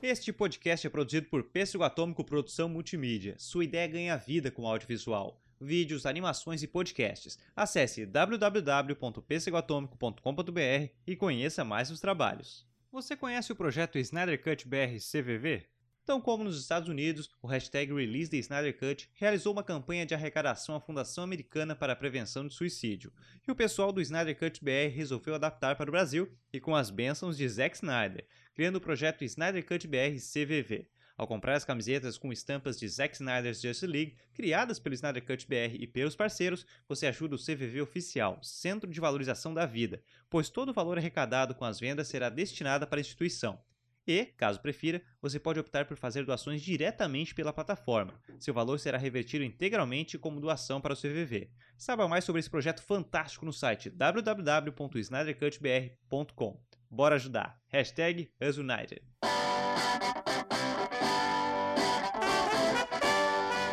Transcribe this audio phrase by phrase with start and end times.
[0.00, 3.34] Este podcast é produzido por Pêssego Atômico Produção Multimídia.
[3.36, 7.36] Sua ideia ganha vida com audiovisual, vídeos, animações e podcasts.
[7.54, 12.64] Acesse www.pêssegoatômico.com.br e conheça mais os trabalhos.
[12.92, 15.66] Você conhece o projeto Snyder Cut BR CVV?
[16.08, 20.14] Tão como nos Estados Unidos, o hashtag Release the Snyder Cut realizou uma campanha de
[20.14, 23.12] arrecadação à Fundação Americana para a Prevenção de Suicídio,
[23.46, 26.88] e o pessoal do Snyder Cut BR resolveu adaptar para o Brasil e com as
[26.88, 30.88] bênçãos de Zack Snyder, criando o projeto Snyder Cut BR CVV.
[31.14, 35.46] Ao comprar as camisetas com estampas de Zack Snyder's Justice League, criadas pelo Snyder Cut
[35.46, 40.48] BR e pelos parceiros, você ajuda o CVV Oficial, Centro de Valorização da Vida, pois
[40.48, 43.60] todo o valor arrecadado com as vendas será destinado para a instituição.
[44.08, 48.14] E, caso prefira, você pode optar por fazer doações diretamente pela plataforma.
[48.40, 51.50] Seu valor será revertido integralmente como doação para o CVV.
[51.76, 56.58] Saiba mais sobre esse projeto fantástico no site www.snydercutbr.com.
[56.90, 57.60] Bora ajudar!
[57.68, 59.02] Hashtag UsUnited.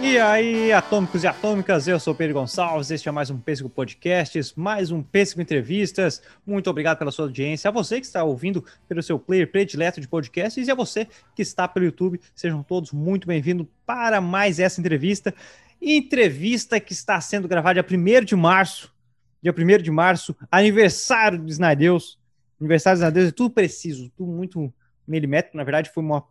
[0.07, 4.53] E aí, atômicos e atômicas, eu sou Pedro Gonçalves, este é mais um Pêssego Podcasts,
[4.55, 6.21] mais um Pêssego Entrevistas.
[6.45, 7.69] Muito obrigado pela sua audiência.
[7.69, 11.41] A você que está ouvindo pelo seu player predileto de podcasts e a você que
[11.41, 15.33] está pelo YouTube, sejam todos muito bem-vindos para mais essa entrevista.
[15.81, 18.93] Entrevista que está sendo gravada dia 1 de março,
[19.41, 22.19] dia 1 de março, aniversário do Snadeus.
[22.61, 24.71] Aniversário do Snadeus é tudo preciso, tudo muito
[25.07, 25.57] milimétrico.
[25.57, 26.23] Na verdade, foi uma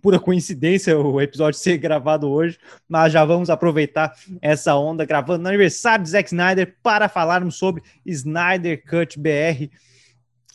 [0.00, 5.48] pura coincidência o episódio ser gravado hoje, mas já vamos aproveitar essa onda gravando no
[5.48, 9.70] aniversário de Zack Snyder para falarmos sobre Snyder Cut BR.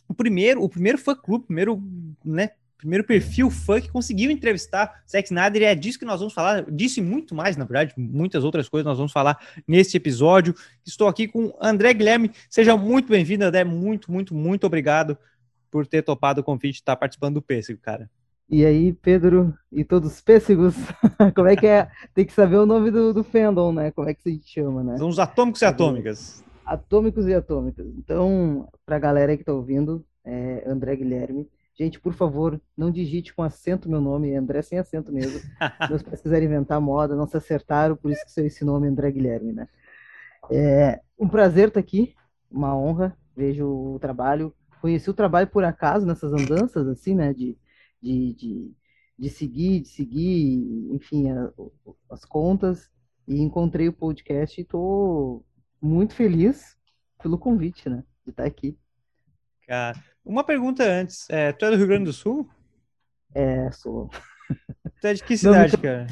[0.08, 1.82] O primeiro, o primeiro fã clube, primeiro,
[2.24, 6.34] né, primeiro perfil fã que conseguiu entrevistar Zack Snyder e é disso que nós vamos
[6.34, 9.38] falar, disse muito mais, na verdade, muitas outras coisas nós vamos falar
[9.68, 10.56] neste episódio.
[10.86, 15.18] Estou aqui com André Guilherme, seja muito bem-vindo, André, muito, muito, muito obrigado
[15.70, 18.10] por ter topado o convite de estar participando do Pêssego, cara.
[18.52, 20.76] E aí, Pedro e todos os pêssegos,
[21.34, 21.90] como é que é?
[22.14, 23.92] Tem que saber o nome do, do fandom, né?
[23.92, 24.98] Como é que se chama, né?
[24.98, 26.44] São os atômicos e atômicas.
[26.66, 27.88] Atômicos e atômicas.
[27.98, 31.50] Então, pra galera que tá ouvindo, é André Guilherme.
[31.80, 35.40] Gente, por favor, não digite com acento meu nome, André sem acento mesmo.
[35.90, 39.12] Meus pais quiserem inventar moda, não se acertaram, por isso que seu esse nome André
[39.12, 39.70] Guilherme, né?
[40.52, 42.14] É um prazer estar tá aqui,
[42.52, 44.54] uma honra, vejo o trabalho.
[44.82, 47.34] Conheci o trabalho por acaso nessas andanças, assim, né?
[47.34, 47.58] De
[48.02, 48.72] de, de,
[49.18, 51.52] de seguir, de seguir, enfim, a,
[52.10, 52.90] as contas,
[53.28, 55.46] e encontrei o podcast e estou
[55.82, 56.78] muito feliz
[57.22, 58.78] pelo convite, né, de estar aqui.
[59.68, 62.50] Cara, uma pergunta antes, é, tu é do Rio Grande do Sul?
[63.34, 64.10] É, sou.
[65.00, 66.06] Tu é de que cidade, cara?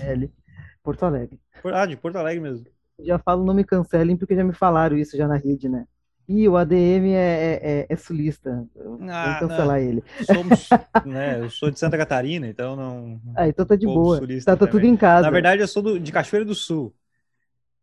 [0.82, 1.40] Porto Alegre.
[1.66, 2.66] Ah, de Porto Alegre mesmo.
[3.00, 5.86] Já falo não me cancelem porque já me falaram isso já na rede, né?
[6.30, 8.64] Ih, o ADM é, é, é, é sulista.
[9.10, 9.88] Ah, Vou cancelar não.
[9.88, 10.04] ele.
[10.24, 10.70] Somos,
[11.04, 13.20] né, eu sou de Santa Catarina, então não.
[13.36, 14.22] Ah, então tá de boa.
[14.46, 15.24] Tá, tá tudo em casa.
[15.24, 16.94] Na verdade, eu sou do, de Cachoeira do Sul.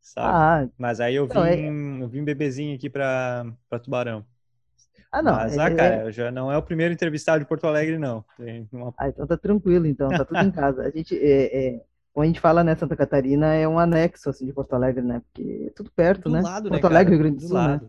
[0.01, 0.29] Sabe?
[0.29, 2.05] Ah, Mas aí eu vim, é...
[2.05, 4.25] eu vim bebezinho aqui pra, pra Tubarão.
[5.11, 5.35] Ah, não.
[5.35, 5.75] Mas, ah, é...
[5.75, 8.25] cara, já não é o primeiro entrevistado de Porto Alegre, não.
[8.71, 8.95] Uma...
[8.97, 10.09] Ah, então tá tranquilo, então.
[10.09, 10.83] Tá tudo em casa.
[10.83, 11.19] A gente.
[11.19, 11.81] É, é
[12.17, 15.21] quando a gente fala, né, Santa Catarina é um anexo, assim, de Porto Alegre, né?
[15.21, 16.41] Porque é tudo perto, do né?
[16.41, 17.59] Lado, né, Porto né, Alegre, Rio Grande do, Sul.
[17.59, 17.81] Né?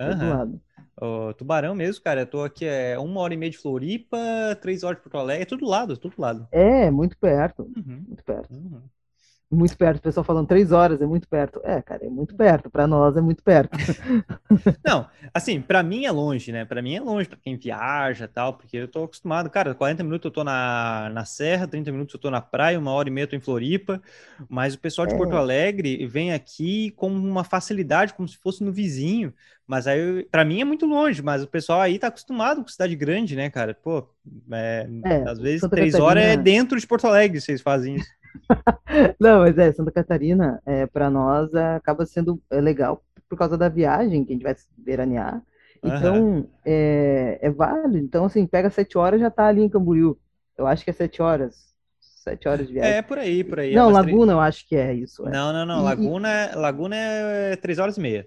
[0.00, 0.60] Uhum.
[0.98, 4.18] O Tubarão mesmo, cara, eu tô aqui é uma hora e meia de Floripa,
[4.62, 6.48] três horas de Porto Alegre, é tudo lado, tudo lado.
[6.50, 8.04] É, muito perto, uhum.
[8.06, 8.52] muito perto.
[8.52, 8.82] Uhum
[9.50, 11.60] muito perto, o pessoal falando três horas é muito perto.
[11.62, 12.68] É, cara, é muito perto.
[12.68, 13.76] Para nós é muito perto.
[14.84, 16.64] Não, assim, para mim é longe, né?
[16.64, 20.24] Para mim é longe, para quem viaja tal, porque eu tô acostumado, cara, 40 minutos
[20.24, 23.24] eu tô na, na Serra, 30 minutos eu tô na praia, uma hora e meia
[23.24, 24.02] eu tô em Floripa,
[24.48, 25.16] mas o pessoal de é.
[25.16, 29.32] Porto Alegre vem aqui com uma facilidade, como se fosse no vizinho,
[29.66, 32.94] mas aí, para mim é muito longe, mas o pessoal aí tá acostumado com cidade
[32.94, 33.74] grande, né, cara?
[33.74, 34.08] Pô,
[34.52, 38.08] é, é, às vezes três horas é dentro de Porto Alegre, vocês fazem isso.
[39.20, 43.56] Não, mas é, Santa Catarina, é, para nós, é, acaba sendo é, legal por causa
[43.58, 45.42] da viagem que a gente vai veranear.
[45.82, 46.46] Então, uhum.
[46.64, 47.98] é, é válido.
[47.98, 50.18] Então, assim, pega sete horas já tá ali em Camboriú.
[50.56, 51.74] Eu acho que é sete horas.
[52.00, 52.92] Sete horas de viagem.
[52.92, 53.74] É, por aí, por aí.
[53.74, 55.26] Não, é Laguna eu acho que é isso.
[55.28, 55.30] É.
[55.30, 55.80] Não, não, não.
[55.80, 58.26] E, Laguna, Laguna é três horas e meia.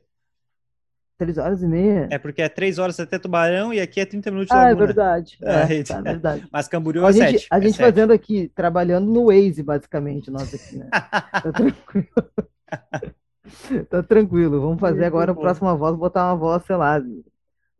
[1.19, 2.07] Três horas e meia?
[2.09, 4.73] É porque é três horas até Tubarão e aqui é 30 minutos de Ah, é
[4.73, 5.37] verdade.
[5.43, 6.47] É, é, tá, é verdade.
[6.49, 7.47] Mas Camboriú é gente, sete.
[7.51, 8.21] A gente é fazendo sete.
[8.21, 10.87] aqui, trabalhando no Waze, basicamente, nós aqui, né?
[10.95, 12.07] tá tranquilo.
[13.89, 14.61] tá tranquilo.
[14.61, 17.03] Vamos fazer agora a próxima voz, botar uma voz, sei lá.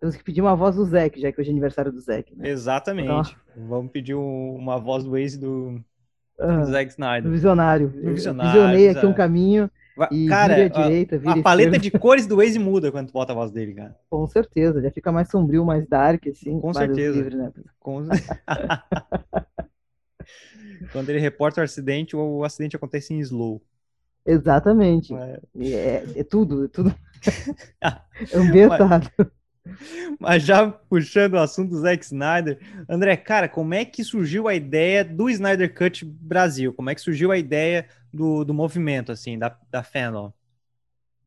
[0.02, 2.36] Temos que pedir uma voz do Zeke, já que hoje é aniversário do Zeke.
[2.36, 2.50] Né?
[2.50, 3.06] Exatamente.
[3.06, 3.24] Então...
[3.70, 5.80] Vamos pedir um, uma voz do Waze do,
[6.38, 7.24] do Zack Snyder.
[7.24, 7.88] Do visionário.
[7.88, 8.52] Do visionário.
[8.52, 9.72] Visionei aqui um caminho
[10.28, 13.14] cara, vira a direita, vira a, a paleta de cores do Waze muda quando tu
[13.14, 13.96] bota a voz dele, cara.
[14.10, 16.60] Com certeza, já fica mais sombrio, mais dark, assim.
[16.60, 17.18] Com certeza.
[17.18, 17.52] Livre, né?
[17.80, 18.06] Com...
[20.92, 23.62] Quando ele reporta o acidente, o acidente acontece em slow.
[24.26, 25.14] Exatamente.
[25.14, 26.96] É, é, é tudo, é tudo.
[28.34, 29.12] Ambientado.
[29.20, 29.28] Mas
[30.40, 35.04] já puxando o assunto do Zack Snyder, André, cara, como é que surgiu a ideia
[35.04, 36.74] do Snyder Cut Brasil?
[36.74, 40.34] Como é que surgiu a ideia do, do movimento, assim, da, da fandom?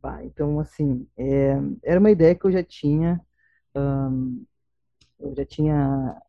[0.03, 3.21] Ah, então, assim, é, era uma ideia que eu já tinha,
[3.75, 4.45] um,
[5.21, 6.21] eu já tinha,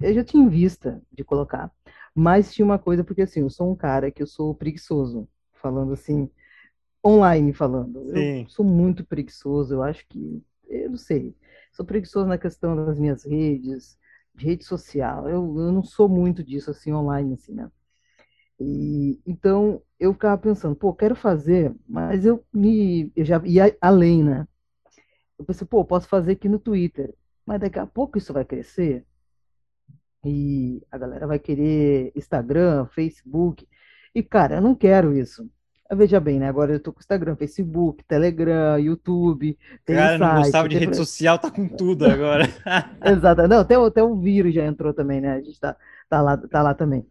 [0.00, 1.70] eu já tinha em vista de colocar,
[2.14, 5.92] mas tinha uma coisa, porque assim, eu sou um cara que eu sou preguiçoso, falando
[5.92, 6.30] assim,
[7.04, 8.04] online falando.
[8.10, 8.42] Sim.
[8.42, 11.36] Eu sou muito preguiçoso, eu acho que eu não sei,
[11.72, 13.98] sou preguiçoso na questão das minhas redes,
[14.34, 15.28] de rede social.
[15.28, 17.70] Eu, eu não sou muito disso assim online, assim, né?
[18.60, 24.24] E, então eu ficava pensando, pô, quero fazer, mas eu me eu já ia além,
[24.24, 24.46] né?
[25.38, 27.14] Eu pensei, pô, posso fazer aqui no Twitter,
[27.46, 29.06] mas daqui a pouco isso vai crescer
[30.24, 33.66] e a galera vai querer Instagram, Facebook.
[34.14, 35.48] E cara, eu não quero isso.
[35.90, 36.48] Veja bem, né?
[36.48, 39.58] Agora eu tô com Instagram, Facebook, Telegram, YouTube.
[39.86, 42.44] Tem Cara, site, não gostava de rede social, tá com tudo agora.
[43.04, 43.48] Exato.
[43.48, 45.32] Não, até, até o vírus já entrou também, né?
[45.32, 45.74] A gente tá,
[46.08, 47.06] tá, lá, tá lá também.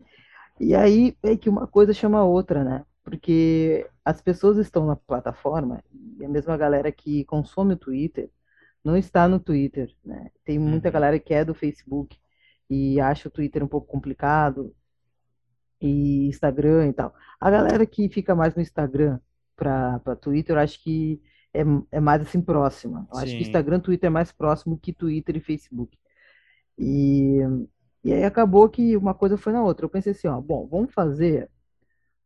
[0.60, 2.84] E aí é que uma coisa chama a outra, né?
[3.04, 5.84] Porque as pessoas estão na plataforma
[6.20, 8.30] e a mesma galera que consome o Twitter
[8.84, 10.30] não está no Twitter, né?
[10.46, 10.94] Tem muita uhum.
[10.94, 12.18] galera que é do Facebook
[12.70, 14.74] e acha o Twitter um pouco complicado,
[15.82, 17.14] e Instagram e tal.
[17.40, 19.20] A galera que fica mais no Instagram
[19.56, 21.22] para Twitter, eu acho que
[21.54, 23.08] é, é mais assim próxima.
[23.12, 23.24] Eu Sim.
[23.24, 25.98] acho que Instagram, Twitter é mais próximo que Twitter e Facebook.
[26.78, 27.40] E,
[28.04, 29.86] e aí acabou que uma coisa foi na outra.
[29.86, 31.50] Eu pensei assim, ó, bom, vamos fazer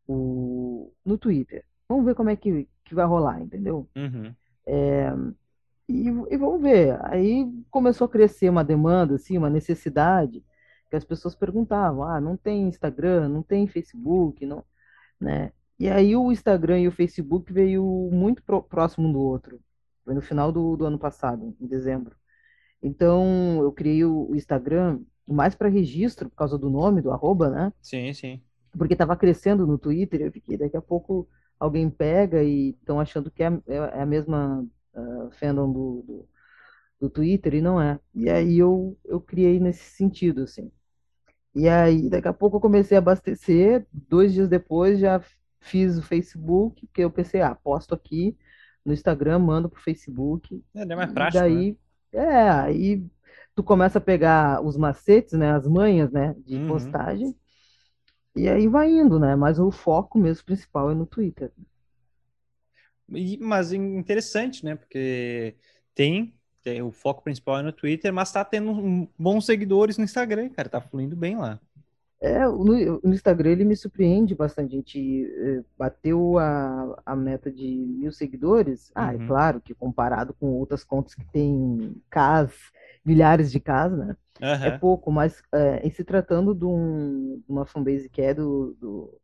[0.07, 1.63] o, no Twitter.
[1.87, 3.89] Vamos ver como é que, que vai rolar, entendeu?
[3.95, 4.33] Uhum.
[4.65, 5.13] É,
[5.87, 6.97] e, e vamos ver.
[7.05, 10.43] Aí começou a crescer uma demanda, assim, uma necessidade
[10.91, 14.63] que as pessoas perguntavam, ah, não tem Instagram, não tem Facebook, não,
[15.19, 15.53] né?
[15.79, 19.59] E aí o Instagram e o Facebook veio muito próximo um do outro.
[20.03, 22.15] Foi no final do, do ano passado, em dezembro.
[22.83, 27.73] Então eu criei o Instagram mais para registro por causa do nome, do arroba, né?
[27.81, 28.41] Sim, sim.
[28.77, 31.27] Porque estava crescendo no Twitter, eu fiquei, daqui a pouco
[31.57, 36.29] alguém pega e estão achando que é, é, é a mesma uh, fandom do, do,
[36.99, 37.97] do, Twitter e não é.
[38.13, 40.69] E aí eu, eu criei nesse sentido, assim.
[41.53, 43.85] E aí, daqui a pouco eu comecei a abastecer.
[43.91, 45.21] Dois dias depois já
[45.59, 48.37] fiz o Facebook, que eu pensei, ah, posto aqui
[48.85, 50.63] no Instagram, mando pro Facebook.
[50.73, 51.37] É, é mais prático.
[51.37, 51.77] E daí,
[52.13, 52.23] né?
[52.23, 53.05] é, aí
[53.55, 56.67] tu começa a pegar os macetes, né, as manhas, né, de uhum.
[56.67, 57.35] postagem.
[58.35, 59.35] E aí vai indo, né?
[59.35, 61.51] Mas o foco mesmo principal é no Twitter.
[63.09, 64.75] E, mas interessante, né?
[64.75, 65.55] Porque
[65.93, 66.33] tem
[66.83, 70.81] o foco principal é no Twitter, mas tá tendo bons seguidores no Instagram, cara, tá
[70.81, 71.59] fluindo bem lá.
[72.21, 74.75] É, no, no Instagram ele me surpreende bastante.
[74.75, 78.91] A gente eh, bateu a, a meta de mil seguidores.
[78.93, 79.23] Ah, é uhum.
[79.23, 82.53] é claro que comparado com outras contas que tem cas,
[83.03, 84.15] milhares de cas, né?
[84.39, 84.47] Uhum.
[84.47, 88.77] É pouco, mas é, em se tratando de, um, de uma fanbase que é do,
[88.79, 89.20] do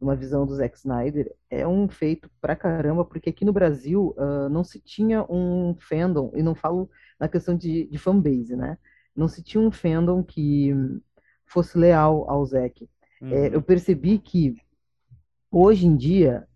[0.00, 4.48] uma visão do Zack Snyder, é um feito pra caramba, porque aqui no Brasil uh,
[4.48, 8.78] não se tinha um fandom, e não falo na questão de, de fanbase, né?
[9.14, 10.74] Não se tinha um fandom que
[11.46, 12.88] fosse leal ao Zack.
[13.22, 13.32] É, uhum.
[13.32, 14.56] É, eu percebi que
[15.50, 16.46] hoje em dia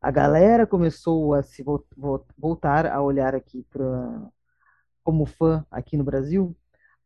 [0.00, 1.84] a galera começou a se vo
[2.36, 4.28] voltar a olhar aqui para
[5.04, 6.56] como fã aqui no Brasil,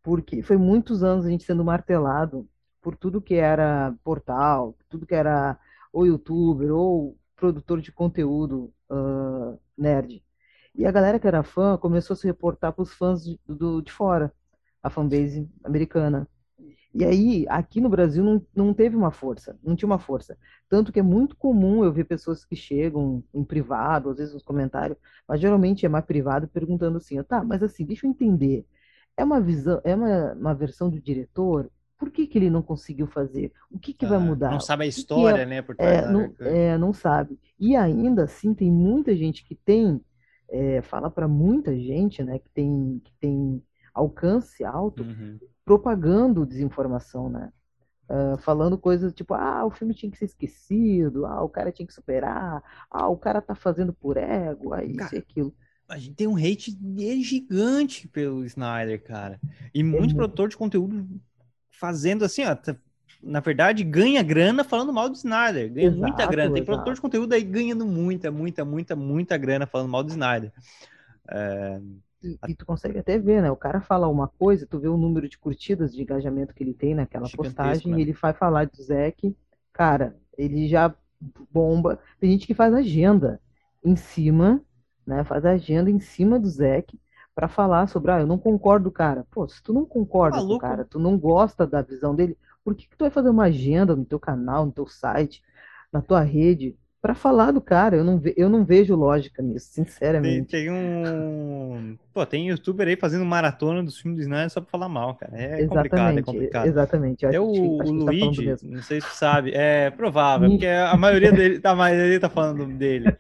[0.03, 2.49] porque foi muitos anos a gente sendo martelado
[2.81, 5.59] por tudo que era portal, tudo que era
[5.93, 10.25] ou youtuber, ou produtor de conteúdo uh, nerd.
[10.75, 13.83] E a galera que era fã começou a se reportar para os fãs de, do,
[13.83, 14.33] de fora,
[14.83, 16.29] a fanbase americana.
[16.95, 20.37] E aí, aqui no Brasil, não, não teve uma força, não tinha uma força.
[20.69, 24.43] Tanto que é muito comum eu ver pessoas que chegam em privado, às vezes nos
[24.43, 28.67] comentários, mas geralmente é mais privado, perguntando assim, tá, mas assim, deixa eu entender.
[29.17, 31.71] É uma visão, é uma, uma versão do diretor?
[32.03, 33.53] Por que, que ele não conseguiu fazer?
[33.71, 34.51] O que, que ah, vai mudar?
[34.51, 35.63] Não sabe a história, é, né?
[35.63, 37.39] Por é, não, é, não sabe.
[37.61, 40.01] E ainda assim, tem muita gente que tem,
[40.51, 43.63] é, fala para muita gente, né, que tem, que tem
[43.95, 45.39] alcance alto, uhum.
[45.65, 47.53] propagando desinformação, né?
[48.11, 51.87] Uh, falando coisas tipo, ah, o filme tinha que ser esquecido, ah, o cara tinha
[51.87, 55.55] que superar, ah, o cara tá fazendo por ego, aí isso e aquilo
[55.93, 56.75] a gente tem um hate
[57.23, 59.39] gigante pelo Snyder, cara.
[59.75, 61.07] E muito é produtor de conteúdo
[61.83, 62.77] fazendo assim, ó, tá,
[63.21, 65.69] na verdade, ganha grana falando mal do Snyder.
[65.73, 66.55] Ganha exato, muita grana.
[66.55, 66.67] Tem exato.
[66.67, 70.53] produtor de conteúdo aí ganhando muita, muita, muita, muita grana falando mal do Snyder.
[71.29, 71.81] É,
[72.23, 73.51] E, e, tu consegue até ver, né?
[73.51, 76.73] O cara fala uma coisa, tu vê o número de curtidas de engajamento que ele
[76.73, 77.99] tem naquela postagem, né?
[77.99, 79.37] e ele vai falar do Zeke,
[79.73, 80.95] cara, ele já
[81.51, 81.99] bomba.
[82.21, 83.41] Tem gente que faz agenda
[83.85, 84.63] em cima,
[85.05, 85.25] né?
[85.25, 86.97] Faz agenda em cima do Zeke
[87.35, 89.27] para falar sobre, ah, eu não concordo, cara.
[89.31, 92.75] Pô, se tu não concorda com o cara, tu não gosta da visão dele, por
[92.75, 95.43] que, que tu vai fazer uma agenda no teu canal, no teu site,
[95.93, 97.97] na tua rede, para falar do cara.
[97.97, 100.47] Eu não, ve, eu não vejo lógica nisso, sinceramente.
[100.47, 101.99] Tem, tem, um.
[102.15, 105.33] Pô, tem youtuber aí fazendo maratona dos filmes do Snyder só pra falar mal, cara.
[105.35, 106.67] É exatamente, complicado, é complicado.
[106.67, 107.27] Exatamente.
[107.27, 110.97] É o, o tá Luigi, tá não sei se tu sabe, é provável, porque a
[110.97, 113.17] maioria dele, a maioria tá falando dele.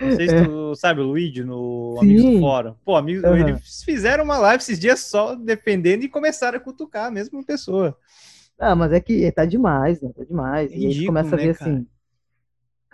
[0.00, 0.74] Não sei se tu é.
[0.74, 2.06] sabe o Luigi no Sim.
[2.06, 2.74] Amigos do Fórum.
[2.86, 3.36] Pô, amigos, uhum.
[3.36, 7.94] eles fizeram uma live esses dias só defendendo e começaram a cutucar a mesma pessoa.
[8.58, 10.10] Ah, mas é que tá demais, né?
[10.16, 10.72] Tá demais.
[10.72, 11.86] Ridículo, e aí começa a ver né, assim,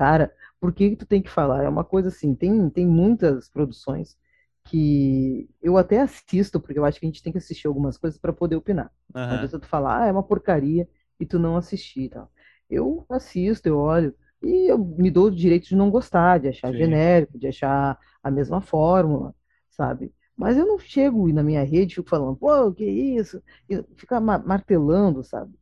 [0.03, 1.63] cara, por que, que tu tem que falar?
[1.63, 4.19] É uma coisa assim, tem, tem muitas produções
[4.65, 8.19] que eu até assisto, porque eu acho que a gente tem que assistir algumas coisas
[8.19, 8.91] para poder opinar.
[9.15, 9.23] Uhum.
[9.23, 10.89] Não adianta tu falar, ah, é uma porcaria,
[11.21, 12.29] e tu não assistir tal.
[12.69, 16.73] Eu assisto, eu olho, e eu me dou o direito de não gostar, de achar
[16.73, 16.79] Sim.
[16.79, 19.33] genérico, de achar a mesma fórmula,
[19.71, 20.13] sabe?
[20.37, 23.41] Mas eu não chego na minha rede fico falando, pô, que isso?
[23.71, 25.55] E fica martelando, sabe?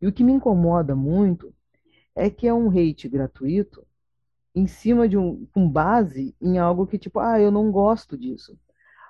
[0.00, 1.52] E o que me incomoda muito
[2.14, 3.86] é que é um hate gratuito
[4.54, 8.58] em cima de um com base em algo que tipo, ah, eu não gosto disso.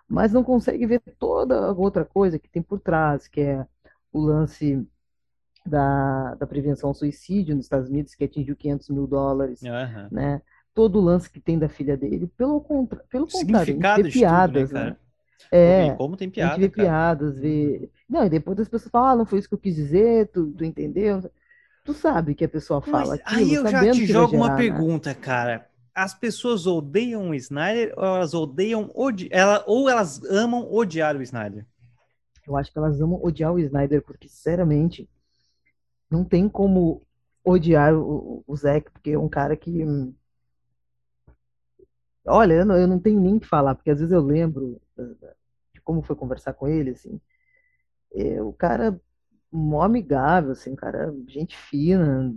[0.08, 3.66] Mas não consegue ver toda a outra coisa que tem por trás, que é
[4.12, 4.86] o lance
[5.64, 10.08] da, da prevenção ao suicídio nos Estados Unidos, que atingiu 500 mil dólares, uhum.
[10.10, 10.42] né?
[10.74, 12.30] Todo o lance que tem da filha dele.
[12.36, 14.96] Pelo, contra, pelo contrário, a gente vê piadas, tudo, né, né?
[15.50, 16.88] É, como tem piada, a gente vê cara.
[16.88, 17.90] piadas, vê...
[18.08, 20.50] Não, e depois as pessoas falam, ah, não foi isso que eu quis dizer, tu,
[20.52, 21.22] tu entendeu?
[21.84, 24.50] Tu sabe que a pessoa fala Mas, aquilo, Aí eu já te jogo gerar, uma
[24.50, 24.56] né?
[24.56, 25.68] pergunta, cara.
[25.94, 31.22] As pessoas odeiam o Snyder ou elas odeiam odi ela ou elas amam odiar o
[31.22, 31.66] Snyder?
[32.46, 35.08] Eu acho que elas amam odiar o Snyder porque sinceramente
[36.10, 37.02] não tem como
[37.44, 39.84] odiar o, o Zack, porque é um cara que
[42.24, 44.80] Olha, eu não, eu não tenho nem que falar, porque às vezes eu lembro
[45.74, 47.20] de como foi conversar com ele, assim.
[48.14, 49.00] É, o cara
[49.52, 52.34] mó amigável, assim, cara, gente fina,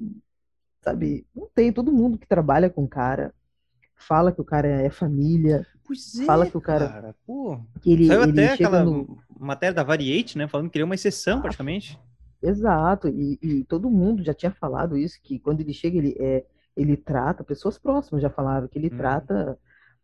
[0.81, 1.25] sabe?
[1.35, 3.33] Não tem, todo mundo que trabalha com o cara
[3.95, 5.65] fala que o cara é família.
[5.85, 6.89] Pois é, fala que o cara.
[6.89, 7.59] cara pô.
[7.81, 9.17] Que ele, Saiu ele até aquela no...
[9.39, 10.47] matéria da Variate, né?
[10.47, 11.99] Falando que ele é uma exceção, ah, praticamente.
[12.41, 16.45] Exato, e, e, todo mundo já tinha falado isso, que quando ele chega, ele, é,
[16.77, 18.97] ele trata, pessoas próximas já falavam que ele hum.
[18.97, 19.57] trata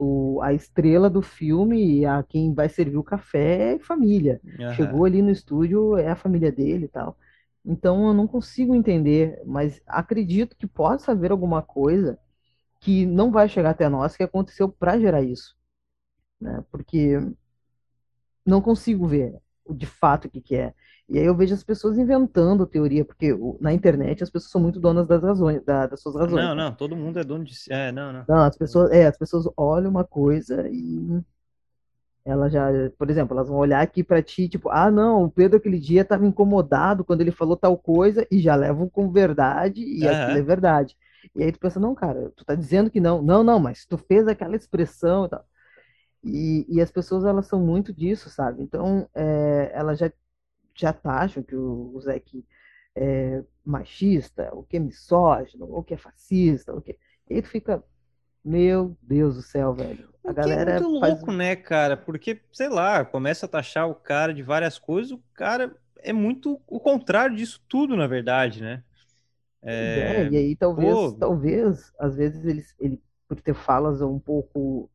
[0.03, 4.41] o, a estrela do filme, a quem vai servir o café é família.
[4.43, 4.73] Uhum.
[4.73, 7.15] Chegou ali no estúdio, é a família dele e tal.
[7.63, 12.17] Então eu não consigo entender, mas acredito que possa haver alguma coisa
[12.79, 15.55] que não vai chegar até nós que aconteceu para gerar isso.
[16.39, 16.63] Né?
[16.71, 17.19] Porque
[18.43, 19.39] não consigo ver
[19.69, 20.73] de fato o que, que é.
[21.11, 24.79] E aí eu vejo as pessoas inventando teoria, porque na internet as pessoas são muito
[24.79, 26.41] donas das razões, da, das suas razões.
[26.41, 27.71] Não, não, todo mundo é dono de si.
[27.71, 28.23] É, não, não.
[28.25, 31.21] Não, as pessoas, é, as pessoas olham uma coisa e
[32.23, 35.57] ela já, por exemplo, elas vão olhar aqui para ti, tipo, ah, não, o Pedro
[35.57, 40.05] aquele dia estava incomodado quando ele falou tal coisa e já levam com verdade e
[40.05, 40.15] uhum.
[40.15, 40.95] aquilo é verdade.
[41.35, 43.21] E aí tu pensa, não, cara, tu tá dizendo que não.
[43.21, 45.45] Não, não, mas tu fez aquela expressão e tal.
[46.23, 48.63] E, e as pessoas, elas são muito disso, sabe?
[48.63, 50.09] Então, é, elas já
[50.81, 52.45] já acham que o, o Zeke
[52.95, 56.97] é machista, ou que é misógino, ou que é fascista, ou que...
[57.29, 57.83] E aí fica,
[58.43, 60.09] meu Deus do céu, velho.
[60.25, 61.13] A o galera é muito faz...
[61.13, 61.95] louco, né, cara?
[61.95, 66.59] Porque, sei lá, começa a taxar o cara de várias coisas, o cara é muito
[66.67, 68.83] o contrário disso tudo, na verdade, né?
[69.61, 70.23] É...
[70.23, 71.11] é e aí talvez, Pô...
[71.13, 74.90] talvez, às vezes ele, ele por ter falas um pouco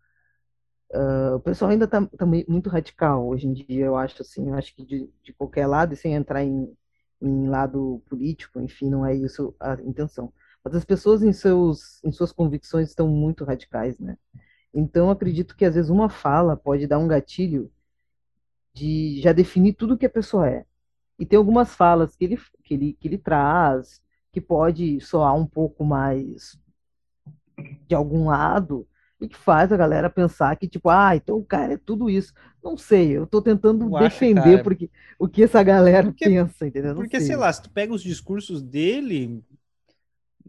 [0.92, 4.54] Uh, o pessoal ainda está tá muito radical hoje em dia, eu acho assim, eu
[4.54, 6.72] acho que de, de qualquer lado, e sem entrar em,
[7.20, 10.32] em, lado político, enfim, não é isso a intenção.
[10.64, 14.16] Mas as pessoas em, seus, em suas convicções estão muito radicais, né?
[14.72, 17.70] Então, acredito que às vezes uma fala pode dar um gatilho
[18.72, 20.64] de já definir tudo que a pessoa é.
[21.18, 24.02] E tem algumas falas que ele, que ele, que ele traz
[24.32, 26.60] que pode soar um pouco mais
[27.88, 28.86] de algum lado,
[29.20, 32.34] e que faz a galera pensar que, tipo, ah, então o cara é tudo isso.
[32.62, 36.90] Não sei, eu tô tentando defender acho, porque, o que essa galera porque, pensa, entendeu?
[36.94, 37.28] Não porque, sei.
[37.28, 39.42] sei lá, se tu pega os discursos dele,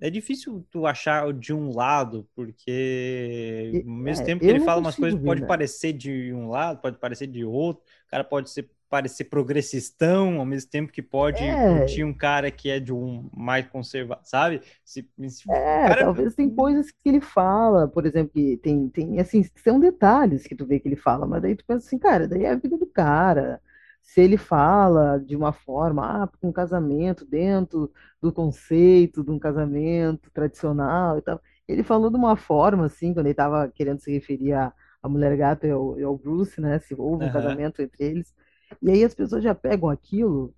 [0.01, 4.81] é difícil tu achar de um lado, porque ao mesmo é, tempo que ele fala
[4.81, 5.47] umas coisas, ver, pode né?
[5.47, 10.45] parecer de um lado, pode parecer de outro, o cara pode ser parecer progressistão, ao
[10.45, 11.67] mesmo tempo que pode É.
[11.67, 14.61] curtir um cara que é de um mais conservador, sabe?
[14.85, 19.17] Se, se- É, cara- talvez tem coisas que ele fala, por exemplo, que tem, tem,
[19.19, 22.27] assim, são detalhes que tu vê que ele fala, mas daí tu pensa assim, cara,
[22.27, 23.61] daí é a vida do cara.
[24.01, 27.91] Se ele fala de uma forma, ah, um casamento dentro
[28.21, 33.25] do conceito de um casamento tradicional e tal, ele falou de uma forma, assim, quando
[33.27, 36.77] ele estava querendo se referir à, à mulher gata e ao, e ao Bruce, né,
[36.79, 38.33] se houve um casamento entre eles,
[38.81, 40.53] e aí as pessoas já pegam aquilo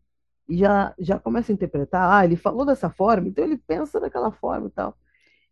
[0.47, 4.31] e já, já começam a interpretar, ah, ele falou dessa forma, então ele pensa daquela
[4.31, 4.97] forma e tal.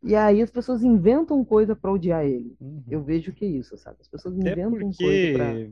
[0.03, 2.55] E aí as pessoas inventam coisa para odiar ele.
[2.59, 2.83] Uhum.
[2.89, 3.97] Eu vejo que é isso, sabe?
[4.01, 5.71] As pessoas Até inventam coisa porque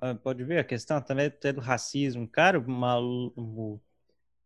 [0.00, 3.80] ah, pode ver a questão também até do racismo, cara, o-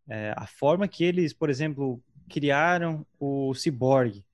[0.09, 4.25] é, a forma que eles, por exemplo, criaram o Cyborg,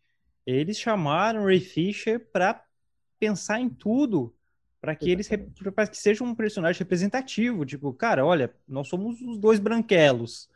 [0.46, 2.62] eles chamaram Ray Fisher para
[3.18, 4.34] pensar em tudo,
[4.86, 5.28] para que eles
[5.74, 10.48] para que seja um personagem representativo, tipo, cara, olha, nós somos os dois branquelos,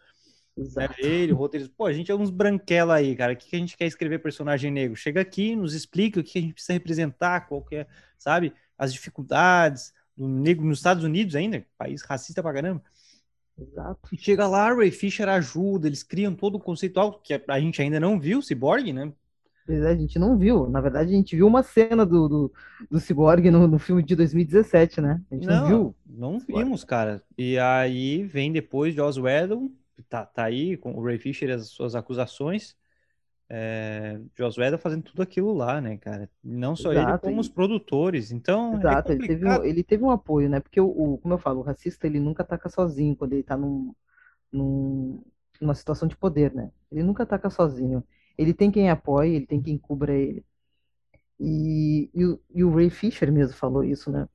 [0.56, 0.64] né?
[0.64, 0.94] Exato.
[0.98, 3.32] Ele, o roteirista, pô, a gente é uns branquelos aí, cara.
[3.32, 4.94] O que que a gente quer escrever personagem negro?
[4.94, 8.52] Chega aqui, nos explica o que a gente precisa representar, qual que é, sabe?
[8.78, 12.84] As dificuldades do negro nos Estados Unidos ainda, país racista pra caramba.
[13.58, 14.08] Exato.
[14.12, 17.98] E chega lá, Ray Fisher ajuda, eles criam todo o conceitual que a gente ainda
[17.98, 19.12] não viu, Cyborg, né?
[19.66, 20.68] Pois é, a gente não viu.
[20.68, 22.52] Na verdade, a gente viu uma cena do, do,
[22.90, 25.22] do Cyborg no, no filme de 2017, né?
[25.30, 25.94] A gente não, viu.
[26.06, 27.22] não vimos, cara.
[27.36, 29.70] E aí vem depois Joss Whedon,
[30.08, 32.76] tá, tá aí com o Ray Fisher e as suas acusações.
[33.48, 36.30] É, Joss Whedon fazendo tudo aquilo lá, né, cara?
[36.42, 38.32] Não só ele, Exato, como e- os produtores.
[38.32, 40.60] Então, Exato, é ele teve, um, ele teve um apoio, né?
[40.60, 43.56] Porque, o, o- como eu falo, o racista, ele nunca ataca sozinho quando ele tá
[43.56, 43.94] num,
[44.52, 45.24] num,
[45.60, 46.72] numa situação de poder, né?
[46.92, 48.04] Ele nunca ataca sozinho.
[48.40, 50.42] Ele tem quem apoie, ele tem quem cubra ele.
[51.38, 54.26] E, e, o, e o Ray Fisher mesmo falou isso, né?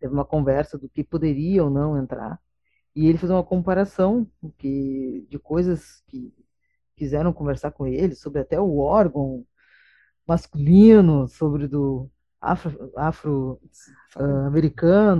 [0.00, 2.40] Teve uma conversa do que poderia ou não entrar.
[2.96, 6.32] E ele fez uma comparação que, de coisas que
[6.96, 9.44] quiseram conversar com ele, sobre até o órgão
[10.26, 13.60] masculino, sobre do afro, afro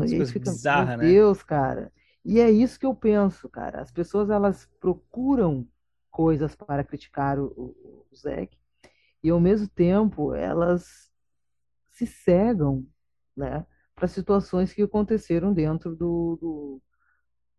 [0.04, 1.12] As e fica, bizarras, meu né?
[1.12, 1.92] Deus, cara.
[2.24, 3.82] E é isso que eu penso, cara.
[3.82, 5.68] As pessoas elas procuram
[6.10, 8.56] coisas para criticar o, o, Zack
[9.22, 11.10] e ao mesmo tempo elas
[11.90, 12.86] se cegam,
[13.36, 16.82] né, para situações que aconteceram dentro do, do-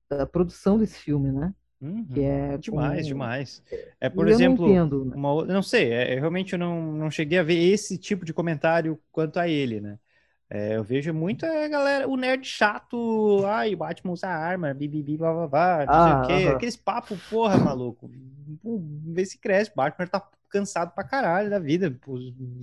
[0.10, 1.54] da produção desse filme, né?
[1.82, 2.06] Uhum.
[2.08, 3.64] Que é Demais, demais.
[4.02, 5.16] É, por eu exemplo, não entendo, né?
[5.16, 9.00] uma não sei, é, eu realmente não, não cheguei a ver esse tipo de comentário
[9.12, 9.98] quanto a ele, né?
[10.52, 15.16] É, eu vejo muito a galera, o nerd chato, ai, o Batman usa arma, bibibi,
[15.16, 16.48] blá, blá, blá, não Ah, sei o quê.
[16.48, 16.56] aham.
[16.58, 18.10] Aqueles papos, porra, maluco.
[19.14, 21.96] Vê se cresce, o Batman tá cansado pra caralho da vida.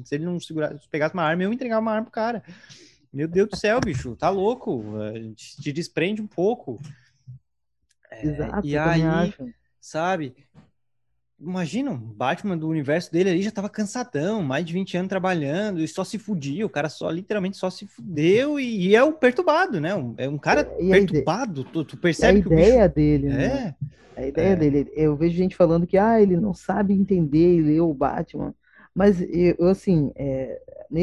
[0.04, 2.42] Se ele não segurasse, se pegasse uma arma, eu entregava uma arma pro cara.
[3.12, 5.00] Meu Deus do céu, bicho, tá louco.
[5.00, 6.80] É, Te te desprende um pouco.
[8.10, 9.34] É, Exato, e aí,
[9.80, 10.34] sabe?
[11.38, 15.80] Imagina, um Batman do universo dele ali já tava cansadão, mais de 20 anos trabalhando,
[15.82, 19.12] e só se fudia, o cara só, literalmente, só se fudeu, e, e é o
[19.12, 19.90] perturbado, né?
[20.16, 22.80] É um cara E a ide- perturbado, tu, tu É a percebe que o bicho...
[22.80, 23.62] ideia dele, né?
[23.62, 23.74] É,
[24.16, 24.56] A ideia É.
[24.56, 28.54] dele, eu vejo gente falando que ah, ele não sabe entender e ler o Batman,
[28.94, 30.60] mas eu, assim, é,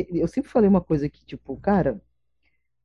[0.09, 2.01] eu sempre falei uma coisa que, tipo, cara,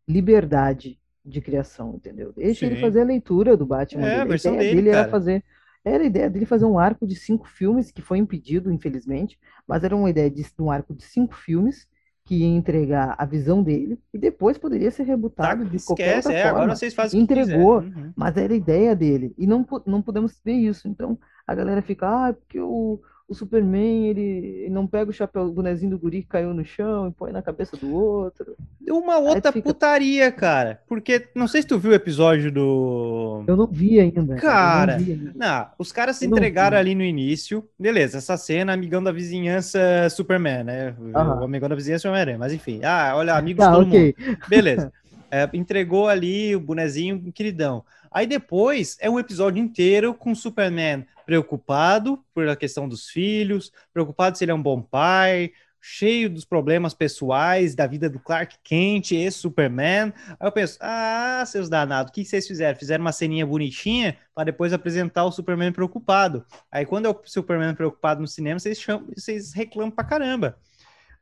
[0.09, 2.33] liberdade de criação, entendeu?
[2.33, 2.79] Deixa ele Sim.
[2.79, 4.27] fazer a leitura do Batman É, a dele.
[4.27, 5.45] versão ideia dele, dele era fazer,
[5.85, 9.85] era a ideia dele fazer um arco de cinco filmes, que foi impedido, infelizmente, mas
[9.85, 11.89] era uma ideia de um arco de cinco filmes
[12.29, 16.29] que ia entregar a visão dele e depois poderia ser tá, rebutado de qualquer esquece,
[16.29, 17.79] outra é, forma agora vocês fazem entregou.
[17.79, 18.13] Uhum.
[18.15, 19.35] mas era a ideia dele.
[19.39, 20.87] E não, não podemos ver isso.
[20.89, 25.53] Então a galera fica, ah, porque o, o Superman ele, não pega o chapéu, o
[25.53, 28.57] bonezinho do guri que caiu no chão e põe na cabeça do outro.
[28.89, 33.45] Uma outra fica- putaria, cara, porque, não sei se tu viu o episódio do...
[33.47, 34.35] Eu não vi ainda.
[34.37, 35.33] Cara, eu não vi ainda.
[35.35, 37.63] Não, os caras se Eu entregaram ali no início.
[37.79, 39.79] Beleza, essa cena, amigão da vizinhança
[40.11, 40.95] Superman, né?
[41.15, 41.41] Aham.
[41.41, 42.39] O amigão da vizinhança Homem-Aranha.
[42.39, 44.15] Mas enfim, ah, olha, amigos Tá, todo ok.
[44.19, 44.39] mundo.
[44.49, 44.91] Beleza.
[45.31, 47.85] É, entregou ali o bonezinho queridão.
[48.11, 53.71] Aí depois é um episódio inteiro com o Superman preocupado por a questão dos filhos,
[53.93, 58.57] preocupado se ele é um bom pai, cheio dos problemas pessoais da vida do Clark
[58.63, 60.13] Kent e Superman.
[60.41, 62.79] Aí eu penso, ah, seus danados, o que vocês fizeram?
[62.79, 66.45] Fizeram uma ceninha bonitinha para depois apresentar o Superman preocupado.
[66.71, 70.59] Aí quando é o Superman preocupado no cinema, vocês, chamam, vocês reclamam pra caramba.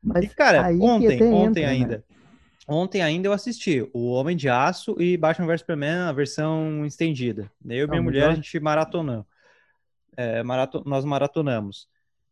[0.02, 2.02] Mas E, cara, ontem, ontem entra, né?
[2.68, 7.50] Ontem ainda eu assisti O Homem de Aço e Batman vs Superman, a versão estendida.
[7.64, 9.26] Eu e Ah, minha mulher, a gente maratonamos.
[10.16, 11.88] É, marato- nós maratonamos.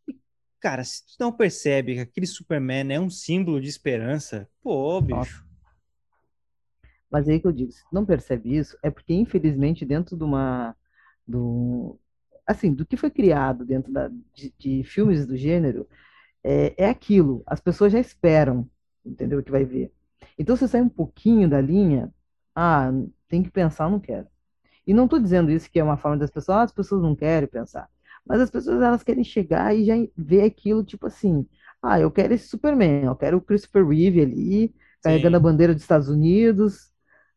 [0.07, 0.17] E,
[0.59, 5.45] cara, se tu não percebe que aquele Superman é um símbolo de esperança, pô, bicho.
[7.09, 10.23] Mas aí que eu digo, se tu não percebe isso, é porque, infelizmente, dentro de
[10.23, 10.75] uma.
[11.27, 11.97] Do,
[12.45, 15.87] assim, do que foi criado dentro da, de, de filmes do gênero,
[16.43, 17.41] é, é aquilo.
[17.45, 18.69] As pessoas já esperam,
[19.05, 19.41] entendeu?
[19.41, 19.91] Que vai ver.
[20.37, 22.11] Então, se sai um pouquinho da linha,
[22.55, 22.91] ah,
[23.27, 24.27] tem que pensar, não quero.
[24.87, 27.15] E não estou dizendo isso que é uma forma das pessoas, ah, as pessoas não
[27.15, 27.89] querem pensar.
[28.25, 31.47] Mas as pessoas elas querem chegar e já ver aquilo, tipo assim,
[31.81, 35.37] ah, eu quero esse Superman, eu quero o Christopher Reeve ali, carregando Sim.
[35.37, 36.91] a bandeira dos Estados Unidos,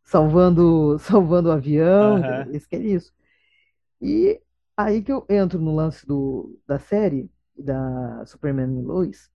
[0.04, 2.42] salvando, salvando o avião, uhum.
[2.48, 3.12] eles querem isso.
[4.00, 4.40] E
[4.76, 9.30] aí que eu entro no lance do, da série, da Superman e Lois,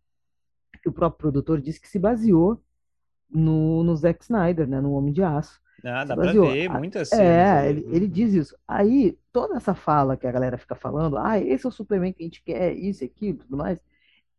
[0.82, 2.62] que o próprio produtor disse que se baseou
[3.30, 5.62] no, no Zack Snyder, né, no Homem de Aço.
[5.84, 7.26] Ah, dá pra ver, muitas cenas.
[7.26, 8.58] É, ele, ele, diz isso.
[8.66, 12.24] Aí, toda essa fala que a galera fica falando, ah, esse é o Superman que
[12.24, 13.78] a gente quer, isso, aquilo, tudo mais,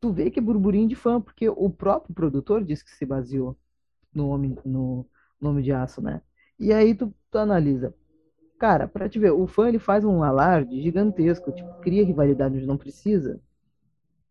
[0.01, 3.57] tu vê que é burburinho de fã, porque o próprio produtor disse que se baseou
[4.14, 5.07] no Homem, no,
[5.40, 6.23] no de Aço, né?
[6.59, 7.94] E aí tu, tu analisa.
[8.59, 12.66] Cara, pra te ver, o fã ele faz um alarde gigantesco, tipo, cria rivalidade onde
[12.66, 13.40] não precisa,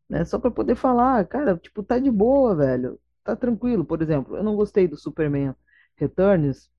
[0.09, 0.25] né?
[0.25, 2.99] Só pra poder falar, cara, tipo, tá de boa, velho.
[3.23, 3.85] Tá tranquilo.
[3.85, 5.55] Por exemplo, eu não gostei do Superman
[5.95, 6.69] Returns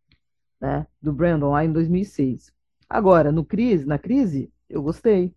[0.61, 2.53] né, do Brandon lá em 2006.
[2.89, 5.35] Agora, no crise, na crise, eu gostei.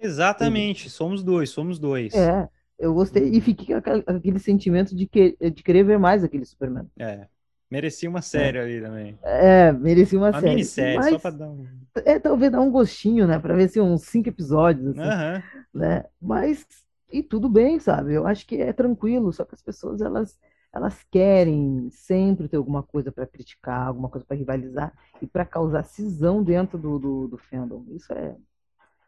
[0.00, 2.14] Exatamente, somos dois, somos dois.
[2.14, 6.46] É, eu gostei e fiquei com aquele sentimento de, que, de querer ver mais aquele
[6.46, 6.86] Superman.
[6.98, 7.26] É,
[7.70, 8.62] merecia uma série é.
[8.62, 9.18] ali também.
[9.22, 10.50] É, merecia uma, uma série.
[10.50, 11.66] minissérie, Mas, só pra dar um...
[12.04, 15.42] É, talvez dar um gostinho, né, pra ver se uns cinco episódios, assim, uhum.
[15.74, 16.66] né, mas,
[17.12, 20.38] e tudo bem, sabe, eu acho que é tranquilo, só que as pessoas, elas
[20.72, 25.82] elas querem sempre ter alguma coisa para criticar, alguma coisa para rivalizar e para causar
[25.82, 27.84] cisão dentro do, do, do, fandom.
[27.90, 28.36] Isso é,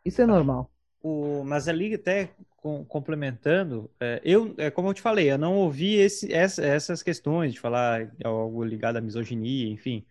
[0.04, 0.70] isso é normal.
[1.00, 5.54] O, mas ali até com, complementando, é, eu, é, como eu te falei, eu não
[5.56, 10.04] ouvi esse, essa, essas questões de falar algo ligado à misoginia, enfim,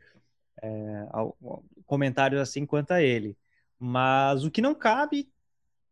[0.62, 1.36] é, ao,
[1.86, 3.38] comentários assim quanto a ele.
[3.78, 5.30] Mas o que não cabe,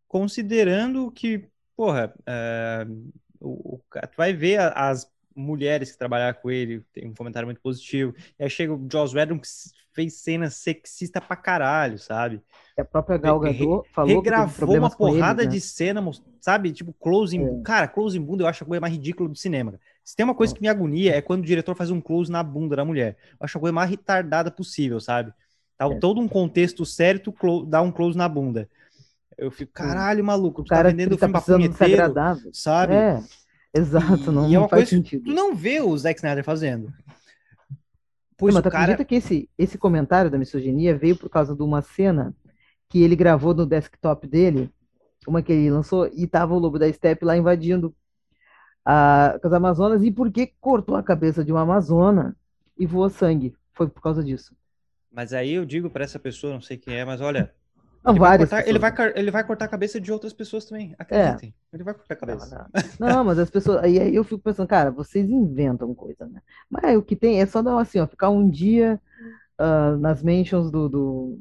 [0.07, 2.85] considerando que, porra, é,
[3.39, 7.61] o, o, tu vai ver as mulheres que trabalharam com ele, tem um comentário muito
[7.61, 8.13] positivo.
[8.37, 9.47] E aí chega o Joss Whedon que
[9.93, 12.41] fez cena sexista pra caralho, sabe?
[12.77, 15.55] A própria Gal Gadot falou regravou uma porrada ele, né?
[15.55, 16.01] de cena,
[16.39, 16.71] sabe?
[16.71, 17.43] Tipo, close in...
[17.43, 17.61] É.
[17.63, 19.79] Cara, close in bunda eu acho a coisa mais ridícula do cinema.
[20.03, 22.41] Se tem uma coisa que me agonia é quando o diretor faz um close na
[22.41, 23.17] bunda da mulher.
[23.31, 25.33] Eu acho a coisa mais retardada possível, sabe?
[25.77, 25.95] Tá é.
[25.99, 28.69] todo um contexto sério, tu dá um close na bunda.
[29.37, 32.13] Eu fico, caralho, maluco, tu tá vendendo o tá filme pra punheteiro,
[32.51, 32.93] sabe?
[32.93, 33.23] É.
[33.73, 35.25] Exato, não, e é não faz sentido.
[35.25, 36.91] Tu não vê o Zack Snyder fazendo.
[38.37, 38.83] Pois mas tu cara...
[38.83, 42.33] acredita que esse, esse comentário da misoginia veio por causa de uma cena
[42.87, 44.71] que ele gravou no desktop dele,
[45.27, 47.93] uma que ele lançou, e tava o Lobo da Steppe lá invadindo
[48.83, 52.35] a, as Amazonas, e porque cortou a cabeça de uma Amazona
[52.77, 53.53] e voou sangue.
[53.73, 54.55] Foi por causa disso.
[55.11, 57.53] Mas aí eu digo para essa pessoa, não sei quem é, mas olha,
[58.03, 60.95] não, ele, vai cortar, ele, vai, ele vai cortar a cabeça de outras pessoas também.
[60.97, 61.53] Acreditem.
[61.53, 61.75] É.
[61.75, 62.69] Ele vai cortar a cabeça.
[62.99, 63.15] Não, não.
[63.15, 63.83] não, mas as pessoas.
[63.83, 66.41] Aí, aí eu fico pensando, cara, vocês inventam coisa, né?
[66.69, 68.99] Mas o que tem é só dar assim, ó, ficar um dia
[69.59, 71.39] uh, nas mentions do, do,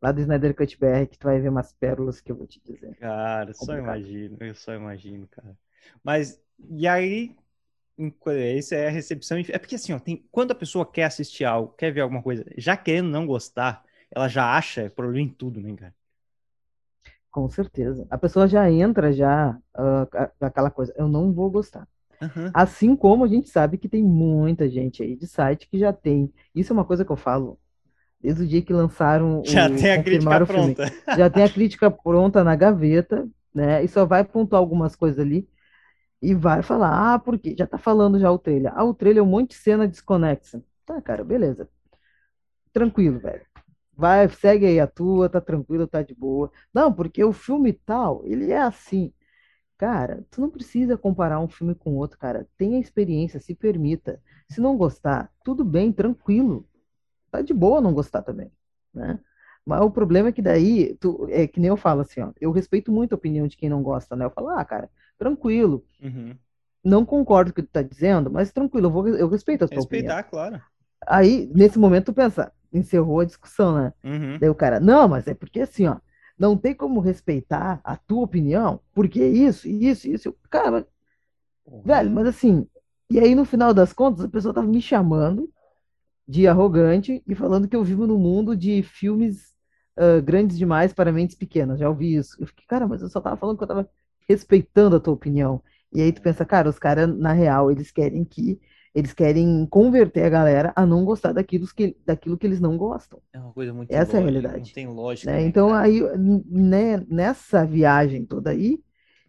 [0.00, 2.60] lá do Snyder Cut BR que tu vai ver umas pérolas que eu vou te
[2.64, 2.94] dizer.
[2.96, 5.56] Cara, só imagino, eu só imagino, cara.
[6.04, 7.34] Mas, e aí,
[8.56, 9.38] isso é a recepção.
[9.48, 12.44] É porque assim, ó, tem, quando a pessoa quer assistir algo, quer ver alguma coisa,
[12.56, 15.94] já querendo não gostar, ela já acha problema em tudo, né, cara?
[17.30, 18.06] Com certeza.
[18.10, 21.86] A pessoa já entra já uh, aquela coisa, eu não vou gostar.
[22.20, 22.50] Uhum.
[22.52, 26.32] Assim como a gente sabe que tem muita gente aí de site que já tem.
[26.54, 27.58] Isso é uma coisa que eu falo
[28.20, 30.92] desde o dia que lançaram já o, tem a crítica pronta.
[31.16, 33.84] Já tem a crítica pronta na gaveta, né?
[33.84, 35.48] E só vai pontuar algumas coisas ali
[36.20, 38.72] e vai falar, ah, porque já tá falando já o trailer.
[38.74, 40.62] Ah, o trailer é um monte de cena desconexa.
[40.84, 41.68] Tá, cara, beleza.
[42.72, 43.44] Tranquilo, velho.
[43.98, 46.52] Vai, segue aí a tua, tá tranquilo, tá de boa.
[46.74, 49.12] Não, porque o filme tal, ele é assim.
[49.78, 52.48] Cara, tu não precisa comparar um filme com outro, cara.
[52.58, 54.20] Tenha experiência, se permita.
[54.48, 56.68] Se não gostar, tudo bem, tranquilo.
[57.30, 58.50] Tá de boa não gostar também,
[58.94, 59.20] né?
[59.66, 62.52] Mas o problema é que daí, tu, é que nem eu falo assim, ó, eu
[62.52, 64.24] respeito muito a opinião de quem não gosta, né?
[64.24, 65.84] Eu falo, ah, cara, tranquilo.
[66.02, 66.38] Uhum.
[66.84, 69.68] Não concordo com o que tu tá dizendo, mas tranquilo, eu, vou, eu respeito a
[69.68, 70.24] tua Respeitar, opinião.
[70.24, 70.62] claro.
[71.06, 73.92] Aí, nesse momento, tu pensa, encerrou a discussão, né?
[74.04, 74.38] Uhum.
[74.38, 75.96] Daí o cara, não, mas é porque assim, ó,
[76.38, 80.36] não tem como respeitar a tua opinião, porque isso, isso, isso.
[80.50, 80.86] Cara,
[81.66, 81.82] uhum.
[81.82, 82.66] velho, mas assim,
[83.10, 85.50] e aí no final das contas, a pessoa tava me chamando
[86.26, 89.56] de arrogante e falando que eu vivo no mundo de filmes
[89.96, 91.80] uh, grandes demais para mentes pequenas.
[91.80, 92.36] Já ouvi isso.
[92.38, 93.90] Eu fiquei, cara, mas eu só tava falando que eu tava
[94.28, 95.62] respeitando a tua opinião.
[95.90, 98.60] E aí tu pensa, cara, os caras, na real, eles querem que
[98.98, 103.20] Eles querem converter a galera a não gostar daquilo que, daquilo que eles não gostam.
[103.32, 104.60] É uma coisa muito Essa é a realidade.
[104.60, 105.32] Não tem lógica.
[105.32, 105.40] né?
[105.42, 106.00] né, Então, aí,
[106.46, 108.82] né, nessa viagem toda aí,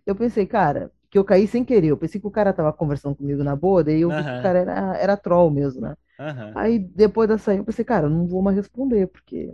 [0.06, 1.88] eu pensei, cara, que eu caí sem querer.
[1.90, 4.38] Eu pensei que o cara tava conversando comigo na boa, daí eu vi que o
[4.38, 5.96] cara era, era troll mesmo, né?
[6.20, 6.56] Aham.
[6.56, 9.52] Aí, depois dessa aí, eu pensei, cara, eu não vou mais responder, porque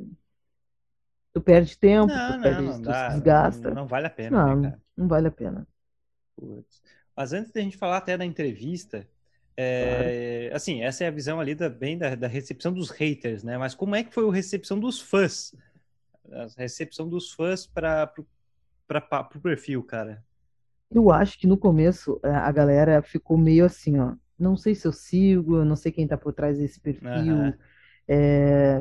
[1.33, 2.93] tu perde tempo, Não, tu não, perde, não tu dá.
[2.93, 3.69] se desgasta.
[3.69, 4.81] Não, não vale a pena, né, Não, cara?
[4.97, 5.67] não vale a pena.
[6.35, 6.81] Putz.
[7.15, 9.07] Mas antes da gente falar até da entrevista,
[9.57, 13.57] é, assim, essa é a visão ali da, bem da, da recepção dos haters, né?
[13.57, 15.53] Mas como é que foi a recepção dos fãs?
[16.31, 18.11] A recepção dos fãs para
[19.35, 20.23] o perfil, cara.
[20.91, 24.15] Eu acho que no começo eh, a galera ficou meio assim, ó.
[24.37, 27.57] Não sei se eu sigo, eu não sei quem tá por trás desse perfil, Aham.
[28.07, 28.79] é,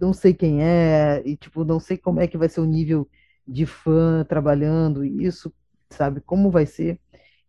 [0.00, 3.08] não sei quem é, e tipo, não sei como é que vai ser o nível
[3.46, 5.52] de fã trabalhando isso,
[5.90, 6.20] sabe?
[6.22, 7.00] Como vai ser.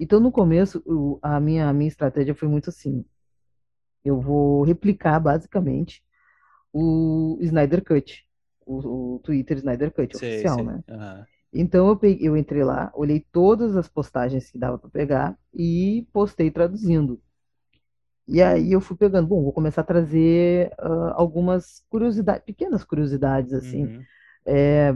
[0.01, 3.05] Então, no começo, o- a minha, a minha estratégia foi muito assim.
[4.03, 6.03] Eu vou replicar, basicamente,
[6.73, 8.25] o Snyder Cut,
[8.65, 10.65] o, o Twitter Snyder Cut Sei, oficial, sei.
[10.65, 10.83] né?
[10.87, 11.27] Aham.
[11.53, 16.07] Então eu peguei, eu entrei lá, olhei todas as postagens que dava para pegar e
[16.13, 17.21] postei traduzindo.
[18.27, 23.51] E aí eu fui pegando, bom, vou começar a trazer ah, algumas curiosidades, pequenas curiosidades
[23.53, 24.07] assim, Uhum.
[24.45, 24.93] é,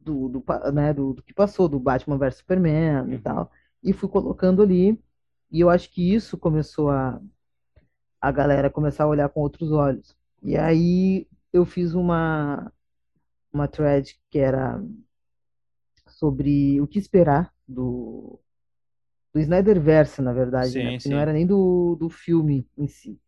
[0.00, 3.20] do, do, né, do, do que passou, do Batman vs Superman e Uhum.
[3.20, 3.50] tal,
[3.84, 5.00] e fui colocando ali.
[5.50, 7.20] E eu acho que isso começou a
[8.20, 10.16] a galera começar a olhar com outros olhos.
[10.42, 12.72] E aí eu fiz uma
[13.52, 14.82] uma thread que era
[16.08, 18.40] sobre o que esperar do,
[19.32, 20.98] do Snyderverse, na verdade, né?
[20.98, 21.22] Sim, não sim.
[21.22, 23.20] era nem do, do filme em si,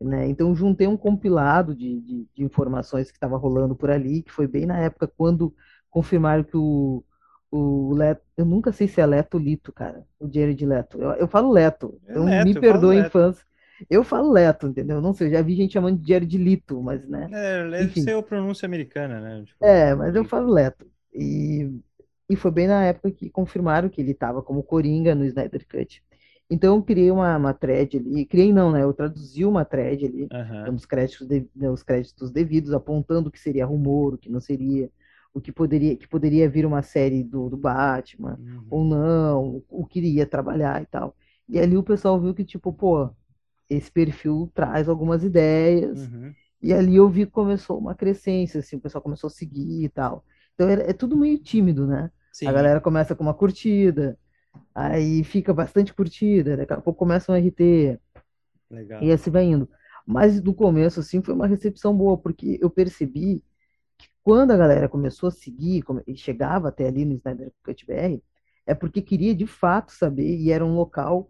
[0.00, 0.28] né?
[0.28, 4.46] Então juntei um compilado de, de, de informações que estava rolando por ali, que foi
[4.46, 5.54] bem na época quando
[5.90, 7.04] confirmaram que o,
[7.50, 11.00] o Leto, eu nunca sei se é Leto ou Lito, cara, o Jared Leto.
[11.00, 13.04] Eu, eu falo Leto, É então Leto, me perdoem, Leto.
[13.04, 13.44] fãs.
[13.90, 15.00] Eu falo Leto, entendeu?
[15.00, 17.30] Não sei, eu já vi gente chamando de Jared Lito, mas, né?
[17.30, 17.96] É, deve Enfim.
[17.96, 19.44] ser a pronúncia americana, né?
[19.44, 20.86] Tipo, É, mas eu falo Leto.
[21.14, 21.70] E,
[22.28, 26.02] e foi bem na época que confirmaram que ele estava como Coringa no Snyder Cut.
[26.50, 28.82] Então eu criei uma, uma thread ali, criei não, né?
[28.82, 30.32] Eu traduzi uma thread ali,
[30.64, 34.40] dando os créditos, de- os créditos devidos, apontando o que seria rumor, o que não
[34.40, 34.90] seria,
[35.36, 38.66] o que poderia, que poderia vir uma série do, do Batman, Uhum.
[38.70, 41.14] ou não, o que iria trabalhar e tal.
[41.48, 43.10] E ali o pessoal viu que, tipo, pô,
[43.68, 46.32] esse perfil traz algumas ideias, Uhum.
[46.62, 49.88] e ali eu vi que começou uma crescência, assim, o pessoal começou a seguir e
[49.88, 50.24] tal.
[50.54, 52.10] Então é, é tudo meio tímido, né?
[52.32, 52.46] Sim.
[52.46, 54.18] A galera começa com uma curtida,
[54.74, 57.98] aí fica bastante curtida, daqui a pouco começa um RT,
[58.70, 59.02] Legal.
[59.02, 59.68] e assim vai indo.
[60.06, 63.42] Mas no começo, assim, foi uma recepção boa, porque eu percebi
[64.26, 68.20] quando a galera começou a seguir e chegava até ali no Snyder Cut BR,
[68.66, 71.28] é porque queria de fato saber, e era um local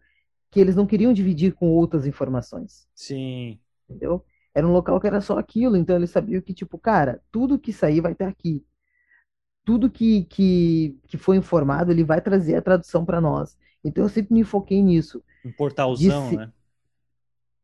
[0.51, 3.61] que eles não queriam dividir com outras informações Sim.
[3.87, 4.25] entendeu?
[4.55, 7.71] Era um local que era só aquilo, então eles sabiam que, tipo, cara, tudo que
[7.71, 8.65] sair vai ter aqui.
[9.63, 13.59] Tudo que, que, que foi informado, ele vai trazer a tradução para nós.
[13.85, 15.23] Então eu sempre me foquei nisso.
[15.45, 16.51] Um portalzão, Disse- né?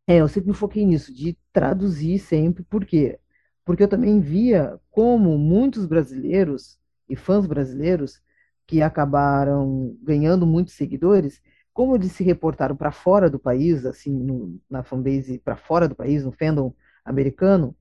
[0.06, 2.62] É, eu sempre me foquei nisso, de traduzir sempre.
[2.64, 3.18] Por quê?
[3.64, 8.20] Porque eu também via como muitos brasileiros e fãs brasileiros
[8.66, 11.40] que acabaram ganhando muitos seguidores,
[11.72, 15.94] como eles se reportaram para fora do país, assim, no- na fanbase para fora do
[15.94, 17.74] país, no fandom americano,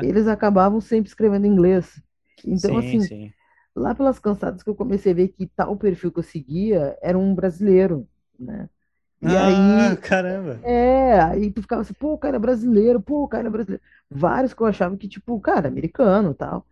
[0.00, 2.00] eles acabavam sempre escrevendo em inglês.
[2.44, 3.34] Então, sim, assim, sim.
[3.74, 7.18] lá pelas cansadas que eu comecei a ver que tal perfil que eu seguia era
[7.18, 8.68] um brasileiro, né?
[9.20, 10.60] E ah, aí, caramba.
[10.62, 13.82] é, aí tu ficava assim, pô, o cara é brasileiro, pô, o cara é brasileiro.
[14.08, 16.64] Vários que eu achava que, tipo, cara, americano e tal.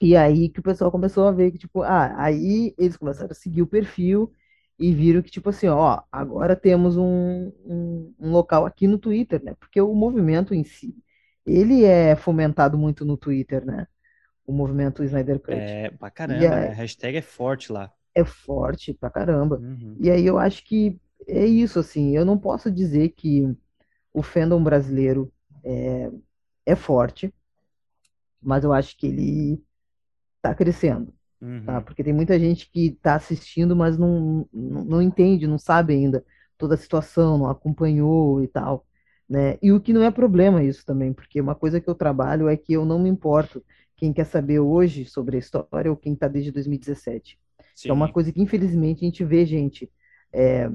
[0.00, 3.34] E aí que o pessoal começou a ver que, tipo, ah, aí eles começaram a
[3.34, 4.32] seguir o perfil
[4.78, 9.42] e viram que, tipo assim, ó, agora temos um, um, um local aqui no Twitter,
[9.44, 9.54] né?
[9.60, 10.96] Porque o movimento em si,
[11.46, 13.86] ele é fomentado muito no Twitter, né?
[14.46, 15.54] O movimento Snyder Cut.
[15.54, 16.68] É, pra caramba, né?
[16.68, 17.92] A hashtag é forte lá.
[18.14, 19.58] É forte pra caramba.
[19.58, 19.96] Uhum.
[20.00, 23.42] E aí eu acho que é isso, assim, eu não posso dizer que
[24.12, 25.32] o fandom brasileiro
[25.64, 26.10] é,
[26.66, 27.32] é forte,
[28.40, 29.62] mas eu acho que ele
[30.42, 31.64] tá crescendo, Uhum.
[31.66, 31.80] tá?
[31.80, 36.24] Porque tem muita gente que tá assistindo, mas não, não, não entende, não sabe ainda
[36.58, 38.86] toda a situação, não acompanhou e tal,
[39.28, 39.58] né?
[39.62, 42.56] E o que não é problema isso também, porque uma coisa que eu trabalho é
[42.56, 43.64] que eu não me importo
[43.96, 47.38] quem quer saber hoje sobre a história ou quem tá desde 2017.
[47.74, 47.90] Sim.
[47.90, 49.90] É uma coisa que, infelizmente, a gente vê gente,
[50.32, 50.70] é,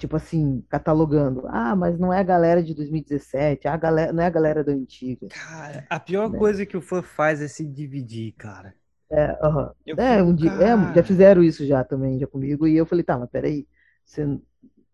[0.00, 1.46] tipo assim, catalogando.
[1.48, 4.72] Ah, mas não é a galera de 2017, a galera, não é a galera da
[4.72, 5.28] antiga.
[5.28, 6.36] Cara, a pior Né?
[6.36, 8.76] coisa que o fã faz é se dividir, cara.
[9.10, 9.72] É, aham.
[9.84, 13.04] Eu É, um dia, é, já fizeram isso já também, já comigo, e eu falei,
[13.04, 13.66] tá, mas peraí,
[14.04, 14.24] você,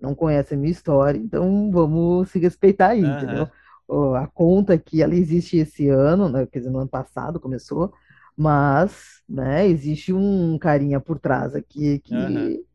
[0.01, 3.09] não conhece a minha história, então vamos se respeitar aí, Aham.
[3.09, 3.49] entendeu?
[3.89, 7.93] Ó, A conta aqui, ela existe esse ano, né, quer dizer, no ano passado começou,
[8.37, 12.66] mas, né, existe um carinha por trás aqui que,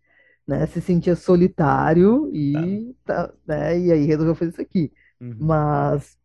[0.51, 2.37] né, se sentia solitário Tá.
[2.37, 4.91] e, tá, né, e aí resolveu fazer isso aqui.
[5.19, 5.37] Uhum.
[5.39, 6.17] Mas,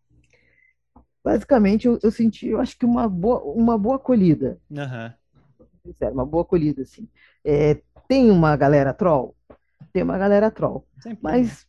[1.25, 5.15] basicamente, eu, eu senti, eu acho que uma boa, uma boa acolhida, Aham.
[5.85, 7.09] sincero, uma boa acolhida, assim.
[7.45, 9.37] É, tem uma galera troll?
[9.93, 10.87] Tem uma galera troll.
[10.99, 11.21] Sempre?
[11.23, 11.67] Mas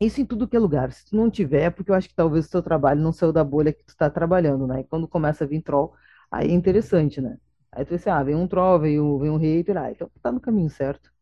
[0.00, 0.90] isso em tudo que é lugar.
[0.92, 3.32] Se tu não tiver, é porque eu acho que talvez o teu trabalho não saiu
[3.32, 4.80] da bolha que tu está trabalhando, né?
[4.80, 5.92] E quando começa a vir troll,
[6.30, 7.36] aí é interessante, né?
[7.70, 10.32] Aí tu pensa, ah, vem um troll, vem um, vem um hater, ah, então tá
[10.32, 11.12] no caminho certo.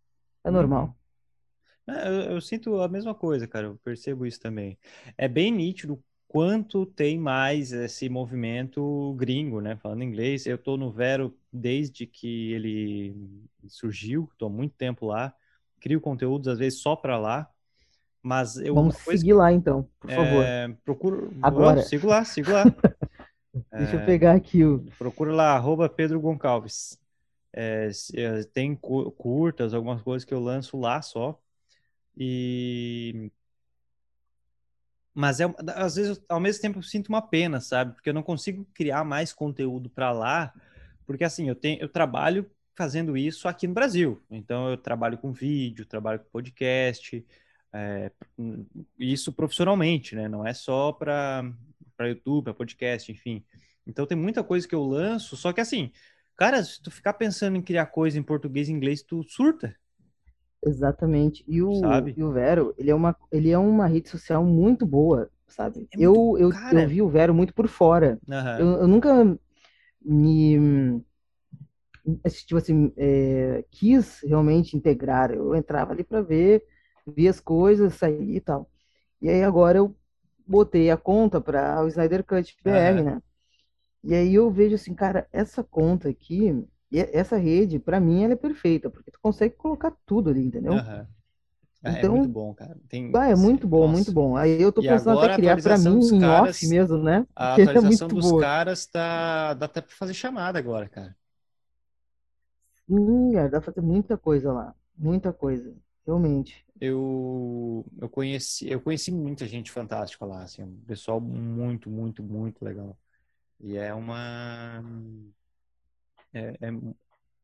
[0.44, 0.50] É Uhum.
[0.50, 0.96] normal.
[1.86, 3.66] É, Eu, eu sinto a mesma coisa, cara.
[3.68, 4.78] Eu percebo isso também.
[5.16, 9.76] É bem nítido quanto tem mais esse movimento gringo, né?
[9.76, 10.46] Falando inglês.
[10.46, 13.14] Eu tô no Vero desde que ele
[13.68, 15.34] surgiu, tô há muito tempo lá.
[15.80, 17.48] Crio conteúdos, às vezes, só para lá.
[18.22, 20.44] Mas eu, Vamos seguir lá então, por favor.
[20.44, 21.30] é, procuro.
[21.42, 22.64] Eu Agora, sigo lá, sigo lá.
[23.78, 24.84] deixa eu pegar aqui o.
[24.98, 26.98] Procura lá, arroba Pedro Goncalves.
[27.52, 31.40] É, é, tem cu- curtas, algumas coisas que eu lanço lá só.
[32.16, 33.30] E
[35.18, 37.92] Mas é, às vezes, ao mesmo tempo, eu sinto uma pena, sabe?
[37.92, 40.54] Porque eu não consigo criar mais conteúdo para lá,
[41.04, 44.22] porque assim, eu tenho, eu trabalho fazendo isso aqui no Brasil.
[44.30, 47.26] Então, eu trabalho com vídeo, trabalho com podcast,
[47.72, 48.12] é,
[48.96, 50.28] isso profissionalmente, né?
[50.28, 51.44] Não é só para
[51.96, 53.44] para YouTube, para podcast, enfim.
[53.84, 55.90] Então, tem muita coisa que eu lanço, só que assim,
[56.38, 59.76] cara, se tu ficar pensando em criar coisa em português e inglês, tu surta,
[60.64, 61.44] Exatamente.
[61.46, 62.16] E o, sabe?
[62.16, 65.88] e o Vero, ele é uma, ele é uma rede social muito boa, sabe?
[65.92, 68.18] É Eu, eu, eu vi o Vero muito por fora.
[68.56, 69.38] Eu, Aham, eu nunca
[70.02, 70.58] me,
[72.46, 75.30] tipo assim, é, quis realmente integrar.
[75.32, 76.64] Eu entrava ali para ver,
[77.06, 78.70] via as coisas, sair e tal.
[79.20, 79.96] E aí agora eu
[80.46, 83.22] botei a conta para o Snyder Cut BR, aham, né?
[84.04, 88.36] E aí eu vejo assim, cara, essa conta aqui, essa rede, para mim, ela é
[88.36, 90.84] perfeita, porque tu consegue colocar tudo ali, entendeu?
[90.88, 91.08] aham.
[91.84, 92.78] Ah, É muito Então, bom, cara.
[92.88, 94.12] Tem, ah, é muito bom, muito nossa.
[94.12, 94.36] bom.
[94.36, 97.26] Aí eu tô pensando até agora a criar para mim em off mesmo, né?
[97.36, 98.52] a Porque é atualização muito dos boa.
[98.52, 101.16] caras tá, dá até para fazer chamada agora, cara.
[103.34, 105.74] É, dá pra fazer muita coisa lá, muita coisa,
[106.06, 106.66] realmente.
[106.80, 112.64] Eu, eu conheci, eu conheci muita gente fantástica lá, assim, um pessoal muito, muito, muito
[112.64, 112.96] legal.
[113.60, 114.82] E é uma,
[116.32, 116.68] é, é,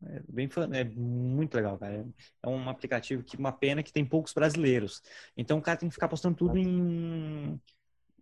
[0.07, 2.07] é bem, é muito legal, cara.
[2.42, 5.03] É um aplicativo que, uma pena que tem poucos brasileiros.
[5.37, 7.61] Então o cara tem que ficar postando tudo em,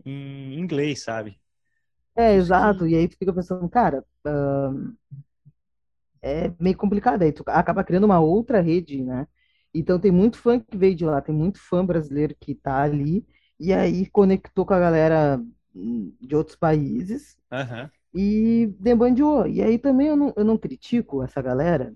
[0.04, 1.40] em inglês, sabe?
[2.16, 2.86] É, exato.
[2.86, 4.04] E aí tu fica pensando, cara,
[6.20, 7.22] é meio complicado.
[7.22, 9.26] Aí tu acaba criando uma outra rede, né?
[9.74, 13.26] Então tem muito fã que veio de lá, tem muito fã brasileiro que tá ali,
[13.58, 15.40] e aí conectou com a galera
[15.74, 19.46] de outros países aham, e debandeou.
[19.48, 21.94] E aí também eu não, eu não critico essa galera,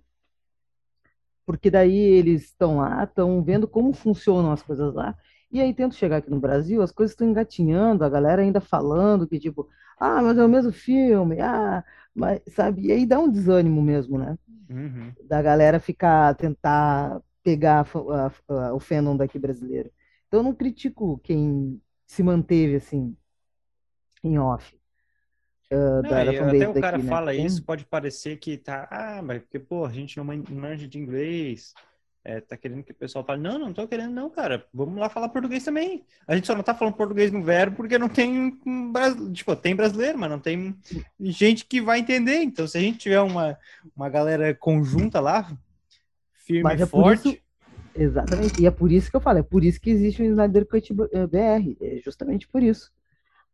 [1.45, 5.17] porque daí eles estão lá, estão vendo como funcionam as coisas lá.
[5.51, 9.29] E aí tento chegar aqui no Brasil, as coisas estão engatinhando, a galera ainda falando
[9.29, 11.85] que tipo, ah, mas é o mesmo filme, ah,
[12.15, 12.87] mas sabe?
[12.89, 14.37] E aí dá um desânimo mesmo, né?
[14.71, 15.17] uhum.
[15.29, 19.91] Da galera ficar, tentar pegar a a- a- o fandom daqui brasileiro.
[20.29, 23.17] Então eu não critico quem se manteve assim,
[24.27, 24.77] em off,
[25.71, 27.11] ah, Não, da, da e até o cara daqui, né?
[27.11, 30.87] fala isso, pode parecer que tá, ah, mas porque, pô, a gente não man- manja
[30.87, 31.75] de inglês,
[32.25, 35.09] é, tá querendo que o pessoal fale, não, não tô querendo não, cara, vamos lá
[35.09, 36.05] falar português também.
[36.27, 38.53] A gente só não tá falando português no verbo porque não tem,
[39.33, 40.77] tipo, tem brasileiro, mas não tem
[41.21, 42.43] gente que vai entender.
[42.43, 43.57] Então, se a gente tiver uma,
[43.95, 45.57] uma galera conjunta lá,
[46.35, 47.43] firme e mas é por isso forte,
[47.99, 48.61] Exatamente.
[48.61, 50.93] E é por isso que eu falo, é por isso que existe o Snyder Cut
[50.93, 51.77] BR.
[51.81, 52.93] É justamente por isso.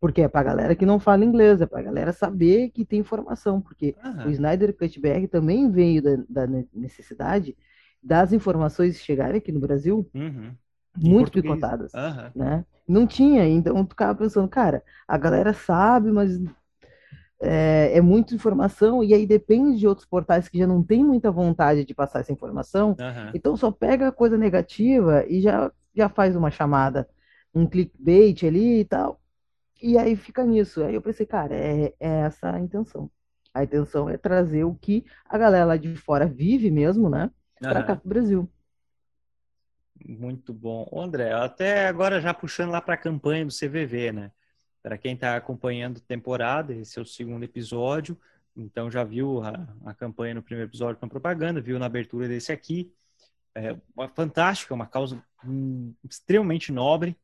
[0.03, 3.62] Porque é pra galera que não fala inglês, é pra galera saber que tem informação.
[3.62, 7.57] Porque o aham, Snyder Cut BR também veio da, da ne- necessidade
[8.03, 10.59] das informações chegarem aqui no Brasil uhum,
[10.97, 12.65] muito picotadas, aham, né?
[12.88, 16.38] Não tinha, então tu ficava pensando, cara, a galera sabe, mas
[17.41, 21.31] é, é muita informação, e aí depende de outros portais que já não tem muita
[21.31, 22.99] vontade de passar essa informação,
[23.33, 27.09] então só pega a coisa negativa e já, já faz uma chamada,
[27.55, 29.21] um clickbait ali e tal,
[29.83, 30.83] e aí fica nisso.
[30.85, 33.11] Aí eu pensei, cara, é, é essa a intenção.
[33.55, 37.30] A intenção é trazer o que a galera lá de fora vive mesmo, né,
[37.66, 37.97] para cá aham.
[37.97, 38.51] pro Brasil.
[40.05, 40.89] Muito bom.
[40.93, 44.33] André, até agora já puxando lá para a campanha do CVV, né?
[44.83, 48.18] Para quem está acompanhando a temporada, esse é o segundo episódio,
[48.57, 52.26] então já viu a, a campanha no primeiro episódio com a propaganda, viu na abertura
[52.28, 52.93] desse aqui.
[53.55, 53.76] é,
[54.14, 57.16] fantástica, uma causa hum, extremamente nobre.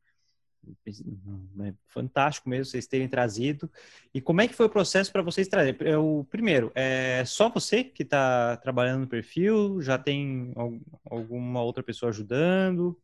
[0.85, 3.69] É fantástico mesmo vocês terem trazido.
[4.13, 5.77] E como é que foi o processo para vocês trazer?
[5.81, 9.81] É, o primeiro, é só você que está trabalhando no perfil?
[9.81, 10.53] Já tem
[11.09, 12.99] alguma outra pessoa ajudando?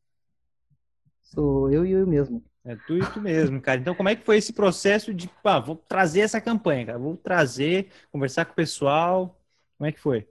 [1.21, 2.43] Sou eu e eu mesmo.
[2.63, 3.79] É tu e tu mesmo, cara.
[3.79, 6.97] Então, como é que foi esse processo de, pá, vou trazer essa campanha, cara?
[6.97, 9.39] Vou trazer, conversar com o pessoal.
[9.77, 10.27] Como é que foi?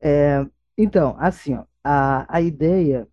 [0.00, 0.44] É,
[0.76, 3.08] então, assim, ó, a, a ideia,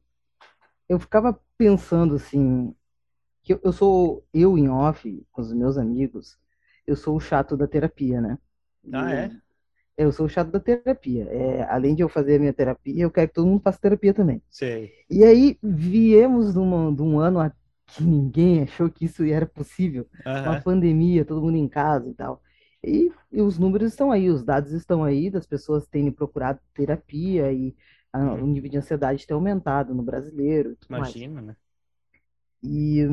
[0.89, 2.73] eu ficava pensando assim,
[3.43, 6.39] que eu, eu sou, eu em off, com os meus amigos,
[6.87, 8.39] eu sou o chato da terapia, né?
[8.91, 9.31] Ah, é?
[9.95, 11.25] Eu sou o chato da terapia.
[11.29, 14.11] É, além de eu fazer a minha terapia, eu quero que todo mundo faça terapia
[14.11, 14.41] também.
[14.49, 14.91] Sei.
[15.07, 17.51] E aí, viemos de, uma, de um ano
[17.85, 20.07] que ninguém achou que isso era possível.
[20.25, 22.41] Uma pandemia, todo mundo em casa e tal.
[22.83, 27.53] E, e, os números estão aí, os dados estão aí, das pessoas terem procurado terapia
[27.53, 27.75] e
[28.19, 30.77] o nível de ansiedade tem aumentado no brasileiro.
[30.89, 31.47] Imagina, mais.
[31.47, 31.55] né?
[32.63, 33.07] E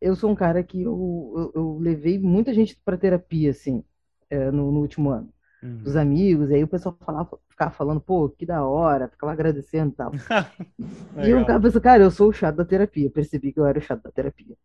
[0.00, 3.82] eu sou um cara que eu, eu, eu levei muita gente para terapia, assim,
[4.28, 5.28] é, no, no, último ano.
[5.62, 5.78] Uhum.
[5.78, 9.96] Dos amigos, aí o pessoal falava, ficava falando, pô, que da hora, ficava agradecendo e
[9.96, 10.12] tal.
[11.24, 13.78] e eu ficava pensando, cara, eu sou o chato da terapia, percebi que eu era
[13.78, 14.56] o chato da terapia.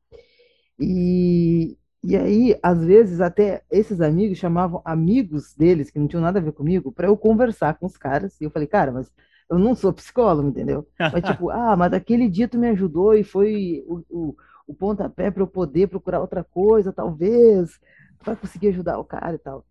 [0.78, 6.40] E, e aí, às vezes, até esses amigos chamavam amigos deles, que não tinham nada
[6.40, 8.40] a ver comigo, para eu conversar com os caras.
[8.42, 9.12] E eu falei, cara, mas
[9.52, 10.88] eu não sou psicólogo, entendeu?
[11.12, 14.38] Mas tipo, ah, mas aquele dia tu me ajudou e foi o, o,
[14.68, 17.80] o pontapé para eu poder procurar outra coisa, talvez,
[18.20, 19.66] para conseguir ajudar o cara e tal.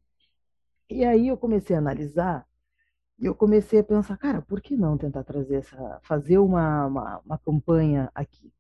[0.91, 2.47] E aí eu comecei a analisar
[3.19, 7.19] e eu comecei a pensar, cara, por que não tentar trazer essa, fazer uma, uma,
[7.21, 8.53] uma campanha aqui?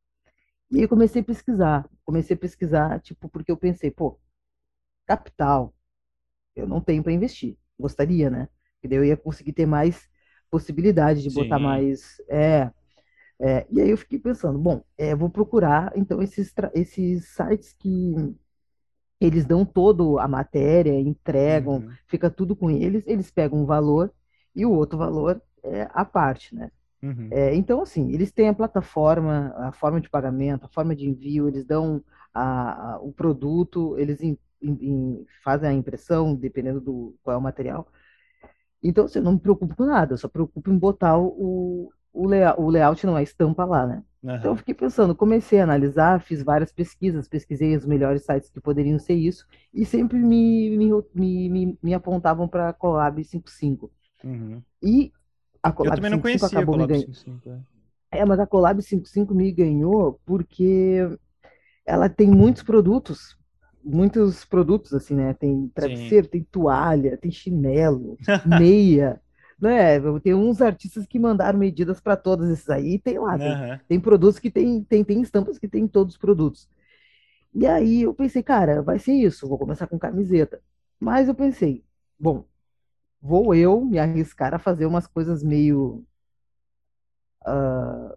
[0.70, 4.20] E aí eu comecei a pesquisar, comecei a pesquisar, tipo, porque eu pensei, pô,
[5.06, 5.74] capital,
[6.56, 7.58] eu não tenho para investir.
[7.78, 8.48] Gostaria, né?
[8.74, 10.09] Porque daí eu ia conseguir ter mais
[10.50, 11.42] possibilidade de Sim.
[11.42, 12.20] botar mais.
[12.28, 12.70] É,
[13.40, 18.34] é, e aí eu fiquei pensando, bom, é, vou procurar então esses, esses sites que
[19.20, 21.90] eles dão todo a matéria, entregam, uhum.
[22.06, 24.12] fica tudo com eles, eles pegam um valor
[24.54, 26.70] e o outro valor é a parte, né?
[27.02, 27.28] Uhum.
[27.30, 31.48] É, então, assim, eles têm a plataforma, a forma de pagamento, a forma de envio,
[31.48, 37.34] eles dão a, a, o produto, eles in, in, fazem a impressão, dependendo do qual
[37.34, 37.86] é o material.
[38.82, 41.90] Então, assim, eu não me preocupo com nada, eu só me preocupo em botar o,
[42.12, 44.02] o, layout, o layout, não, a estampa lá, né?
[44.22, 44.36] Uhum.
[44.36, 48.60] Então, eu fiquei pensando, comecei a analisar, fiz várias pesquisas, pesquisei os melhores sites que
[48.60, 53.90] poderiam ser isso, e sempre me, me, me, me apontavam para a Colab 55.
[54.24, 54.62] Uhum.
[54.82, 55.12] E
[55.62, 57.50] a Colab eu também não conhecia acabou a Colab me 55.
[58.10, 58.18] É.
[58.20, 61.06] é, mas a Colab 55 me ganhou porque
[61.84, 63.36] ela tem muitos produtos,
[63.84, 65.34] muitos produtos assim, né?
[65.34, 66.30] Tem travesseiro, Sim.
[66.30, 68.16] tem toalha, tem chinelo,
[68.46, 69.20] meia.
[69.60, 69.98] né?
[70.20, 73.78] Tem uns artistas que mandaram medidas para todos esses aí, tem lá, tem, uhum.
[73.88, 76.68] tem, produtos que tem, tem, tem estampas que tem todos os produtos.
[77.54, 80.62] E aí eu pensei, cara, vai ser isso, vou começar com camiseta.
[80.98, 81.84] Mas eu pensei,
[82.18, 82.44] bom,
[83.20, 86.04] vou eu me arriscar a fazer umas coisas meio.
[87.46, 88.14] Uh,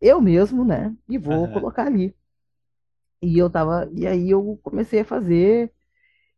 [0.00, 0.94] eu mesmo, né?
[1.08, 1.52] E vou uhum.
[1.52, 2.14] colocar ali.
[3.22, 3.88] E eu tava.
[3.92, 5.72] E aí eu comecei a fazer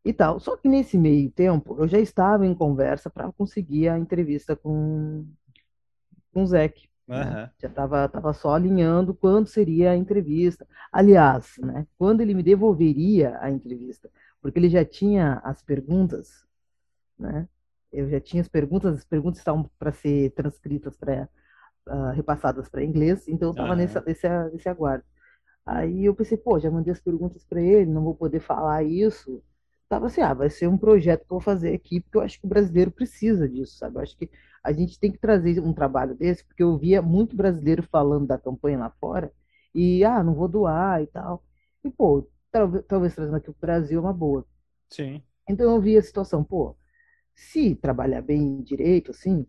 [0.04, 0.40] e tal.
[0.40, 5.26] Só que nesse meio tempo eu já estava em conversa para conseguir a entrevista com,
[6.32, 6.88] com o Zeke.
[7.08, 7.18] Uhum.
[7.18, 7.50] Né?
[7.60, 10.66] Já estava tava só alinhando quando seria a entrevista.
[10.90, 14.10] Aliás, né, quando ele me devolveria a entrevista,
[14.40, 16.46] porque ele já tinha as perguntas,
[17.18, 17.48] né?
[17.92, 21.28] Eu já tinha as perguntas, as perguntas estavam para ser transcritas para
[21.86, 23.76] uh, ah, repassadas para inglês, então eu estava uhum.
[23.76, 25.04] nesse, nesse, nesse aguardo.
[25.64, 29.42] Aí eu pensei, pô, já mandei as perguntas para ele, não vou poder falar isso.
[29.88, 32.40] Tava assim, ah, vai ser um projeto que eu vou fazer aqui, porque eu acho
[32.40, 33.96] que o brasileiro precisa disso, sabe?
[33.96, 34.30] Eu acho que
[34.64, 38.38] a gente tem que trazer um trabalho desse, porque eu via muito brasileiro falando da
[38.38, 39.32] campanha lá fora,
[39.74, 41.44] e, ah, não vou doar e tal.
[41.84, 44.46] E, pô, talvez, talvez trazendo aqui o Brasil é uma boa.
[44.90, 45.22] Sim.
[45.48, 46.76] Então eu vi a situação, pô,
[47.34, 49.46] se trabalhar bem direito, assim,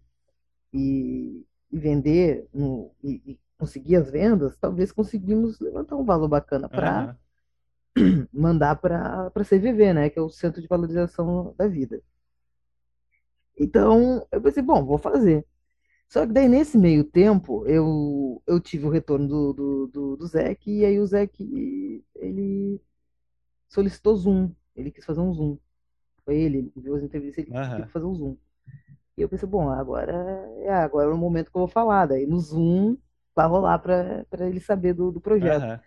[0.73, 6.67] e, e vender no, e, e, conseguir as vendas, talvez conseguimos levantar um valor bacana
[6.67, 7.17] para
[7.97, 8.27] uhum.
[8.33, 12.01] mandar para a CVV, né, que é o Centro de Valorização da Vida.
[13.57, 15.45] Então, eu pensei, bom, vou fazer.
[16.09, 20.27] Só que daí, nesse meio tempo, eu, eu tive o retorno do, do, do, do
[20.27, 21.33] Zec, e aí o Zec,
[22.15, 22.81] ele
[23.69, 25.57] solicitou Zoom, ele quis fazer um Zoom.
[26.25, 27.83] Foi ele, ele viu as entrevistas, ele uhum.
[27.83, 28.37] que fazer um Zoom.
[29.17, 30.11] E eu pensei, bom, agora
[30.57, 32.07] é, agora é o momento que eu vou falar.
[32.07, 32.97] Daí no Zoom
[33.35, 35.63] vai rolar para ele saber do, do projeto.
[35.63, 35.79] Uhum.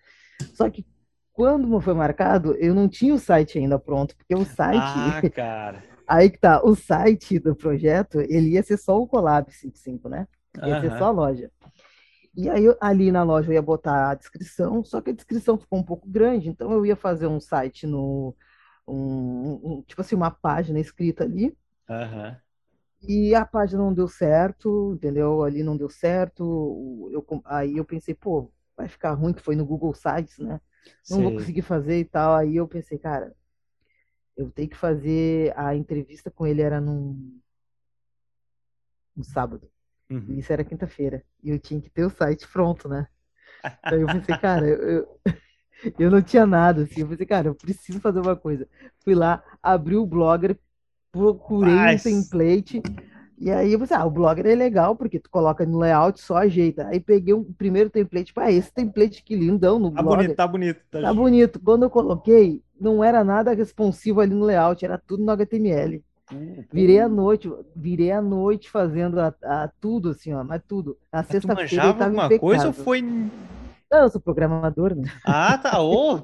[0.55, 0.87] Só que
[1.33, 4.81] quando foi marcado, eu não tinha o site ainda pronto, porque o site.
[4.81, 5.85] Ah, cara.
[6.09, 10.27] Aí que tá, o site do projeto, ele ia ser só o Colab 55, né?
[10.63, 11.51] Ia ser só a loja.
[12.35, 15.79] E aí, ali na loja, eu ia botar a descrição, só que a descrição ficou
[15.79, 18.35] um pouco grande, então eu ia fazer um site no.
[18.87, 21.57] Um, um, tipo assim, uma página escrita ali.
[21.89, 22.37] Uhum.
[23.09, 25.43] E a página não deu certo, entendeu?
[25.43, 27.11] Ali não deu certo.
[27.13, 30.61] Eu, aí eu pensei, pô, vai ficar ruim, que foi no Google Sites, né?
[31.09, 31.23] Não Sei.
[31.23, 32.35] vou conseguir fazer e tal.
[32.35, 33.35] Aí eu pensei, cara,
[34.37, 37.41] eu tenho que fazer a entrevista com ele era num,
[39.17, 39.69] num sábado.
[40.11, 40.39] Uhum.
[40.39, 41.25] Isso era quinta-feira.
[41.43, 43.09] E eu tinha que ter o site pronto, né?
[43.83, 45.21] Aí eu pensei, cara, eu,
[45.99, 47.01] eu não tinha nada, assim.
[47.01, 48.69] Eu pensei, cara, eu preciso fazer uma coisa.
[49.01, 50.59] Fui lá, abri o Blogger,
[51.17, 52.05] procurei Mas...
[52.05, 52.83] um template.
[53.39, 56.39] E aí eu pensei, ah, o Blogger é legal, porque tu coloca no layout, só
[56.39, 56.87] ajeita.
[56.89, 60.19] Aí peguei o primeiro template, ah, esse template que lindão no tá Blogger.
[60.25, 61.61] Bonito, tá bonito, tá, tá bonito.
[61.61, 66.03] Quando eu coloquei, não era nada responsivo ali no layout, era tudo no HTML.
[66.73, 70.97] Virei a noite, virei a noite fazendo a, a tudo assim, ó, mas tudo.
[71.13, 72.41] Na sexta-feira tava alguma impecável.
[72.41, 73.01] coisa ou foi
[73.91, 75.09] não, eu sou programador, né?
[75.25, 75.81] Ah, tá.
[75.81, 76.21] Ô,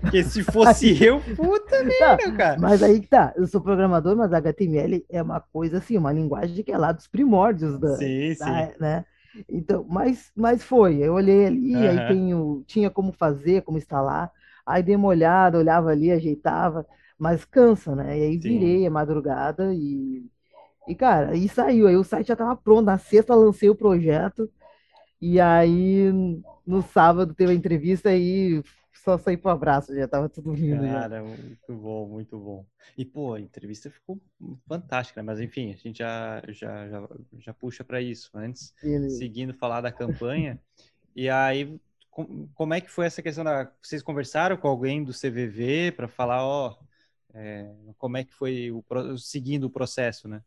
[0.00, 2.60] porque se fosse eu, puta merda, cara.
[2.60, 6.62] Mas aí que tá, eu sou programador, mas HTML é uma coisa assim, uma linguagem
[6.62, 8.72] que é lá dos primórdios da, sim, da sim.
[8.78, 9.04] né?
[9.48, 11.88] Então, mas, mas foi, eu olhei ali, uhum.
[11.88, 14.32] aí tenho, tinha como fazer, como instalar,
[14.66, 16.84] aí dei uma olhada, olhava ali, ajeitava,
[17.18, 18.18] mas cansa, né?
[18.18, 20.24] E aí virei a madrugada e,
[20.86, 21.86] e, cara, aí saiu.
[21.88, 22.86] Aí o site já tava pronto.
[22.86, 24.48] Na sexta lancei o projeto.
[25.20, 26.12] E aí
[26.66, 28.62] no sábado teve a entrevista e
[28.92, 30.82] só saí pro abraço, já tava tudo lindo.
[30.82, 31.22] Cara, já.
[31.22, 32.66] muito bom, muito bom.
[32.96, 34.20] E, pô, a entrevista ficou
[34.68, 35.26] fantástica, né?
[35.26, 37.08] Mas enfim, a gente já, já, já,
[37.38, 38.30] já puxa para isso.
[38.34, 38.74] Antes,
[39.16, 40.60] seguindo falar da campanha.
[41.16, 41.80] e aí,
[42.54, 43.70] como é que foi essa questão da.
[43.80, 46.76] Vocês conversaram com alguém do CVV para falar, ó,
[47.32, 48.84] é, como é que foi o,
[49.16, 50.42] seguindo o processo, né?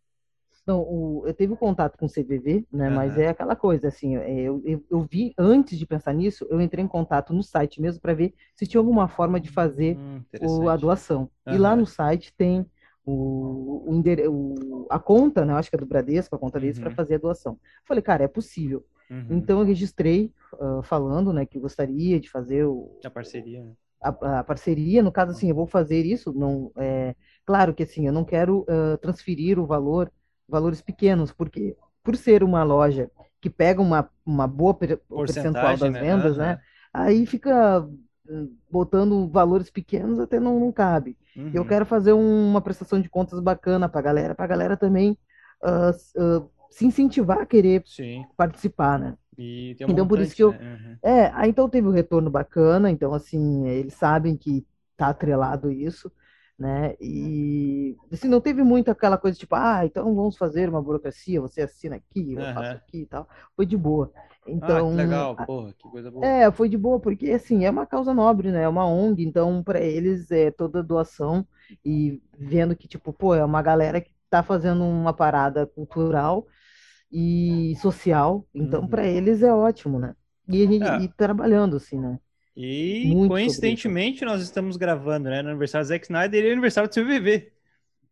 [0.65, 2.89] Não, o, eu tive contato com o CVV, né?
[2.89, 2.95] Uhum.
[2.95, 6.61] Mas é aquela coisa, assim, é, eu, eu, eu, vi, antes de pensar nisso, eu
[6.61, 10.21] entrei em contato no site mesmo para ver se tinha alguma forma de fazer hum,
[10.41, 11.29] o, a doação.
[11.47, 11.55] Uhum.
[11.55, 12.65] E lá no site tem
[13.03, 15.53] o, o, o, a conta, né?
[15.53, 16.83] Acho que é do Bradesco, a conta deles, uhum.
[16.83, 17.59] para fazer a doação.
[17.83, 18.85] Falei, cara, é possível.
[19.09, 19.27] Uhum.
[19.31, 23.63] Então eu registrei uh, falando, né, que gostaria de fazer o, a parceria.
[23.63, 23.73] Né?
[24.01, 28.07] a, a, parceria, no caso assim, eu vou fazer isso, não é claro que assim,
[28.07, 30.11] eu não quero uh, transferir o valor,
[30.47, 35.99] valores pequenos, porque por ser uma loja que pega uma, uma boa percentual das né?
[35.99, 36.59] vendas, né?
[36.93, 37.87] Aí fica
[38.69, 41.17] botando valores pequenos até não, não cabe.
[41.35, 41.51] Uhum.
[41.53, 44.77] Eu quero fazer um, uma prestação de contas bacana para a galera, para a galera
[44.77, 45.17] também
[45.63, 48.25] uh, uh, se incentivar a querer Sim.
[48.37, 49.17] participar, né?
[49.37, 50.51] Um então, montante, por isso que eu.
[50.51, 50.59] Né?
[50.59, 50.97] Uhum.
[51.01, 54.65] É, aí então teve um retorno bacana, então, assim, eles sabem que
[54.95, 56.11] tá atrelado isso,
[56.61, 56.95] né?
[57.01, 61.61] E, assim, não teve muito aquela coisa tipo, ah, então vamos fazer uma burocracia, você
[61.63, 62.53] assina aqui, eu uhum.
[62.53, 63.27] faço aqui e tal.
[63.55, 64.13] Foi de boa.
[64.47, 66.23] Então, ah, que legal, porra, que coisa boa.
[66.23, 68.61] É, foi de boa, porque, assim, é uma causa nobre, né?
[68.61, 71.47] É uma ONG, então, para eles, é toda doação
[71.83, 76.45] e vendo que, tipo, pô, é uma galera que tá fazendo uma parada cultural
[77.11, 78.45] e social.
[78.53, 78.87] Então, uhum.
[78.87, 80.15] para eles é ótimo, né?
[80.47, 81.01] E, é.
[81.01, 82.19] e trabalhando, assim, né?
[82.55, 85.41] E Muito coincidentemente nós estamos gravando, né?
[85.41, 87.51] No aniversário do Zack Snyder e no aniversário do CVV.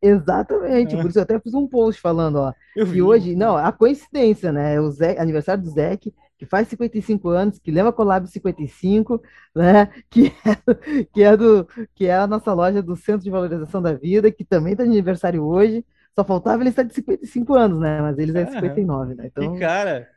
[0.02, 1.02] Exatamente, é.
[1.02, 2.54] por isso eu até fiz um post falando, ó.
[2.76, 3.02] Eu que vi.
[3.02, 4.80] hoje, não, a coincidência, né?
[4.80, 9.22] O Zé, aniversário do Zack, que faz 55 anos, que leva a Collab 55,
[9.54, 9.90] né?
[10.10, 13.94] Que é, que é, do, que é a nossa loja do Centro de Valorização da
[13.94, 15.86] Vida, que também está de aniversário hoje.
[16.16, 18.02] Só faltava ele estar de 55 anos, né?
[18.02, 19.28] Mas eles é de 59, né?
[19.28, 19.56] Então...
[19.56, 20.08] E, cara,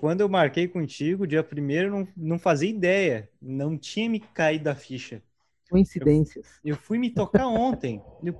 [0.00, 3.30] quando eu marquei contigo, dia primeiro, não, não fazia ideia.
[3.40, 5.22] Não tinha me caído da ficha.
[5.70, 6.46] Coincidências.
[6.64, 8.02] Eu, eu fui me tocar ontem.
[8.22, 8.36] Eu,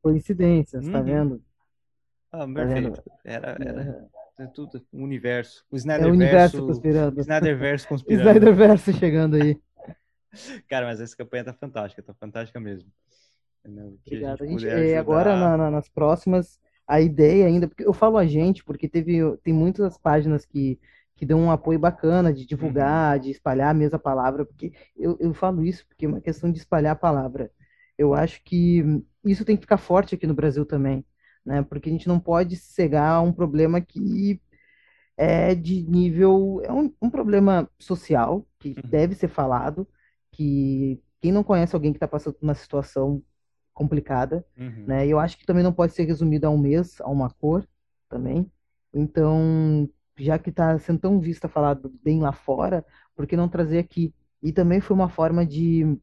[0.00, 0.92] Coincidências, tá uhum.
[0.92, 1.42] tá vendo?
[2.32, 3.02] Ah, tá perfeito.
[3.02, 4.08] Tá era, era
[4.38, 5.64] é tudo um universo.
[5.70, 7.20] O Snyderverso, é o universo conspirando.
[7.20, 8.28] Snyderverse conspirando.
[8.28, 9.60] Snyderverse chegando aí.
[10.68, 12.90] Cara, mas essa campanha tá fantástica, tá fantástica mesmo.
[13.64, 14.42] Obrigado.
[14.42, 16.58] A gente, a gente é, agora na, na, nas próximas,
[16.92, 20.78] a ideia ainda, porque eu falo a gente, porque teve, tem muitas páginas que,
[21.16, 25.32] que dão um apoio bacana de divulgar, de espalhar a mesma palavra, porque eu, eu
[25.32, 27.50] falo isso porque é uma questão de espalhar a palavra.
[27.96, 28.84] Eu acho que
[29.24, 31.02] isso tem que ficar forte aqui no Brasil também,
[31.46, 31.62] né?
[31.62, 34.38] Porque a gente não pode cegar um problema que
[35.16, 38.90] é de nível, é um, um problema social que uhum.
[38.90, 39.88] deve ser falado,
[40.30, 43.22] que quem não conhece alguém que está passando por uma situação
[43.72, 44.84] complicada, uhum.
[44.86, 45.06] né?
[45.06, 47.66] E eu acho que também não pode ser resumido a um mês, a uma cor
[48.08, 48.50] também.
[48.92, 52.84] Então, já que está sendo tão vista falado bem lá fora,
[53.16, 54.14] por que não trazer aqui?
[54.42, 55.98] E também foi uma forma de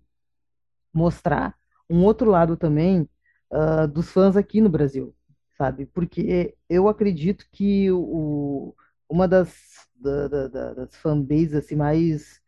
[0.94, 1.56] mostrar
[1.90, 3.08] um outro lado também
[3.52, 5.14] uh, dos fãs aqui no Brasil.
[5.58, 5.86] sabe?
[5.88, 8.74] Porque eu acredito que o,
[9.10, 9.54] uma das,
[9.96, 12.42] da, da, das fanbases assim, mais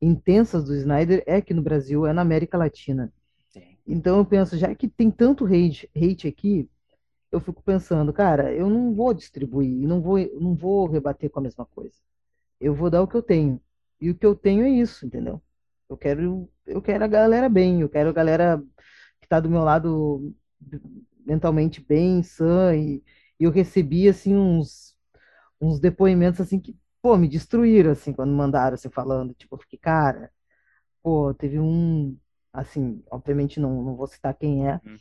[0.00, 3.12] intensas do Snyder é aqui no Brasil, é na América Latina.
[3.90, 6.70] Então eu penso, já que tem tanto hate, hate aqui,
[7.32, 11.42] eu fico pensando, cara, eu não vou distribuir, não vou, não vou rebater com a
[11.42, 11.96] mesma coisa.
[12.60, 13.60] Eu vou dar o que eu tenho.
[14.00, 15.42] E o que eu tenho é isso, entendeu?
[15.88, 18.58] Eu quero, eu quero a galera bem, eu quero a galera
[19.20, 20.34] que está do meu lado
[21.26, 23.02] mentalmente bem, sã, e,
[23.38, 24.96] e eu recebi, assim, uns,
[25.60, 29.78] uns depoimentos, assim, que, pô, me destruíram, assim, quando mandaram, assim, falando, tipo, eu fiquei,
[29.78, 30.30] cara,
[31.02, 32.16] pô, teve um,
[32.52, 34.96] assim, obviamente não, não vou citar quem é, uhum.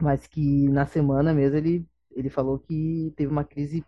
[0.00, 3.84] mas que na semana mesmo ele, ele falou que teve uma crise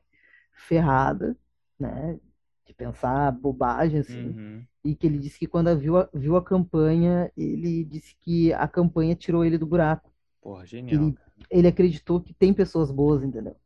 [0.53, 1.37] ferrada,
[1.79, 2.19] né,
[2.67, 4.67] de pensar bobagem, assim, uhum.
[4.85, 8.69] e que ele disse que quando viu a, viu a campanha, ele disse que a
[8.69, 10.13] campanha tirou ele do buraco.
[10.41, 11.03] Porra, genial.
[11.03, 11.19] Ele,
[11.51, 13.57] ele acreditou que tem pessoas boas, entendeu?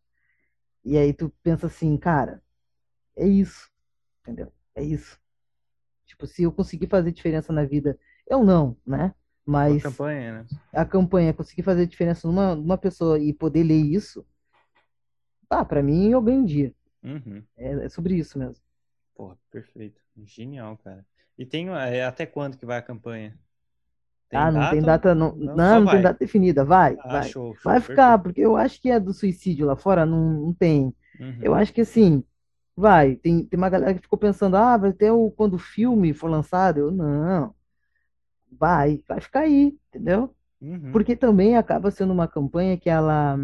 [0.84, 2.42] E aí tu pensa assim, cara,
[3.16, 3.70] é isso,
[4.20, 4.52] entendeu?
[4.74, 5.20] É isso.
[6.06, 9.14] Tipo, se eu conseguir fazer diferença na vida, eu não, né?
[9.44, 10.46] Mas a campanha, né?
[10.72, 14.24] A campanha, conseguir fazer diferença numa, numa pessoa e poder ler isso,
[15.50, 16.72] ah, para mim eu ganho um dia.
[17.02, 17.42] Uhum.
[17.56, 18.62] É, é, sobre isso mesmo.
[19.14, 20.00] Porra, perfeito.
[20.24, 21.04] Genial, cara.
[21.36, 23.36] E tem é, até quando que vai a campanha?
[24.28, 24.72] Tem ah, não data?
[24.72, 27.22] tem data, não, não, não, não tem data definida, vai, ah, vai.
[27.24, 28.22] Show, show, vai ficar, perfeito.
[28.22, 30.94] porque eu acho que é do suicídio lá fora, não, não tem.
[31.20, 31.38] Uhum.
[31.42, 32.24] Eu acho que assim,
[32.74, 36.14] vai, tem, tem uma galera que ficou pensando, ah, vai ter o, quando o filme
[36.14, 37.54] for lançado, eu, não,
[38.58, 40.34] vai, vai ficar aí, entendeu?
[40.60, 40.92] Uhum.
[40.92, 43.36] Porque também acaba sendo uma campanha que ela,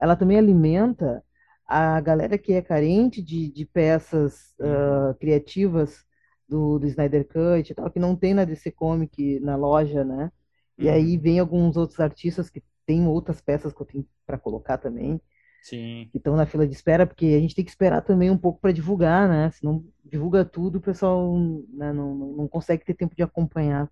[0.00, 1.22] ela também alimenta
[1.66, 6.04] a galera que é carente de, de peças uh, criativas
[6.48, 10.30] do, do Snyder Cut e tal, que não tem na DC Comic na loja, né?
[10.78, 10.92] E uhum.
[10.92, 15.20] aí vem alguns outros artistas que tem outras peças que eu tenho para colocar também.
[15.66, 16.08] Sim.
[16.12, 18.60] Que estão na fila de espera, porque a gente tem que esperar também um pouco
[18.60, 19.50] para divulgar, né?
[19.50, 21.36] Se não divulga tudo, o pessoal
[21.72, 23.90] né, não, não consegue ter tempo de acompanhar.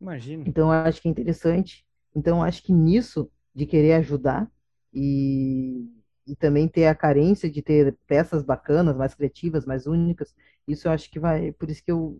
[0.00, 0.44] Imagina.
[0.46, 1.84] Então, acho que é interessante.
[2.16, 4.50] Então, acho que nisso, de querer ajudar
[4.94, 5.86] e,
[6.26, 10.34] e também ter a carência de ter peças bacanas, mais criativas, mais únicas,
[10.66, 12.18] isso eu acho que vai, por isso que eu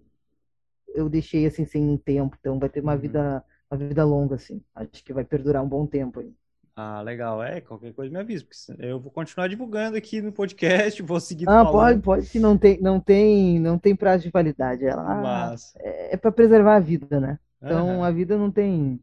[0.95, 3.01] eu deixei assim sem um tempo, então vai ter uma uhum.
[3.01, 4.63] vida uma vida longa assim.
[4.75, 6.33] Acho que vai perdurar um bom tempo aí.
[6.77, 7.43] Ah, legal.
[7.43, 11.49] É, qualquer coisa me avisa, porque eu vou continuar divulgando aqui no podcast, vou seguir
[11.49, 11.73] Ah, falando.
[11.73, 14.85] pode, pode, que não tem, não tem, não tem prazo de validade.
[14.85, 15.73] Ela Mas...
[15.77, 17.39] é, é para preservar a vida, né?
[17.63, 19.01] Então a vida não tem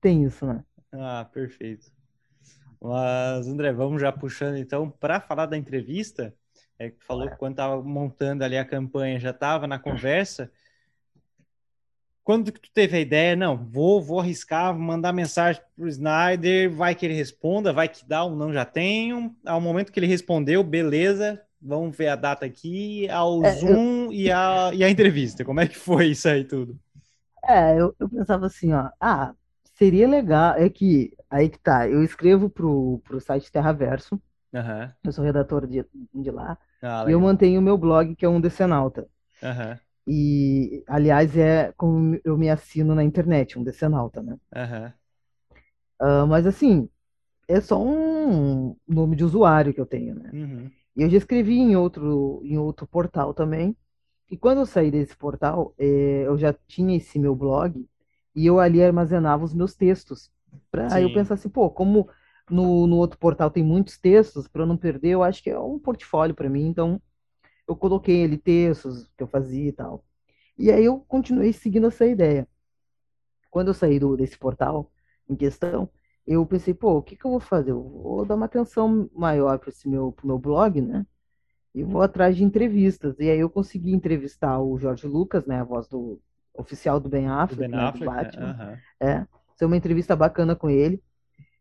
[0.00, 0.62] tem isso, né?
[0.92, 1.90] Ah, perfeito.
[2.80, 6.34] Mas André, vamos já puxando então para falar da entrevista
[6.78, 10.50] é, que falou que quando estava montando ali a campanha já estava na conversa.
[12.24, 16.70] Quando que tu teve a ideia, não, vou, vou arriscar, mandar mensagem para o Snyder,
[16.70, 19.34] vai que ele responda, vai que dá ou não já tenho.
[19.44, 24.12] Ao momento que ele respondeu, beleza, vamos ver a data aqui, ao é, Zoom eu...
[24.12, 25.44] e, a, e a entrevista.
[25.44, 26.78] Como é que foi isso aí tudo?
[27.44, 29.34] É, eu, eu pensava assim, ó, ah,
[29.74, 34.14] seria legal, é que, aí que tá, eu escrevo pro, pro site Terraverso,
[34.52, 34.88] uhum.
[35.02, 38.28] eu sou redator de, de lá, ah, e eu mantenho o meu blog, que é
[38.28, 39.08] um Decenalta.
[39.42, 39.76] Uhum.
[40.06, 44.36] E, aliás, é como eu me assino na internet, um Decenalta, né?
[44.54, 44.92] Uhum.
[46.00, 46.88] Uh, mas, assim,
[47.46, 50.30] é só um nome de usuário que eu tenho, né?
[50.32, 50.70] Uhum.
[50.96, 53.76] E eu já escrevi em outro, em outro portal também.
[54.30, 57.86] E quando eu saí desse portal, é, eu já tinha esse meu blog
[58.34, 60.30] e eu ali armazenava os meus textos.
[60.70, 62.08] Pra eu pensar assim, pô, como
[62.50, 65.58] no, no outro portal tem muitos textos, para eu não perder, eu acho que é
[65.58, 67.00] um portfólio para mim, então
[67.68, 70.04] eu coloquei ali textos que eu fazia e tal.
[70.58, 72.46] E aí eu continuei seguindo essa ideia.
[73.50, 74.90] Quando eu saí do, desse portal
[75.28, 75.88] em questão,
[76.26, 77.72] eu pensei, pô, o que, que eu vou fazer?
[77.72, 81.06] Eu vou dar uma atenção maior para esse meu, pro meu blog, né?
[81.74, 83.18] E vou atrás de entrevistas.
[83.18, 85.60] E aí eu consegui entrevistar o Jorge Lucas, né?
[85.60, 86.20] A voz do
[86.54, 88.78] oficial do Ben Affleck, do, ben né, Affleck, do Batman.
[89.00, 91.02] É, é, foi uma entrevista bacana com ele.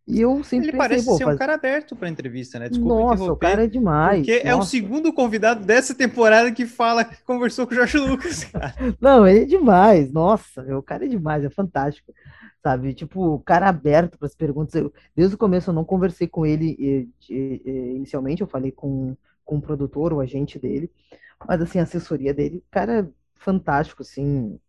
[0.07, 2.69] E eu sempre Ele parece ser um cara aberto para entrevista, né?
[2.69, 4.25] Desculpa Nossa, o cara é demais.
[4.25, 4.47] Porque Nossa.
[4.47, 8.73] é o segundo convidado dessa temporada que fala que conversou com o Jorge Lucas, cara.
[8.99, 10.11] Não, ele é demais.
[10.11, 12.13] Nossa, o cara é demais, é fantástico.
[12.63, 12.93] Sabe?
[12.93, 14.73] Tipo, o cara aberto para as perguntas.
[14.75, 18.71] Eu, desde o começo eu não conversei com ele e, e, e, inicialmente, eu falei
[18.71, 20.91] com, com o produtor, o agente dele.
[21.47, 24.59] Mas assim, a assessoria dele, cara, é fantástico, assim,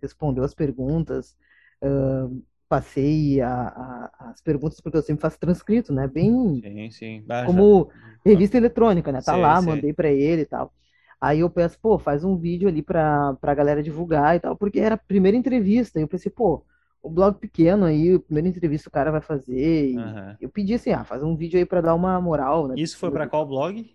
[0.00, 1.36] respondeu as perguntas.
[1.82, 6.06] Uh, passei a, a, as perguntas, porque eu sempre faço transcrito, né?
[6.06, 7.24] Bem sim, sim.
[7.46, 8.18] como já...
[8.24, 9.20] revista eletrônica, né?
[9.20, 10.72] Tá sei, lá, mandei para ele e tal.
[11.20, 14.78] Aí eu peço, pô, faz um vídeo ali pra, pra galera divulgar e tal, porque
[14.78, 15.98] era a primeira entrevista.
[15.98, 16.64] E eu pensei, pô,
[17.02, 19.96] o blog pequeno aí, a primeira entrevista o cara vai fazer.
[19.96, 20.36] Aham.
[20.40, 22.74] Eu pedi assim, ah, faz um vídeo aí pra dar uma moral, né?
[22.76, 23.90] Isso foi para qual blog?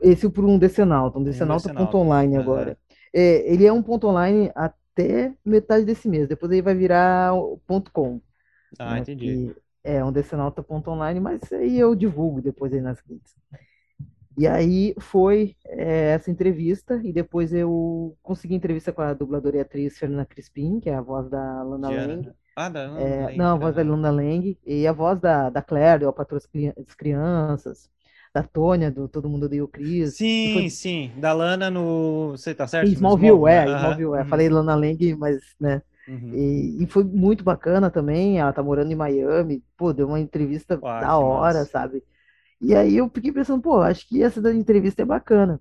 [0.00, 2.78] Esse por um Decenalta, um Decenalta.online Decenalta, agora.
[3.12, 4.50] É, ele é um ponto online
[4.92, 7.32] até metade desse mês, depois aí vai virar
[7.66, 8.20] ponto .com.
[8.78, 9.54] Ah, né, entendi.
[9.84, 13.34] é um Decenalta.online, mas aí eu divulgo depois aí nas redes.
[14.38, 19.60] E aí foi é, essa entrevista, e depois eu consegui entrevista com a dubladora e
[19.60, 22.14] atriz Fernanda Crispim, que é a voz da Lana Diana.
[22.16, 22.32] Lang.
[22.56, 23.82] Ah, da Ana É, Lang, não, a voz da.
[23.82, 27.90] Lana Lang, e a voz da, da Claire, do A Patroa das Cri- das Crianças,
[28.32, 30.14] da Tônia, do Todo Mundo Chris.
[30.14, 31.10] E Sim, foi sim.
[31.16, 32.30] Da Lana no.
[32.32, 32.88] Você tá certo?
[32.88, 33.64] em Smallville, Smallville, é?
[33.66, 33.78] Aham.
[33.78, 34.22] Smallville, é.
[34.22, 34.28] Uhum.
[34.28, 36.34] Falei Lana Lang, mas, né, Uhum.
[36.34, 38.38] E, e foi muito bacana também.
[38.40, 39.62] Ela tá morando em Miami.
[39.76, 41.70] Pô, deu uma entrevista Ah, da hora, massa.
[41.70, 42.02] sabe?
[42.60, 45.60] E aí eu fiquei pensando, pô, acho que essa da entrevista é bacana.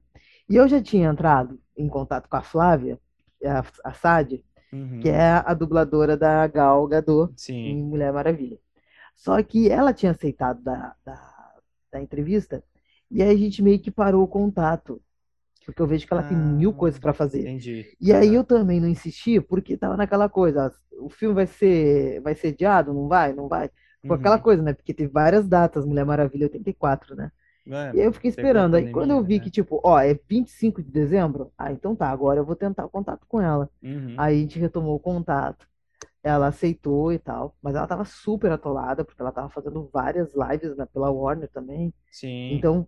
[0.49, 2.99] E eu já tinha entrado em contato com a Flávia,
[3.45, 3.93] a, a
[4.71, 4.99] Uhum.
[5.01, 7.83] que é a dubladora da Gal Gadot em Sim.
[7.83, 8.59] Mulher Maravilha.
[9.15, 11.28] Só que ela tinha aceitado da, da,
[11.91, 12.63] da entrevista,
[13.11, 15.01] e aí a gente meio que parou o contato.
[15.65, 17.51] Porque eu vejo que ela tem mil Ah, coisas para fazer.
[17.51, 17.97] entendi.
[17.99, 18.35] E aí Aham.
[18.35, 20.71] eu também não insisti, porque tava naquela coisa, ah,
[21.03, 23.69] o filme vai ser, vai ser adiado, não vai, não vai.
[24.07, 24.43] Foi aquela Uhum.
[24.43, 24.73] coisa, né?
[24.73, 27.31] Porque teve várias datas, Mulher Maravilha 84, né?
[27.67, 28.75] É, E aí eu fiquei esperando.
[28.75, 29.41] Aí quando eu vi né?
[29.41, 32.89] que, tipo, ó, é 25 de dezembro, ah, então tá, agora eu vou tentar o
[32.89, 33.69] contato com ela.
[33.83, 34.15] Uhum.
[34.15, 35.67] Aí a gente retomou o contato.
[36.23, 40.75] Ela aceitou e tal, mas ela tava super atolada, porque ela tava fazendo várias lives,
[40.77, 41.93] né, pela Warner também.
[42.11, 42.57] Sim.
[42.57, 42.87] Então,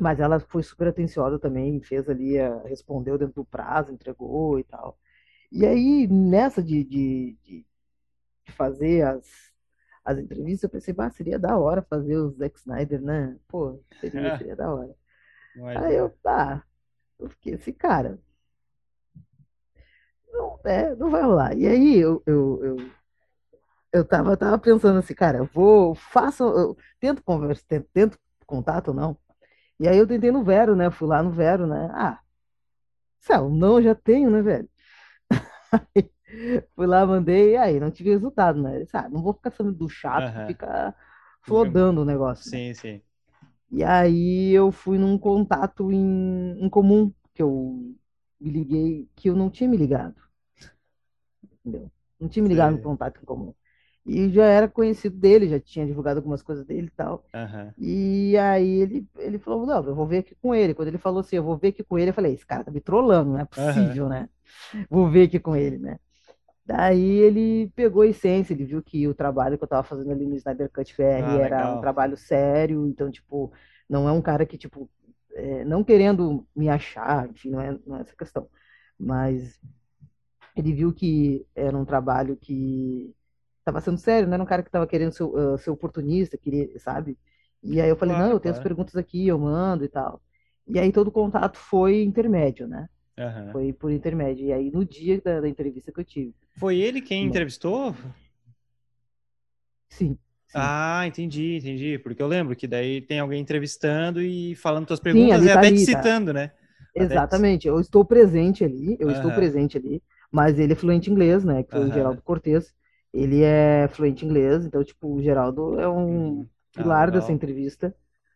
[0.00, 4.64] mas ela foi super atenciosa também, fez ali, a- respondeu dentro do prazo, entregou e
[4.64, 4.98] tal.
[5.52, 7.66] E aí, nessa de, de, de-
[8.46, 9.52] de fazer as,
[10.04, 13.38] as entrevistas, eu pensei, bah, seria da hora fazer o Zack Snyder, né?
[13.48, 14.94] Pô, seria, seria da hora.
[15.74, 16.64] Aí eu, tá,
[17.18, 18.20] eu fiquei assim, cara,
[20.34, 21.56] não, é, não vai rolar.
[21.56, 22.76] E aí eu, eu, eu,
[23.92, 28.88] eu tava, tava pensando assim, cara, eu vou, faço, eu tento conversa, tento, tento contato
[28.88, 29.16] ou não.
[29.80, 30.90] E aí eu tentei no Vero, né?
[30.90, 31.90] Fui lá no Vero, né?
[31.92, 32.20] Ah,
[33.20, 34.68] céu, não, já tenho, né, velho?
[36.74, 38.78] Fui lá, mandei, e aí, não tive resultado, né?
[38.78, 40.46] Eu disse, Ah, não vou ficar sabendo do chato Aham.
[40.48, 40.94] fica
[41.42, 42.58] flodando o negócio, né?
[42.58, 43.02] Sim, sim.
[43.70, 47.94] E aí eu fui num contato em, em comum, que eu
[48.44, 50.16] me liguei, que eu não tinha me ligado,
[51.42, 51.90] entendeu?
[52.20, 52.80] Não tinha me ligado no Sei.
[52.80, 53.54] contato em comum.
[54.06, 57.24] E já era conhecido dele, já tinha divulgado algumas coisas dele e tal.
[57.34, 57.74] Aham.
[57.78, 60.74] E aí ele, ele falou, não, eu vou ver aqui com ele.
[60.74, 62.70] Quando ele falou assim, eu vou ver aqui com ele, eu falei, esse cara tá
[62.70, 64.28] me trollando, não é possível, né?
[64.90, 65.98] Vou ver aqui com ele, né?
[66.66, 70.26] Daí ele pegou a essência, ele viu que o trabalho que eu tava fazendo ali
[70.26, 71.78] no Snyder Cut VR Ah, era um legal.
[71.78, 73.52] trabalho sério, então, tipo,
[73.88, 74.88] não é um cara que, tipo,
[75.34, 78.48] é, não querendo me achar, enfim, não é, não é essa questão,
[78.98, 79.60] mas
[80.56, 83.14] ele viu que era um trabalho que
[83.58, 86.78] estava sendo sério, não era um cara que estava querendo ser, uh, ser oportunista, queria,
[86.78, 87.18] sabe?
[87.62, 88.68] E aí eu falei, Claro, não, eu tenho as claro.
[88.68, 90.20] perguntas aqui, eu mando e tal.
[90.68, 92.88] E aí todo o contato foi intermédio, né?
[93.18, 93.52] Aham.
[93.52, 94.46] Foi por intermédio.
[94.46, 96.34] E aí no dia da, da entrevista que eu tive.
[96.56, 97.28] Foi ele quem Bom.
[97.30, 97.94] entrevistou?
[99.88, 100.18] Sim.
[100.54, 101.98] Ah, entendi, entendi.
[101.98, 105.60] Porque eu lembro que daí tem alguém entrevistando e falando Sim, perguntas ali e tá
[105.60, 106.14] até te ali, tá.
[106.16, 106.52] citando, né?
[107.28, 107.48] Te...
[107.48, 107.68] Exatamente.
[107.68, 110.02] Eu estou presente ali, eu estou presente ali,
[110.32, 111.62] mas ele é fluente em inglês, né?
[111.64, 111.90] Que foi o.
[111.90, 112.74] Geraldo Cortez.
[113.12, 116.48] Ele é fluente em inglês, então, tipo, o Geraldo é um Uhum.
[116.76, 117.32] Ah, pilar dessa legal.
[117.32, 117.94] entrevista,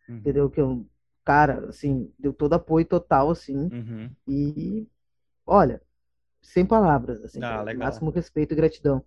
[0.09, 0.23] Uhum.
[0.23, 0.49] entendeu?
[0.49, 0.85] Que é um
[1.25, 4.15] cara, assim, deu todo apoio total, assim, Uhum.
[4.27, 4.87] e
[5.45, 5.81] olha,
[6.41, 9.03] sem palavras, assim, Ah, máximo respeito e gratidão.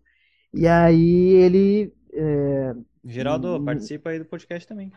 [0.54, 3.64] E aí ele, é, Geraldo, Hum.
[3.64, 4.92] participa aí do podcast também.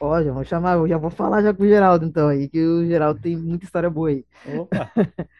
[0.00, 2.60] ó, já vou chamar, eu já vou falar já com o Geraldo, então, aí, que
[2.64, 4.24] o Geraldo tem muita história boa aí.
[4.44, 4.90] Opa!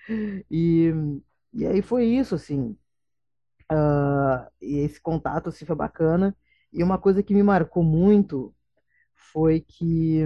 [0.51, 0.93] E,
[1.53, 2.77] e aí foi isso, assim,
[3.71, 6.37] ah, e esse contato, assim, foi bacana.
[6.73, 8.55] E uma coisa que me marcou muito
[9.15, 10.21] foi que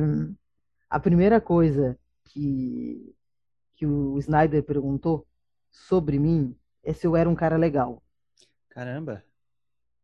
[0.91, 3.15] a primeira coisa que,
[3.77, 5.27] que o Snyder perguntou
[5.71, 8.03] sobre mim é se eu era um cara legal.
[8.71, 9.25] Caramba!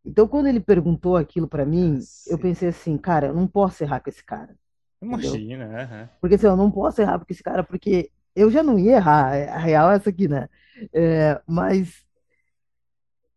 [0.05, 2.39] Então, quando ele perguntou aquilo pra mim, eu Cacete.
[2.39, 4.57] pensei assim, cara, eu não posso errar com esse cara.
[5.01, 6.11] Imagina, aham.
[6.21, 9.33] Porque assim, eu não posso errar com esse cara, porque eu já não ia errar.
[9.55, 10.49] A real é essa aqui, né?
[10.93, 12.05] É, mas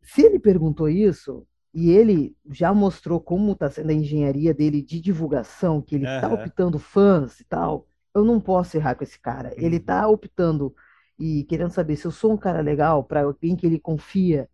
[0.02, 5.00] se ele perguntou isso e ele já mostrou como está sendo a engenharia dele de
[5.02, 9.54] divulgação, que ele está optando fãs e tal, eu não posso errar com esse cara.
[9.58, 9.82] Ele Uhum.
[9.82, 10.74] está optando
[11.20, 14.50] e querendo saber se eu sou um cara legal para alguém que ele confia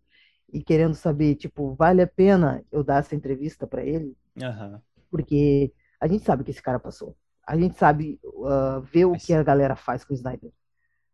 [0.54, 4.82] e querendo saber, tipo, vale a pena eu dar essa entrevista para ele, Aham.
[5.10, 7.16] porque a gente sabe o que esse cara passou.
[7.46, 10.52] A gente sabe uh, ver o Mas- que a galera faz com o Snyder,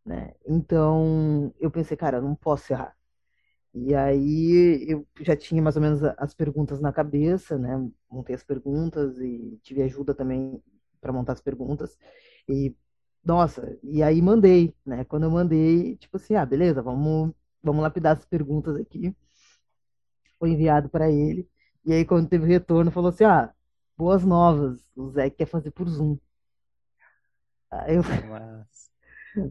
[0.06, 0.34] né?
[0.46, 2.96] Então, eu pensei, cara, eu não posso errar.
[3.74, 7.88] E aí eu já tinha mais ou menos as perguntas na cabeça, né?
[8.10, 10.60] Montei as perguntas e tive ajuda também
[11.00, 11.96] para montar as perguntas.
[12.48, 12.74] E
[13.24, 15.04] nossa, e aí mandei, né?
[15.04, 17.32] Quando eu mandei, tipo assim, ah, beleza, vamos
[17.62, 19.14] vamos lapidar as perguntas aqui.
[20.40, 21.48] Foi enviado para ele.
[21.86, 23.52] E aí quando teve retorno, falou assim: "Ah,
[23.98, 24.80] boas novas.
[24.96, 26.18] O Zé quer fazer por Zoom".
[27.70, 28.90] Aí eu Mas...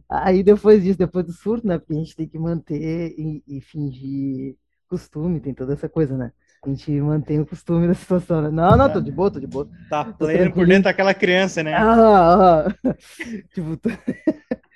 [0.10, 1.80] Aí depois disso, depois do surto, né?
[1.80, 4.58] Porque a gente tem que manter e, e fingir
[4.90, 6.34] costume, tem toda essa coisa, né?
[6.64, 8.50] A gente mantém o costume da situação, né?
[8.50, 9.70] Não, não, tô de boa, tô de boa.
[9.90, 11.76] Tá pleno por dentro daquela criança, né?
[11.76, 12.76] Ah, ah.
[13.54, 13.90] Tipo, tô-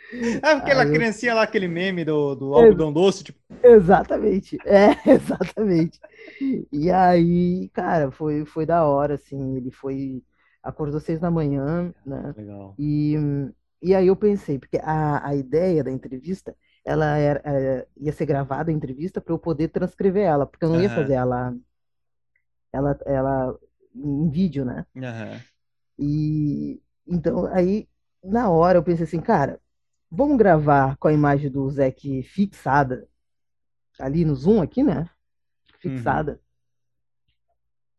[0.43, 4.61] Ah, aquela Aí criancinha lá, aquele meme do, do algodão doce, tipo, exatamente.
[4.65, 5.99] É, exatamente.
[6.71, 9.57] E aí, cara, foi, foi da hora, assim.
[9.57, 10.23] Ele foi.
[10.63, 12.35] Acordou seis da manhã, né?
[12.35, 12.75] legal.
[12.77, 13.15] E,
[13.81, 16.55] e aí eu pensei, porque a, a ideia da entrevista,
[16.85, 20.69] ela era, é, ia ser gravada a entrevista para eu poder transcrever ela, porque eu
[20.69, 20.95] não ia Aham.
[20.95, 21.53] fazer ela,
[22.71, 23.59] ela, ela
[23.95, 24.85] em vídeo, né?
[24.97, 25.45] Aham.
[25.97, 27.87] E então aí
[28.23, 29.59] na hora eu pensei assim, cara,
[30.15, 33.07] vamos gravar com a imagem do Zeke fixada
[33.99, 35.09] ali no Zoom aqui, né?
[35.79, 36.39] Fixada.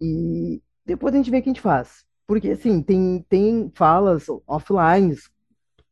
[0.01, 2.05] E depois a gente vê o que a gente faz.
[2.27, 5.15] Porque assim, tem, tem falas offline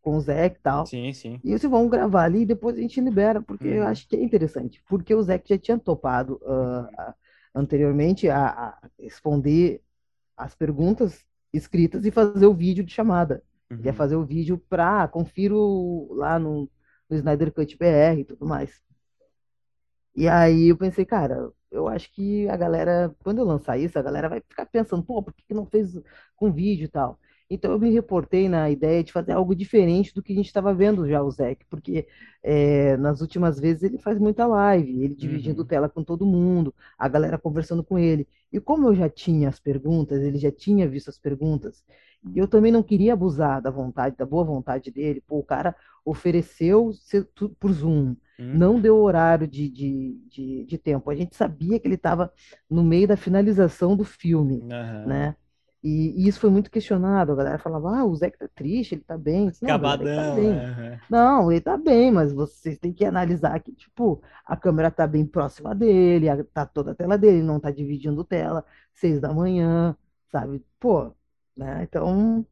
[0.01, 0.87] com o Zeke e tal.
[0.87, 1.41] Sim, sim.
[1.45, 3.89] E eles vão gravar ali e depois a gente libera, porque eu Uhum.
[3.89, 4.83] acho que é interessante.
[4.89, 7.15] Porque o Zeke já tinha topado a-
[7.55, 9.83] anteriormente a, a responder
[10.37, 13.43] as perguntas escritas e fazer o vídeo de chamada.
[13.79, 13.95] Ele ia Uhum.
[13.95, 16.71] fazer o vídeo pra confiro lá no,
[17.11, 18.83] no Snyder Cut BR e tudo mais.
[20.15, 24.03] E aí eu pensei, cara, eu acho que a galera, quando eu lançar isso, a
[24.03, 25.93] galera vai ficar pensando, pô, por que não fez
[26.37, 27.19] com vídeo e tal?
[27.49, 30.73] Então eu me reportei na ideia de fazer algo diferente do que a gente estava
[30.75, 32.07] vendo já o Zeke, porque
[32.43, 35.67] é, nas últimas vezes ele faz muita live, ele dividindo Uhum.
[35.67, 38.27] tela com todo mundo, a galera conversando com ele.
[38.51, 41.85] E como eu já tinha as perguntas, ele já tinha visto as perguntas,
[42.35, 45.21] eu também não queria abusar da vontade, da boa vontade dele.
[45.27, 46.91] Pô, o cara ofereceu
[47.59, 48.53] por Zoom, Uhum.
[48.53, 51.11] não deu horário de, de, de, de tempo.
[51.11, 52.33] A gente sabia que ele estava
[52.69, 55.05] no meio da finalização do filme, Aham.
[55.05, 55.37] né?
[55.83, 57.33] E, e isso foi muito questionado.
[57.33, 59.49] A galera falava, ah, o Zé tá triste, ele tá bem.
[59.51, 60.25] Disse, Não, galera, ele tá Acabadão.
[60.25, 60.67] bem.
[60.67, 61.01] aham.
[61.09, 65.27] Não, ele tá bem, mas vocês têm que analisar que, tipo, a câmera tá bem
[65.27, 68.65] próxima dele, tá toda a tela dele, não tá dividindo tela,
[68.95, 69.97] seis da manhã,
[70.31, 70.65] sabe?
[70.81, 71.13] Pô,
[71.57, 71.83] né?
[71.85, 72.47] Então,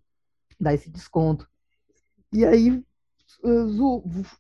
[0.61, 1.48] dá esse desconto.
[2.32, 2.82] E aí,
[3.44, 3.48] eh,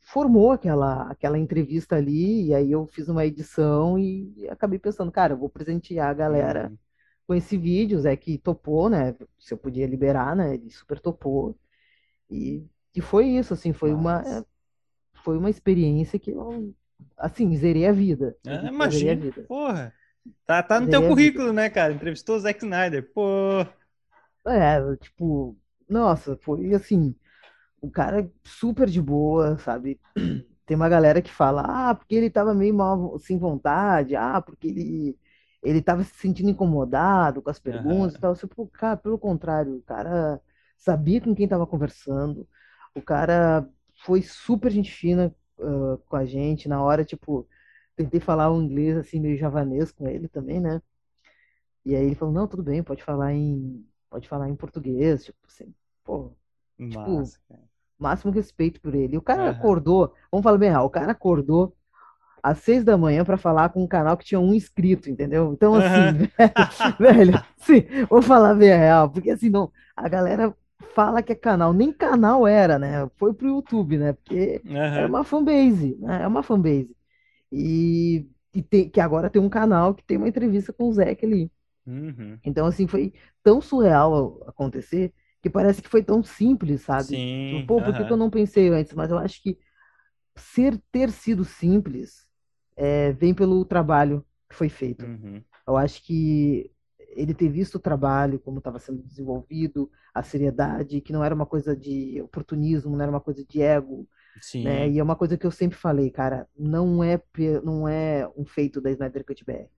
[0.02, 5.34] formou aquela, aquela entrevista ali, e aí eu fiz uma edição e acabei pensando, cara,
[5.34, 6.78] eu vou presentear a galera Uhum.
[7.26, 9.14] com esse vídeo, o Zé que topou, né?
[9.38, 10.54] Se eu podia liberar, né?
[10.54, 11.58] Ele super topou.
[12.30, 14.46] E, e foi isso, assim, foi uma, Massa.
[15.14, 16.74] foi uma experiência que eu,
[17.16, 18.36] assim, zerei a vida.
[18.46, 19.42] Ah, zerei a imagina, vida.
[19.46, 19.94] porra.
[20.46, 21.92] Tá, tá no Zerei teu currículo, né, cara?
[21.92, 23.10] Entrevistou o Zack Snyder.
[23.12, 23.66] Pô.
[24.46, 25.56] É, tipo,
[25.88, 27.14] nossa, foi assim,
[27.80, 30.00] o cara super de boa, sabe?
[30.66, 34.68] Tem uma galera que fala, ah, porque ele tava meio mal, sem vontade, ah, porque
[34.68, 35.18] ele,
[35.62, 38.20] ele tava se sentindo incomodado com as perguntas e Aham.
[38.20, 38.34] tal.
[38.42, 40.40] Eu, pô, cara, pelo contrário, o cara
[40.78, 42.48] sabia com quem tava conversando,
[42.94, 43.68] o cara
[44.04, 47.48] foi super gente fina, ah, com a gente, na hora, tipo,
[47.96, 50.82] tentei falar um inglês assim, meio javanês com ele também, né?
[51.84, 55.38] E aí ele falou, não, tudo bem, pode falar em, pode falar em português, tipo
[55.46, 56.32] assim, pô,
[56.88, 57.62] tipo, Massa, cara.
[57.98, 59.14] máximo respeito por ele.
[59.16, 59.50] E o cara Aham.
[59.50, 61.76] acordou, vamos falar bem real, o cara acordou
[62.42, 65.52] às seis da manhã para falar com um canal que tinha um inscrito, entendeu?
[65.52, 66.28] Então, assim, Aham.
[66.98, 70.54] velho, sim, vou falar bem real, porque assim, não, a galera
[70.94, 73.08] fala que é canal, nem canal era, né?
[73.16, 74.12] Foi pro YouTube, né?
[74.14, 75.08] Porque era Aham.
[75.08, 76.22] uma fanbase, né?
[76.22, 76.94] É uma fanbase.
[77.52, 81.24] E, e tem, que agora tem um canal que tem uma entrevista com o Zeke
[81.26, 81.50] ali.
[81.86, 82.38] Uhum.
[82.44, 83.12] Então, assim, foi
[83.42, 85.12] tão surreal acontecer
[85.42, 87.04] que parece que foi tão simples, sabe?
[87.04, 87.66] Tipo, Sim.
[87.66, 88.92] pô, por que eu não pensei antes?
[88.92, 89.58] Mas eu acho que
[90.36, 92.26] ser ter sido simples
[92.76, 95.04] é, vem pelo trabalho que foi feito.
[95.04, 95.42] Uhum.
[95.66, 101.12] Eu acho que ele ter visto o trabalho, como estava sendo desenvolvido, a seriedade, que
[101.12, 104.08] não era uma coisa de oportunismo, não era uma coisa de ego,
[104.62, 104.86] né?
[104.86, 104.92] Sim.
[104.92, 107.20] E é uma coisa que eu sempre falei, cara, não é,
[107.64, 109.68] não é um feito da Snyder Cut BR.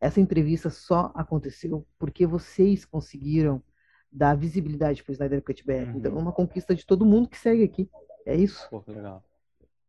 [0.00, 3.62] Essa entrevista só aconteceu porque vocês conseguiram
[4.10, 5.96] dar visibilidade para o Snyder Cut BR.
[5.96, 6.20] Então é Uhum.
[6.22, 7.90] uma conquista de todo mundo que segue aqui.
[8.24, 9.22] É isso, Pô, legal.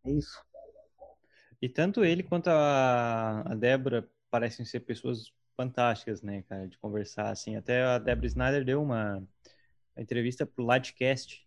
[0.03, 0.43] é isso.
[1.61, 7.29] E tanto ele quanto a, a Débora parecem ser pessoas fantásticas, né, cara, de conversar,
[7.29, 7.55] assim.
[7.55, 9.21] Até a Débora Snyder deu uma
[9.97, 11.45] entrevista pro Lightcast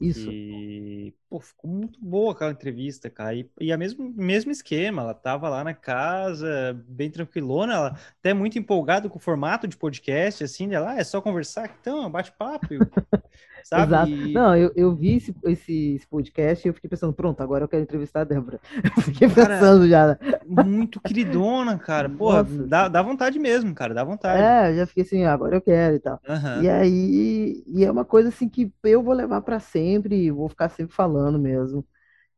[0.00, 0.28] Isso.
[0.30, 3.34] E, pô, ficou muito boa aquela entrevista, cara.
[3.34, 8.34] E, e a mesmo, mesmo esquema, ela tava lá na casa, bem tranquilona, ela até
[8.34, 12.66] muito empolgada com o formato de podcast, assim, ela, ah, é só conversar, então, bate-papo,
[13.64, 13.92] sabe?
[13.92, 14.10] Exato.
[14.10, 17.64] E- Não, eu, eu vi esse, esse, esse podcast e eu fiquei pensando, pronto, agora
[17.64, 18.60] eu quero entrevistar a Débora.
[18.96, 20.06] Eu fiquei Cara, pensando já.
[20.08, 20.18] né?
[20.46, 22.08] muito queridona, cara.
[22.08, 24.42] Porra, dá, dá vontade mesmo, cara, dá vontade.
[24.42, 26.20] É, eu já fiquei assim, agora eu quero e tal.
[26.28, 26.62] Aham.
[26.62, 30.68] E aí, e é uma coisa assim que eu vou levar para sempre, vou ficar
[30.70, 31.86] sempre falando mesmo,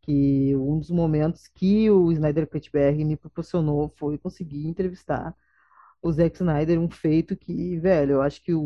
[0.03, 5.35] que um dos momentos que o Snyder Cut BR me proporcionou foi conseguir entrevistar
[6.03, 8.63] o Zack Snyder, um feito que, velho, eu acho que o,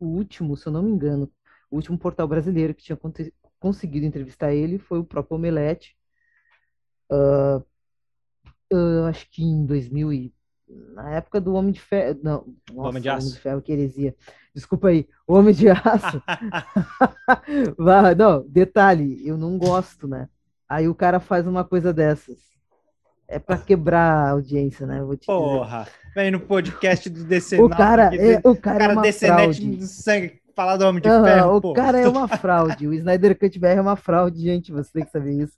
[0.00, 1.30] o último, se eu não me engano,
[1.70, 2.98] o último portal brasileiro que tinha
[3.58, 5.96] conseguido entrevistar ele foi o próprio Omelete,
[8.70, 10.34] eu acho que em 2000 e...
[10.94, 13.34] na época do Homem de Ferro, não, nossa, Homem de Homem Aço.
[13.34, 14.14] de Ferro, que heresia.
[14.54, 16.22] Desculpa aí, Homem de Aço.
[18.16, 20.28] Não, detalhe, eu não gosto, né?
[20.68, 22.38] Aí o cara faz uma coisa dessas.
[23.28, 25.02] É pra quebrar a audiência, né?
[25.02, 25.32] Vou te dizer.
[25.32, 29.02] Porra, vem no podcast do DC O cara é, o o cara é cara uma
[29.02, 31.72] DCnet sangue, falar do Homem de Aham, Ferro, o pô.
[31.74, 32.88] cara é uma fraude.
[32.88, 34.72] O Snyder Cut BR é uma fraude, gente.
[34.72, 35.56] Você tem que saber isso.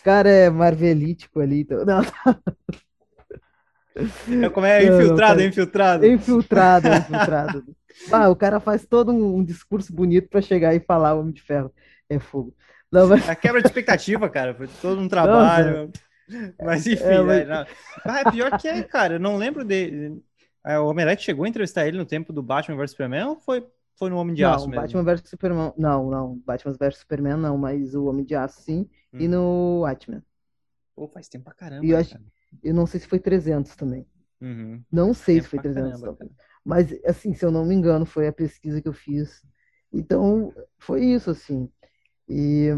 [0.00, 1.60] O cara é marvelítico ali.
[1.60, 1.84] Então...
[4.26, 6.06] Não, É como é Não, infiltrado, é infiltrado.
[6.06, 7.64] infiltrado, é infiltrado.
[8.10, 11.42] Ah, o cara faz todo um, um discurso bonito pra chegar e falar Homem de
[11.42, 11.72] Ferro.
[12.08, 12.54] É fogo.
[12.90, 13.28] Não, mas...
[13.28, 15.90] A quebra de expectativa, cara, foi todo um trabalho.
[16.64, 17.66] Mas enfim, É, mas- né, não.
[18.04, 20.12] Ah, é pior que é, cara, eu não lembro de.
[20.64, 23.66] é, O Omelete chegou a entrevistar ele no tempo do Batman vs Superman ou foi,
[24.00, 24.82] foi no Homem de Não, Aço mesmo?
[24.82, 25.72] Batman vs Superman.
[25.78, 26.38] Não, não.
[26.38, 28.88] Batman vs Superman não, mas o Homem de Aço sim.
[29.14, 29.30] E Hum.
[29.30, 30.22] no Watchmen.
[30.96, 31.86] Pô, faz tempo pra caramba.
[31.86, 32.24] E eu acho- cara.
[32.62, 34.06] Eu não sei se foi 300 também.
[34.40, 34.82] Uhum.
[34.90, 36.36] Não sei Tempo se foi pra 300 caramba, também.
[36.64, 39.42] Mas, assim, se eu não me engano, foi a pesquisa que eu fiz.
[39.92, 41.70] Então, foi isso, assim.
[42.28, 42.68] E,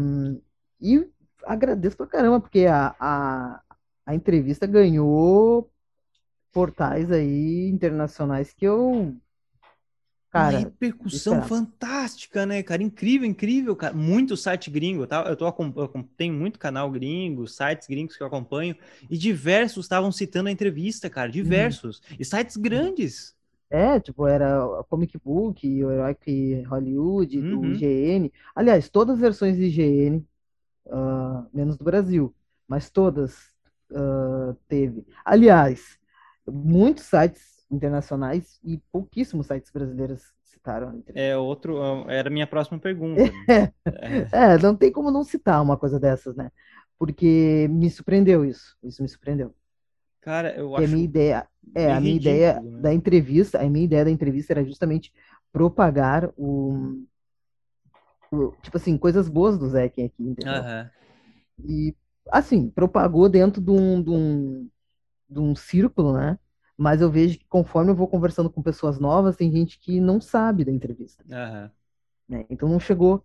[0.81, 1.09] e
[1.45, 3.61] agradeço pra caramba, porque a, a,
[4.05, 5.71] a entrevista ganhou
[6.51, 9.15] portais aí internacionais que eu.
[10.35, 11.43] Uma Cara, repercussão esperava.
[11.43, 12.81] fantástica, né, cara?
[12.81, 13.93] Incrível, incrível, cara.
[13.93, 15.23] Muito site gringo, tá?
[15.27, 18.75] Eu, tô, eu tenho muito canal gringo, sites gringos que eu acompanho,
[19.09, 21.31] e diversos estavam citando a entrevista, cara.
[21.31, 22.01] Diversos.
[22.19, 23.35] E sites grandes.
[23.69, 27.71] É, tipo, era Comic Book, o Heroic Hollywood, do Uhum.
[27.71, 28.31] IGN.
[28.55, 30.27] Aliás, todas as versões do IGN,
[30.91, 32.35] ah, menos do Brasil,
[32.67, 33.35] mas todas
[33.95, 35.05] ah, teve.
[35.25, 35.97] Aliás,
[36.47, 41.03] muitos sites internacionais e pouquíssimos sites brasileiros citaram.
[41.15, 43.23] É outro, era a minha próxima pergunta.
[43.85, 44.27] É.
[44.31, 46.51] É, não tem como não citar uma coisa dessas, né?
[46.97, 48.75] Porque me surpreendeu isso.
[48.83, 49.53] Isso me surpreendeu.
[50.21, 52.81] Cara, eu Porque a acho minha ideia, é, a minha ideia né?
[52.81, 55.13] da entrevista, a minha ideia da entrevista era justamente
[55.51, 57.03] propagar o,
[58.31, 60.65] o- tipo assim, coisas boas do Zack aqui, entendeu?
[60.65, 60.91] Aham.
[61.65, 61.95] E
[62.31, 64.69] assim, propagou dentro de um, de um,
[65.29, 66.39] de um círculo, né?
[66.83, 70.19] Mas eu vejo que conforme eu vou conversando com pessoas novas, tem gente que não
[70.21, 71.71] sabe da entrevista, Aham.
[72.27, 72.45] né?
[72.49, 73.23] Então não chegou.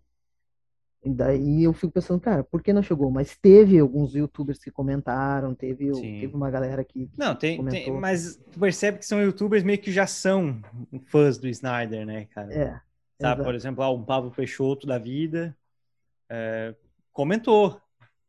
[1.05, 3.11] E daí eu fico pensando, cara, por que não chegou?
[3.11, 6.21] Mas teve alguns youtubers que comentaram, teve, Sim.
[6.21, 9.81] teve uma galera que, que Não, tem, tem, mas tu percebe que são youtubers meio
[9.81, 10.61] que já são
[11.07, 12.49] fãs do Snyder, né, cara?
[12.51, 12.81] É,
[13.21, 15.57] Sabe, por exemplo, ah, um Pablo Peixoto da vida
[16.29, 16.75] é,
[17.13, 17.81] comentou,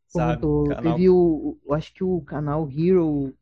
[0.08, 0.42] sabe?
[0.42, 0.64] Comentou.
[0.68, 3.34] Canal- Teve o, o- acho que o canal Hero,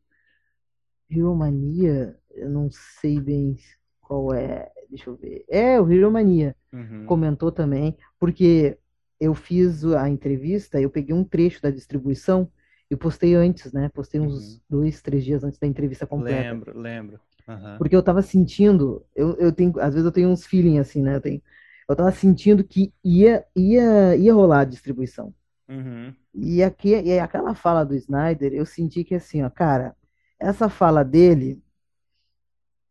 [1.09, 3.57] Hero Mania, eu não sei bem
[4.01, 5.45] qual é, deixa eu ver.
[5.49, 7.05] É, o Hero Mania Uhum.
[7.05, 8.77] comentou também, porque
[9.19, 12.51] eu fiz a entrevista, eu peguei um trecho da distribuição
[12.89, 13.89] e postei antes, né?
[13.89, 14.59] Postei uns Uhum.
[14.69, 16.55] dois, três dias antes da entrevista completa.
[16.55, 17.19] Lembro, lembro.
[17.47, 17.77] Aham.
[17.77, 21.15] Porque eu tava sentindo, eu, eu tenho, às vezes eu tenho uns feeling assim, né?
[21.15, 21.41] Eu tenho,
[21.87, 25.33] eu tava sentindo que ia, ia, ia rolar a distribuição.
[25.69, 26.15] Uhum.
[26.33, 29.95] E, aqui, e aquela fala do Snyder, eu senti que assim, ó, cara,
[30.39, 31.61] essa fala dele,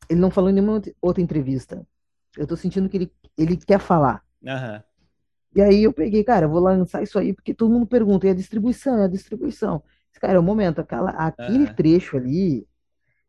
[0.09, 1.87] ele não falou em nenhuma outra- entrevista.
[2.37, 4.25] Eu tô sentindo que ele, ele quer falar.
[4.47, 4.83] Aham.
[5.55, 8.31] E aí eu peguei, cara, eu vou lançar isso aí, porque todo mundo pergunta, e
[8.31, 9.83] a distribuição, e a distribuição.
[10.21, 11.75] Cara, é o momento, aquela, aquele Aham.
[11.75, 12.67] trecho ali,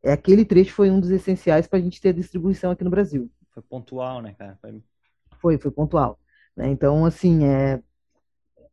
[0.03, 3.29] é aquele trecho foi um dos essenciais pra gente ter a distribuição aqui no Brasil.
[3.51, 4.57] Foi pontual, né, cara?
[4.61, 4.83] Foi-
[5.39, 6.19] Foi, foi pontual.
[6.55, 6.69] né?
[6.69, 7.81] Então, assim, é,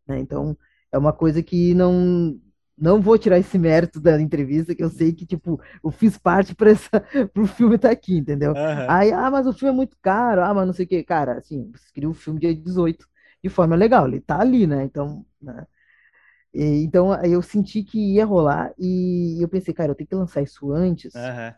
[0.07, 0.57] né, então,
[0.93, 2.41] é uma coisa que não,
[2.79, 6.55] não vou tirar esse mérito da entrevista, que eu sei que, tipo, eu fiz parte
[6.55, 6.71] para
[7.33, 8.57] pro filme estar aqui, entendeu?
[8.57, 8.87] Aham.
[8.87, 11.03] Aí, ah, mas o filme é muito caro, ah, mas não sei o quê.
[11.05, 13.09] Cara, assim, você queria um filme dia 18,
[13.43, 14.85] de forma legal, ele tá ali, né?
[14.85, 15.67] Então, né?
[16.55, 20.43] E, então, eu senti que ia rolar e eu pensei, cara, eu tenho que lançar
[20.43, 21.55] isso antes, Aham.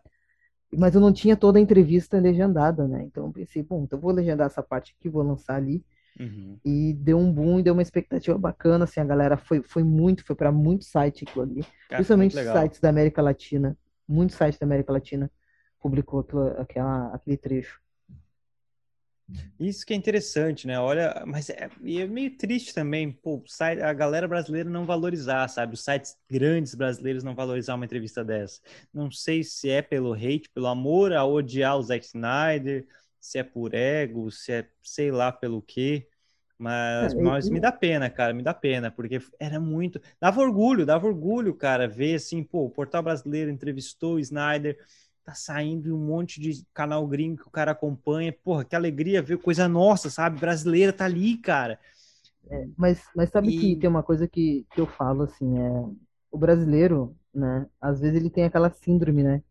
[0.77, 3.03] mas eu não tinha toda a entrevista legendada, né?
[3.05, 5.85] Então eu pensei, bom, então eu vou legendar essa parte aqui, vou lançar ali.
[6.19, 6.59] Uhum.
[6.65, 10.35] E deu um boom, deu uma expectativa bacana, assim, a galera foi, foi muito, foi
[10.35, 11.63] para muito site aquilo ali.
[11.63, 13.77] Cara, principalmente sites da América Latina.
[14.09, 15.31] Muitos sites da América Latina
[15.81, 16.27] publicou
[16.59, 17.81] aquela, aquele trecho.
[19.61, 20.81] Isso que é interessante, né?
[20.81, 25.75] Olha, mas é, é meio triste também, pô, a galera brasileira não valorizar, sabe?
[25.75, 28.61] Os sites grandes brasileiros não valorizar uma entrevista dessa.
[28.93, 32.87] Não sei se é pelo hate, pelo amor a odiar o Zack Snyder,
[33.21, 36.07] se é por ego, se é sei lá pelo quê.
[36.59, 40.01] Mas, é, mas me dá pena, cara, me dá pena, porque era muito.
[40.21, 44.77] Dava orgulho, dava orgulho, cara, ver assim, pô, o Portal Brasileiro entrevistou o Snyder
[45.29, 48.33] tá saindo um monte de canal gringo que o cara acompanha.
[48.33, 50.41] Porra, que alegria ver coisa nossa, sabe?
[50.41, 51.79] Brasileira tá ali, cara.
[52.49, 53.59] É, mas, mas sabe e...
[53.59, 55.85] que tem uma coisa que, que eu falo, assim, é...
[56.31, 57.67] O brasileiro, né?
[57.79, 59.43] Às vezes ele tem aquela síndrome, né?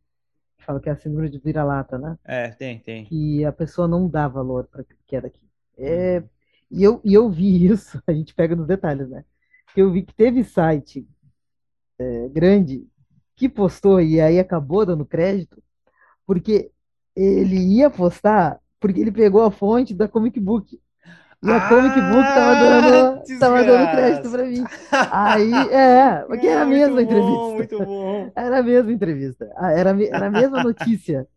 [0.67, 2.19] Fala que é a síndrome de vira-lata, né?
[2.25, 3.05] É, tem, tem.
[3.05, 5.39] Que a pessoa não dá valor para que é daqui.
[5.77, 6.19] É...
[6.19, 6.29] Uhum.
[6.69, 9.23] E, eu, e eu vi isso, a gente pega nos detalhes, né?
[9.77, 11.07] Eu vi que teve site
[11.97, 12.85] é, grande
[13.33, 15.63] que postou e aí acabou dando crédito
[16.25, 16.69] porque
[17.15, 20.77] ele ia postar, porque ele pegou a fonte da Comic Book.
[21.43, 24.63] E a ah, Comic Book tava dando, tava dando crédito pra mim.
[25.11, 27.31] Aí, é, porque era a mesma entrevista.
[27.31, 28.31] Bom, muito bom.
[28.35, 29.53] Era a mesma entrevista.
[29.55, 31.27] Ah, era, era a mesma notícia.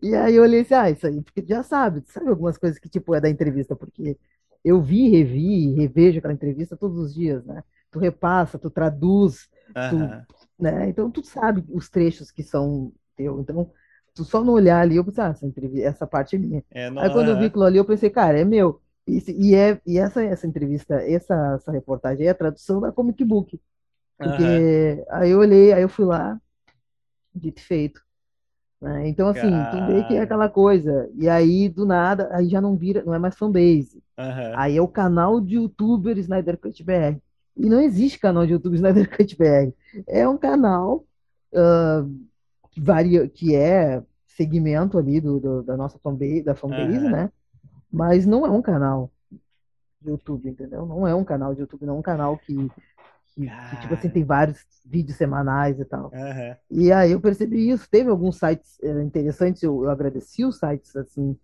[0.00, 2.88] E aí eu olhei assim, ah, isso aí, porque já sabe, sabe algumas coisas que,
[2.88, 4.16] tipo, é da entrevista, porque
[4.64, 7.64] eu vi, revi, revejo aquela entrevista todos os dias, né?
[7.90, 9.48] Tu repassa, tu traduz,
[9.90, 10.88] tu, né?
[10.88, 13.40] Então tu sabe os trechos que são teu.
[13.40, 13.70] Então,
[14.14, 16.64] só no olhar ali, eu pensei, ah, essa, entrevista, essa parte é minha.
[16.70, 18.80] É, não, Aí quando eu vi aquilo ali, eu pensei, cara, é meu.
[19.08, 23.24] E, e, é, e essa, essa entrevista, essa, essa reportagem é a tradução da Comic
[23.24, 23.58] Book.
[24.18, 25.04] Porque uhum.
[25.10, 26.38] aí eu olhei, aí eu fui lá,
[27.34, 28.02] dito feito.
[28.80, 29.08] Né?
[29.08, 29.86] Então, assim, cara...
[29.86, 31.08] vê que é aquela coisa.
[31.14, 34.02] E aí, do nada, aí já não vira, não é mais fanbase.
[34.18, 34.52] Uhum.
[34.56, 37.18] Aí é o canal de youtuber Snyder Cut BR.
[37.56, 39.72] E não existe canal de youtuber Snyder Cut BR.
[40.06, 41.04] É um canal
[41.52, 42.08] uh,
[42.70, 47.10] que, varia, que é segmento ali do, do da nossa fanbase, da fanbase, uhum.
[47.10, 47.30] né?
[47.90, 49.10] Mas não é um canal
[50.00, 50.86] de YouTube, entendeu?
[50.86, 52.54] Não é um canal de YouTube, não é um canal que,
[53.34, 56.10] que, que tipo assim, tem vários vídeos semanais e tal.
[56.12, 56.56] Uhum.
[56.70, 57.88] E aí eu percebi isso.
[57.90, 61.36] Teve alguns sites é, interessantes, eu, eu, agradeci os sites, assim,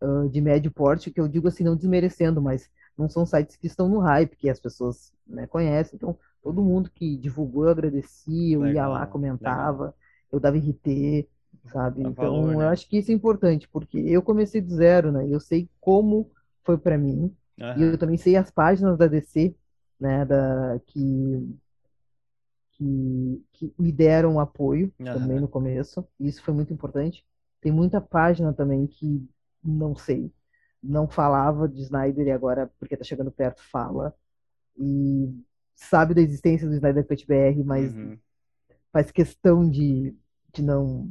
[0.00, 3.66] uh, de médio porte, que eu digo assim, não desmerecendo, mas não são sites que
[3.66, 5.96] estão no hype, que as pessoas né, conhecem.
[5.96, 9.84] Então, todo mundo que divulgou, eu agradeci, eu legal, ia lá, comentava.
[9.84, 9.94] Legal
[10.32, 11.28] eu dava RT,
[11.66, 12.02] sabe?
[12.02, 12.64] então, valor, né?
[12.64, 15.26] eu acho que isso é importante, porque eu comecei do zero, né?
[15.28, 16.30] Eu sei como
[16.62, 17.78] foi para mim, uhum.
[17.78, 19.54] e eu também sei as páginas da DC,
[19.98, 21.58] né, da, que,
[22.72, 25.04] que, que me deram apoio uhum.
[25.06, 27.24] também no começo, isso foi muito importante.
[27.60, 29.24] Tem muita página também que
[29.62, 30.32] não sei,
[30.82, 34.12] não falava de Snyder e agora, porque tá chegando perto, fala.
[34.76, 35.32] E
[35.76, 38.18] sabe da existência do Snyder Cut BR, mas uhum.
[38.92, 40.14] faz questão de,
[40.52, 41.10] de não.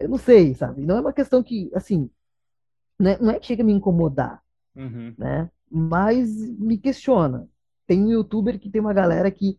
[0.00, 0.84] Eu não sei, sabe?
[0.84, 2.10] Não é uma questão que, assim,
[2.98, 3.18] né?
[3.20, 4.42] não é que chega a me incomodar,
[4.74, 5.14] uhum.
[5.18, 5.50] né?
[5.70, 7.46] Mas me questiona.
[7.86, 9.58] Tem um youtuber que tem uma galera que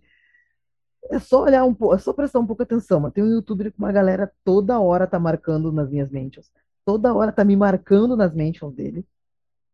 [1.11, 3.71] é só olhar um pouco, é só prestar um pouco atenção, mas tem um youtuber
[3.71, 6.51] que uma galera toda hora tá marcando nas minhas mentions.
[6.83, 9.05] Toda hora tá me marcando nas mentions dele.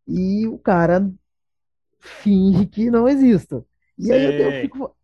[0.06, 1.10] E o cara
[1.98, 3.66] finge que não exista.
[3.98, 4.96] E aí eu, eu, fico.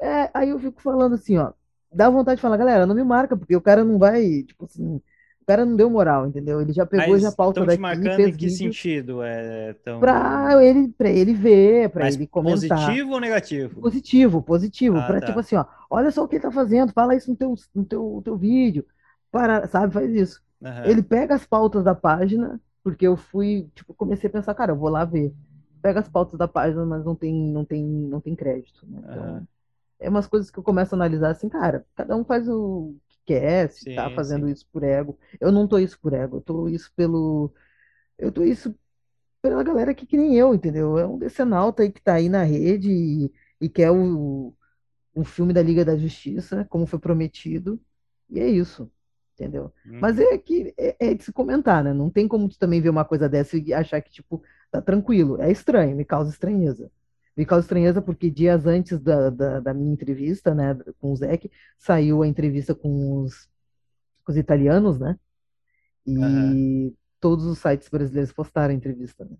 [0.00, 1.54] É, aí eu fico falando assim, ó
[1.92, 4.96] dá vontade de falar, galera, não me marca, porque o cara não vai, tipo assim,
[4.96, 6.60] o cara não deu moral, entendeu?
[6.60, 7.80] Ele já pegou Mas já pauta daqui.
[7.80, 9.22] marcando fez em que sentido?
[9.22, 10.00] É, tão...
[10.00, 12.78] pra, ele, pra ele ver, pra Mas ele comentar.
[12.78, 13.80] Positivo ou negativo?
[13.80, 14.98] Positivo, positivo.
[14.98, 15.26] Ah, pra, tá.
[15.26, 17.84] tipo assim, ó, olha só o que ele tá fazendo, fala isso no teu, no
[17.84, 18.84] teu, teu vídeo.
[19.30, 20.42] Para, sabe, faz isso.
[20.60, 20.84] Uhum.
[20.84, 24.76] Ele pega as pautas da página, porque eu fui, tipo, comecei a pensar, cara, eu
[24.76, 25.32] vou lá ver.
[25.80, 28.84] Pega as pautas da página, mas não tem, não tem, não tem crédito.
[28.88, 29.00] Né?
[29.04, 29.46] Então, uhum
[29.98, 33.18] é umas coisas que eu começo a analisar assim, cara, cada um faz o que
[33.26, 34.52] quer, se sim, tá fazendo sim.
[34.52, 35.18] isso por ego.
[35.40, 37.52] Eu não tô isso por ego, eu tô isso pelo.
[38.18, 38.74] Eu tô isso
[39.42, 40.98] pela galera que, que nem eu, entendeu?
[40.98, 44.54] É um decenalta aí que tá aí na rede e, e quer o,
[45.14, 47.80] um filme da Liga da Justiça, como foi prometido,
[48.30, 48.90] e é isso.
[49.34, 49.72] Entendeu?
[49.86, 49.98] Hum.
[50.00, 51.92] Mas é que é, é, de se comentar, né?
[51.92, 55.40] Não tem como tu também ver uma coisa dessa e achar que, tipo, tá tranquilo.
[55.40, 56.90] É estranho, me causa estranheza.
[57.36, 61.50] Me causa estranheza porque dias antes da, da, da, minha entrevista, né, com o Zeke,
[61.78, 63.48] saiu a entrevista com os,
[64.24, 65.18] com os italianos, né?
[66.06, 66.94] E uhum.
[67.20, 69.36] todos os sites brasileiros postaram a entrevista, né?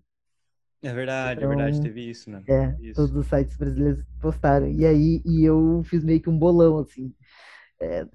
[0.83, 2.43] É verdade, então, é verdade, teve isso, né?
[2.47, 2.93] É, isso.
[2.93, 4.67] todos os sites brasileiros postaram.
[4.67, 7.11] E aí e eu fiz meio que um bolão, assim.
[7.79, 8.05] É,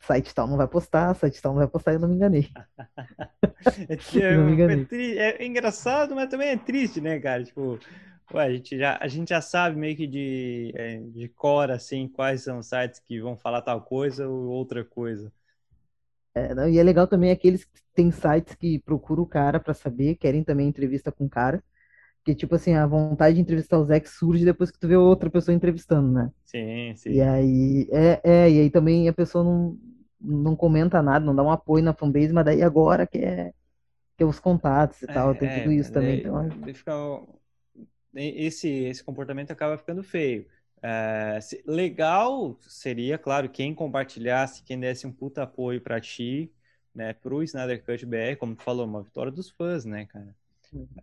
[0.00, 2.48] site tal não vai postar, site tal não vai postar, eu não me enganei.
[4.20, 4.86] é, não me enganei.
[5.18, 7.44] É, é, engraçado, mas também é triste, né, cara?
[7.44, 7.78] Tipo,
[8.34, 12.08] ué, a, gente já, a gente já sabe meio que de, é, de cor, assim,
[12.08, 15.32] quais são os sites que vão falar tal coisa ou outra coisa.
[16.34, 19.74] É, não, e é legal também aqueles que tem sites que procuram o cara para
[19.74, 21.62] saber, querem também entrevista com o cara.
[22.24, 25.30] Que, tipo assim, a vontade de entrevistar o Zé surge depois que tu vê outra
[25.30, 26.30] pessoa entrevistando, né?
[26.44, 27.10] Sim, sim.
[27.10, 29.78] E aí, é, é, e aí também a pessoa não,
[30.20, 33.52] não comenta nada, não dá um apoio na fanbase, mas daí agora que é,
[34.16, 36.18] que é os contatos e é, tal, tem tudo isso também.
[36.18, 36.50] Então...
[36.74, 36.92] Fica,
[38.18, 40.46] esse, esse comportamento acaba ficando feio.
[40.82, 46.52] É, legal seria, claro, quem compartilhasse, quem desse um puta apoio para ti,
[46.94, 50.34] né, pro Snyder Cut BR, como tu falou, uma vitória dos fãs, né, cara?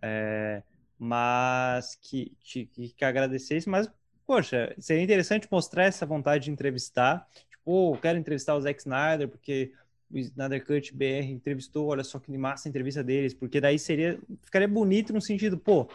[0.02, 0.62] É,
[0.98, 3.90] mas que, que, que agradecesse, mas,
[4.26, 7.28] poxa, seria interessante mostrar essa vontade de entrevistar.
[7.50, 9.72] Tipo, oh, quero entrevistar o Zack Snyder, porque
[10.10, 14.18] o Snyder Cut BR entrevistou, olha só que massa a entrevista deles, porque daí seria,
[14.42, 15.88] ficaria bonito no sentido, pô,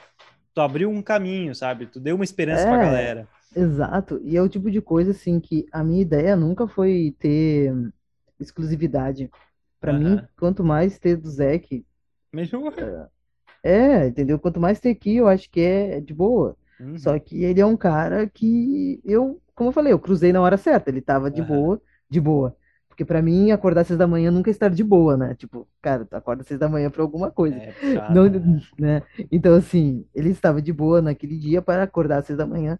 [0.53, 1.86] tu abriu um caminho, sabe?
[1.86, 3.28] Tu deu uma esperança é, pra galera.
[3.56, 7.73] Exato, e é o tipo de coisa, assim, que a minha ideia nunca foi ter
[8.40, 9.30] exclusividade.
[9.80, 11.84] Para mim, quanto mais ter do Zack,
[12.86, 13.10] melhor.
[13.64, 14.40] É, entendeu?
[14.40, 16.56] Quanto mais ter aqui, eu acho que é de boa.
[16.80, 16.98] Uhum.
[16.98, 20.57] Só que ele é um cara que eu, como eu falei, eu cruzei na hora
[20.57, 20.90] certa.
[20.90, 21.48] Ele tava de uhum.
[21.48, 22.56] boa, de boa.
[23.02, 25.34] Porque para mim, acordar às seis da manhã nunca é estar de boa, né?
[25.34, 27.57] Tipo, cara, tu acorda às seis da manhã pra alguma coisa.
[27.57, 27.73] É,
[28.14, 28.61] Não, né?
[28.78, 29.02] né?
[29.32, 32.78] Então, assim, ele estava de boa naquele dia para acordar às seis da manhã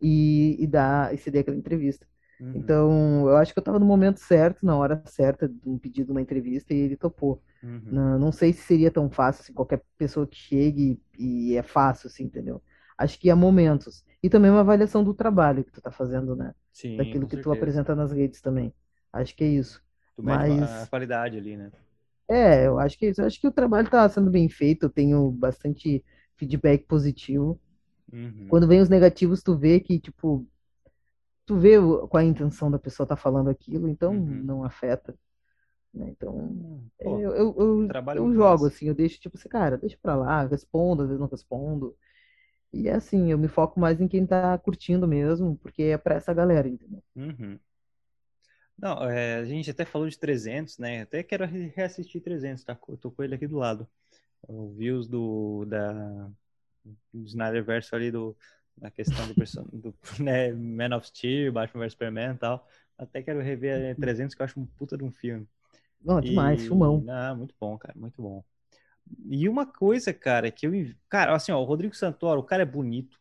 [0.00, 2.06] e, e dar e ceder aquela entrevista.
[2.38, 2.52] Uhum.
[2.54, 6.12] Então, eu acho que eu estava no momento certo, na hora certa, de um pedido,
[6.12, 7.42] uma entrevista, e ele topou.
[7.60, 7.82] Uhum.
[7.86, 12.06] Não, não, sei se seria tão fácil, assim, qualquer pessoa que chegue e é fácil,
[12.06, 12.62] assim, entendeu?
[12.96, 14.04] Acho que há momentos.
[14.22, 16.54] E também uma avaliação do trabalho que tu tá fazendo, né?
[16.70, 18.72] Sim, Daquilo que tu apresenta nas redes também.
[19.16, 19.82] Acho que é isso.
[20.14, 20.62] Tu Mas...
[20.62, 21.70] a qualidade ali, né?
[22.28, 23.20] É, eu acho que é isso.
[23.20, 26.04] Eu acho que o trabalho tá sendo bem feito, eu tenho bastante
[26.36, 27.60] feedback positivo.
[28.12, 28.46] Uhum.
[28.48, 30.46] Quando vem os negativos, tu vê que, tipo,
[31.44, 31.76] tu vê
[32.08, 34.42] qual é a intenção da pessoa tá falando aquilo, então uhum.
[34.44, 35.14] não afeta.
[35.94, 36.10] Né?
[36.10, 39.96] Então, hum, Pô, eu, eu, eu, eu jogo assim, eu deixo tipo assim, cara, deixa
[40.00, 41.96] pra lá, respondo, às vezes não respondo.
[42.72, 46.16] E é assim, eu me foco mais em quem tá curtindo mesmo, porque é pra
[46.16, 47.02] essa galera, entendeu?
[47.14, 47.58] Uhum.
[48.78, 51.02] Não, é, a gente até falou de 300, né?
[51.02, 52.78] Até quero reassistir 300, tá?
[52.88, 53.88] Eu tô com ele aqui do lado.
[54.48, 56.28] Eu vi os do, da,
[57.12, 58.36] do Snyderverse ali, do,
[58.76, 59.34] da questão do,
[59.72, 62.68] do né, Man of Steel, Batman vs Superman e tal.
[62.98, 65.46] Até quero rever 300, que eu acho um puta de um filme.
[66.02, 66.66] Não, demais, e...
[66.66, 67.00] filmão.
[67.00, 68.44] Não, muito bom, cara, muito bom.
[69.24, 70.72] E uma coisa, cara, que eu.
[71.08, 73.18] Cara, assim, ó, o Rodrigo Santoro, o cara é bonito.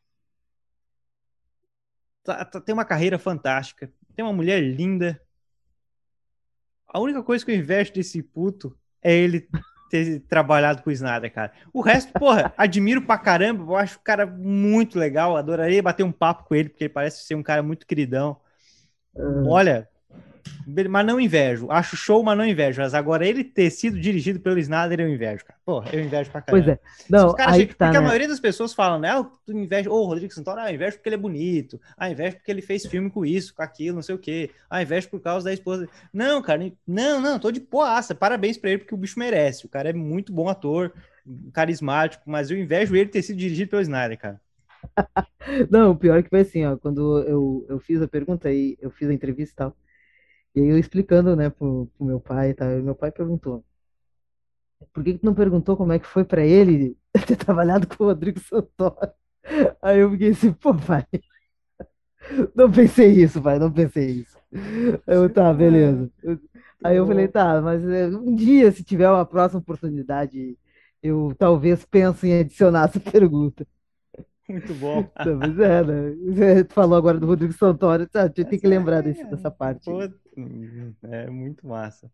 [2.23, 3.91] Tá, tá, tem uma carreira fantástica.
[4.15, 5.22] Tem uma mulher linda.
[6.95, 8.73] A única coisa que eu invejo desse puto
[9.03, 9.49] é ele
[9.91, 11.51] ter trabalhado com o Snyder, cara.
[11.73, 13.63] O resto, porra, admiro pra caramba.
[13.63, 15.35] Eu acho o cara muito legal.
[15.35, 18.38] Adoraria bater um papo com ele, porque ele parece ser um cara muito queridão.
[19.13, 19.49] Uhum.
[19.49, 19.89] Olha,
[20.89, 21.69] mas não invejo.
[21.69, 22.81] Acho show, mas não invejo.
[22.81, 25.59] Mas agora ele ter sido dirigido pelo Snyder, eu invejo, cara.
[25.65, 26.65] Pô, eu invejo pra caramba.
[26.65, 26.80] Pois é.
[27.09, 27.97] Não, aí tá, porque né?
[27.97, 29.09] a maioria das pessoas falam, né?
[29.09, 29.89] Ah, tu inveja.
[29.89, 31.80] Ô, oh, Rodrigo Santoro, ah, invejo porque ele é bonito.
[31.97, 34.49] Ah, invejo porque ele fez filme com isso, com aquilo, não sei o quê.
[34.69, 35.88] Ah, invejo por causa da esposa.
[36.13, 38.15] Não, cara, não, não, tô de poaça.
[38.15, 39.65] Parabéns pra ele, porque o bicho merece.
[39.65, 40.93] O cara é muito bom ator,
[41.53, 44.41] carismático, mas eu invejo ele ter sido dirigido pelo Snyder, cara.
[45.69, 48.77] não, o pior é que foi assim, ó, quando eu, eu fiz a pergunta aí,
[48.80, 49.77] eu fiz a entrevista e tal.
[50.56, 52.65] E aí eu explicando, né, pro, pro meu pai, tá?
[52.73, 53.64] E meu pai perguntou:
[54.94, 58.03] por que, que tu não perguntou como é que foi para ele ter trabalhado com
[58.03, 59.11] o Rodrigo Santoro?
[59.82, 61.06] Aí eu fiquei assim, pô, pai,
[62.56, 64.38] não pensei isso, pai, não pensei isso.
[65.06, 66.10] Eu, tá, beleza.
[66.84, 70.57] Aí eu falei, tá, mas eh, um dia, se tiver uma próxima oportunidade,
[71.02, 73.68] eu talvez pense em adicionar essa pergunta.
[74.48, 75.10] Muito bom.
[75.40, 76.15] Mas é, né?
[76.27, 78.30] Você falou agora do Rodrigo Santoro, tá?
[78.30, 79.86] tem que lembrar desse, é, dessa parte.
[79.86, 80.07] Pô,
[81.03, 82.11] é muito massa.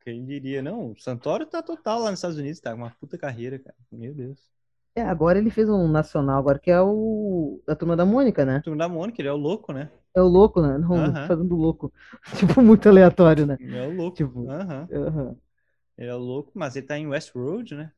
[0.00, 0.62] Quem diria?
[0.62, 2.74] Não, o Santoro tá total lá nos Estados Unidos, tá?
[2.74, 3.76] Uma puta carreira, cara.
[3.92, 4.38] Meu Deus.
[4.94, 8.60] É, agora ele fez um nacional, agora que é o da Turma da Mônica, né?
[8.64, 9.90] Turma da Mônica, ele é o louco, né?
[10.14, 10.78] É o louco, né?
[10.78, 11.26] Não, uh -huh.
[11.28, 11.92] fazendo louco.
[12.36, 13.56] tipo, muito aleatório, né?
[13.60, 14.16] É o louco.
[14.16, 14.84] Tipo, uh -huh.
[14.90, 15.36] Uh -huh.
[15.96, 17.92] Ele é o louco, mas ele tá em Westworld, né?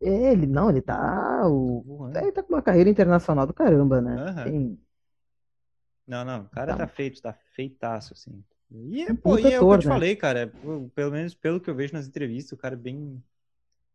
[0.00, 1.42] Ele, não, ele tá.
[1.48, 4.44] O, ele tá com uma carreira internacional do caramba, né?
[4.44, 4.78] Tem...
[6.08, 8.44] Não, não, o cara tá, tá feito, tá feitaço, assim.
[8.70, 9.86] E, é, pô, e é o que eu te né?
[9.86, 10.48] falei, cara.
[10.94, 13.22] Pelo menos pelo que eu vejo nas entrevistas, o cara é bem,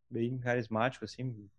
[0.09, 1.49] bem carismático, assim.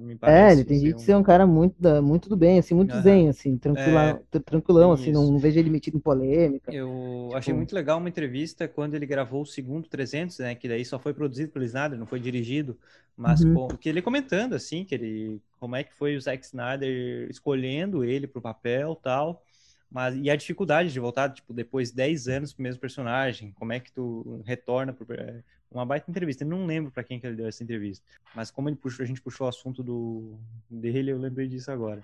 [0.00, 2.58] me É, ele parece tem jeito de ser um cara muito, da- muito do bem,
[2.58, 2.98] assim, muito Aham.
[2.98, 6.76] zen, assim, tranquila, tr- tranquilão, assim, não, não vejo ele metido em polêmica.
[6.88, 10.54] Eu Tipo- achei muito legal uma entrevista quando ele gravou o segundo 300, né?
[10.54, 12.78] Que daí só foi produzido pelo Snyder, não foi dirigido,
[13.16, 13.44] mas Uhum.
[13.44, 18.04] com- que ele comentando assim, que ele como é que foi o Zack Snyder escolhendo
[18.04, 19.44] ele pro papel, tal.
[19.90, 23.72] Mas e a dificuldade de voltar, tipo, depois de 10 anos pro mesmo personagem, como
[23.72, 26.44] é que tu retorna pro é, uma baita entrevista.
[26.44, 28.04] Eu não lembro para quem que ele deu essa entrevista,
[28.34, 30.38] mas como ele puxou, a gente puxou o assunto do
[30.68, 32.02] dele, eu lembrei disso agora.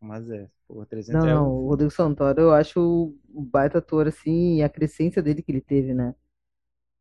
[0.00, 3.78] Mas é, pô, 300 Não, é não, o o Rodrigo Santoro eu acho um baita
[3.78, 6.14] ator, assim, e a crescência dele que ele teve, né?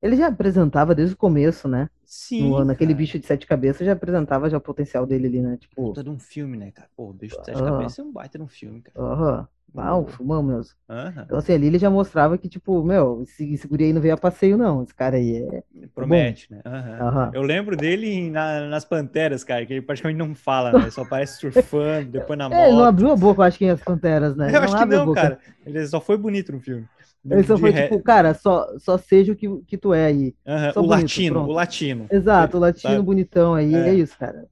[0.04, 1.90] Ele já apresentava desde o começo, né?
[2.06, 2.98] Sim, No, naquele cara.
[3.00, 5.58] bicho de sete cabeças já apresentava já o potencial dele ali, né?
[5.58, 6.90] Tipo, puta de um filme, né, cara?
[6.96, 7.72] Pô, Bicho de Sete Ah.
[7.72, 8.96] Cabeças é um baita de um filme, cara.
[8.98, 10.76] aham, ah, um filmão mesmo.
[10.90, 14.02] Aham, Então, assim, ali ele já mostrava que, tipo, meu, esse, esse guri aí não
[14.02, 14.84] veio a passeio, não.
[14.84, 15.64] Esse cara aí é.
[15.96, 16.62] Promete, né?
[16.66, 17.00] Aham.
[17.02, 17.32] Aham.
[17.34, 20.90] Eu lembro dele na- nas Panteras, cara, que ele praticamente não fala, né?
[20.92, 22.90] Só aparece surfando, depois na É, ele não moto.
[22.90, 24.54] abriu a boca, eu acho que em As Panteras, né?
[24.56, 25.40] Eu acho que não, cara.
[25.66, 26.88] Ele só foi bonito no filme.
[27.30, 30.36] Ele só foi re- tipo, cara, só, só seja o que, que tu é aí.
[30.76, 31.50] O bonito, latino, pronto.
[31.50, 32.10] o latino.
[32.10, 33.04] Exato, o latino Sabe?
[33.04, 33.90] bonitão aí, É.
[33.90, 34.48] é isso, cara.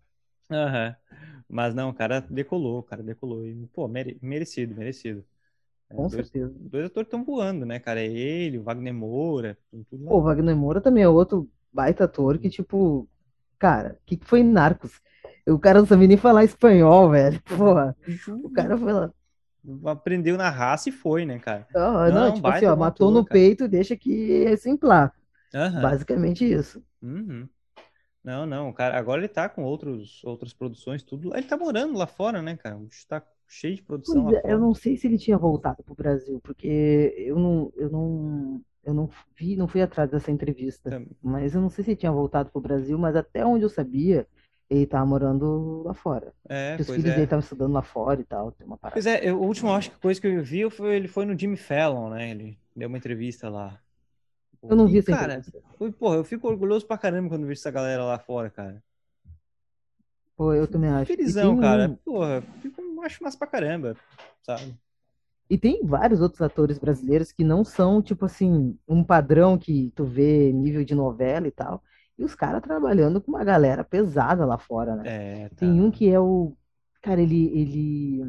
[1.47, 3.45] Mas não, o cara decolou, o cara decolou.
[3.45, 5.25] E, pô, mere- merecido, merecido.
[5.89, 6.53] É, Com dois, certeza.
[6.59, 8.01] dois atores estão voando, né, cara?
[8.01, 9.85] É ele, o Wagner Moura, tudo.
[10.07, 13.07] Pô, o Wagner Moura também é outro baita ator que, tipo,
[13.59, 15.01] cara, o que, que foi Narcos?
[15.47, 17.41] O cara não sabia nem falar espanhol, velho.
[17.43, 17.95] Porra,
[18.43, 19.11] o cara foi lá.
[19.85, 21.67] Aprendeu na raça e foi, né, cara?
[21.73, 23.25] Ah, não, Não, tipo assim, ó, matou ator, no cara.
[23.25, 25.13] peito, deixa que é exemplar.
[25.53, 25.97] Aham.
[26.07, 26.83] Basicamente isso.
[27.01, 27.49] Uhum.
[28.23, 31.35] Não, não, cara, agora ele tá com outros, outras produções, tudo.
[31.35, 32.79] Ele tá morando lá fora, né, cara?
[33.07, 34.53] Tá cheio de produção Pois lá é, fora.
[34.53, 36.67] eu não sei se ele tinha voltado pro Brasil, porque
[37.17, 40.93] eu não, eu não, eu não vi, não fui atrás dessa entrevista.
[41.21, 44.27] Mas eu não sei se ele tinha voltado pro Brasil, mas até onde eu sabia,
[44.71, 46.33] ele tava morando lá fora.
[46.47, 47.09] É, os filhos é.
[47.11, 48.95] dele estavam estudando lá fora e tal, tem uma parada.
[48.95, 51.37] Pois é, eu, a última acho que coisa que eu vi foi ele foi no
[51.37, 52.31] Jimmy Fallon, né?
[52.31, 53.77] Ele deu uma entrevista lá.
[54.63, 55.61] Eu não E, vi essa cara, entrevista.
[55.77, 58.81] foi- porra, eu fico orgulhoso pra caramba quando vejo essa galera lá fora, cara.
[60.37, 61.07] Pô, eu também acho.
[61.07, 61.99] Felizão, tem cara.
[62.05, 63.97] Porra, fico, acho massa pra caramba,
[64.41, 64.73] sabe?
[65.49, 70.05] E tem vários outros atores brasileiros que não são, tipo assim, um padrão que tu
[70.05, 71.83] vê nível de novela e tal.
[72.21, 75.03] E os caras trabalhando com uma galera pesada lá fora, né?
[75.07, 75.55] É, tá.
[75.57, 76.55] Tem um que é o.
[77.01, 78.21] Cara, ele, ele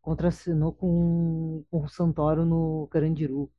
[0.00, 3.50] contracenou com, com o Santoro no Carandiru.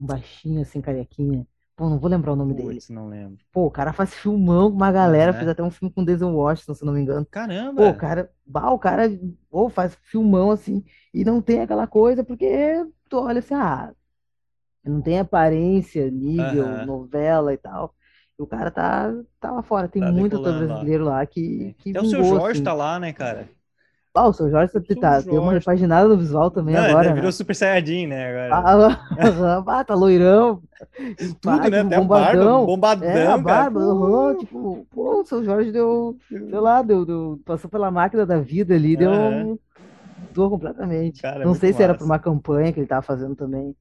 [0.00, 1.46] Um baixinho, assim, carequinha.
[1.76, 2.74] Pô, não vou lembrar o nome dele.
[2.74, 3.38] Putz, não lembro.
[3.52, 5.38] Pô, o cara faz filmão com uma galera, Uhum.
[5.38, 7.24] fez até um filme com Denzel Washington, se não me engano.
[7.26, 7.82] Caramba!
[7.82, 9.04] Pô, o cara, bah, o cara
[9.48, 13.94] pô, faz filmão assim, e não tem aquela coisa, porque tu olha assim, ah,
[14.84, 17.94] não tem aparência, nível, novela e tal.
[18.40, 19.88] O cara tá, tá lá fora.
[19.88, 20.92] Tem Tá muito ator decolando lá.
[20.92, 22.62] brasileiro lá que, que Até o seu Jorge assim.
[22.62, 23.50] tá lá, né, cara?
[24.14, 25.54] Ah, o seu Jorge tá, seu tá- deu uma Jorge.
[25.54, 27.14] repaginada no visual também Não, agora, ele né?
[27.14, 28.72] virou Super Saiyajin, né, agora.
[28.74, 28.88] Ah,
[29.66, 30.62] ah, tá loirão.
[31.42, 31.80] Pá, Tudo, né?
[31.80, 32.58] Até a barba, bombadão.
[32.58, 33.66] bombadão, É, a cara.
[33.66, 34.36] barba, aham, Pô.
[34.36, 36.18] tipo, pô, o seu Jorge deu,
[36.48, 39.58] sei lá, deu, deu- passou pela máquina da vida ali, deu um.
[40.16, 41.22] Mudou completamente.
[41.22, 43.76] Cara, é não muito sei se era por uma campanha que ele tava fazendo também.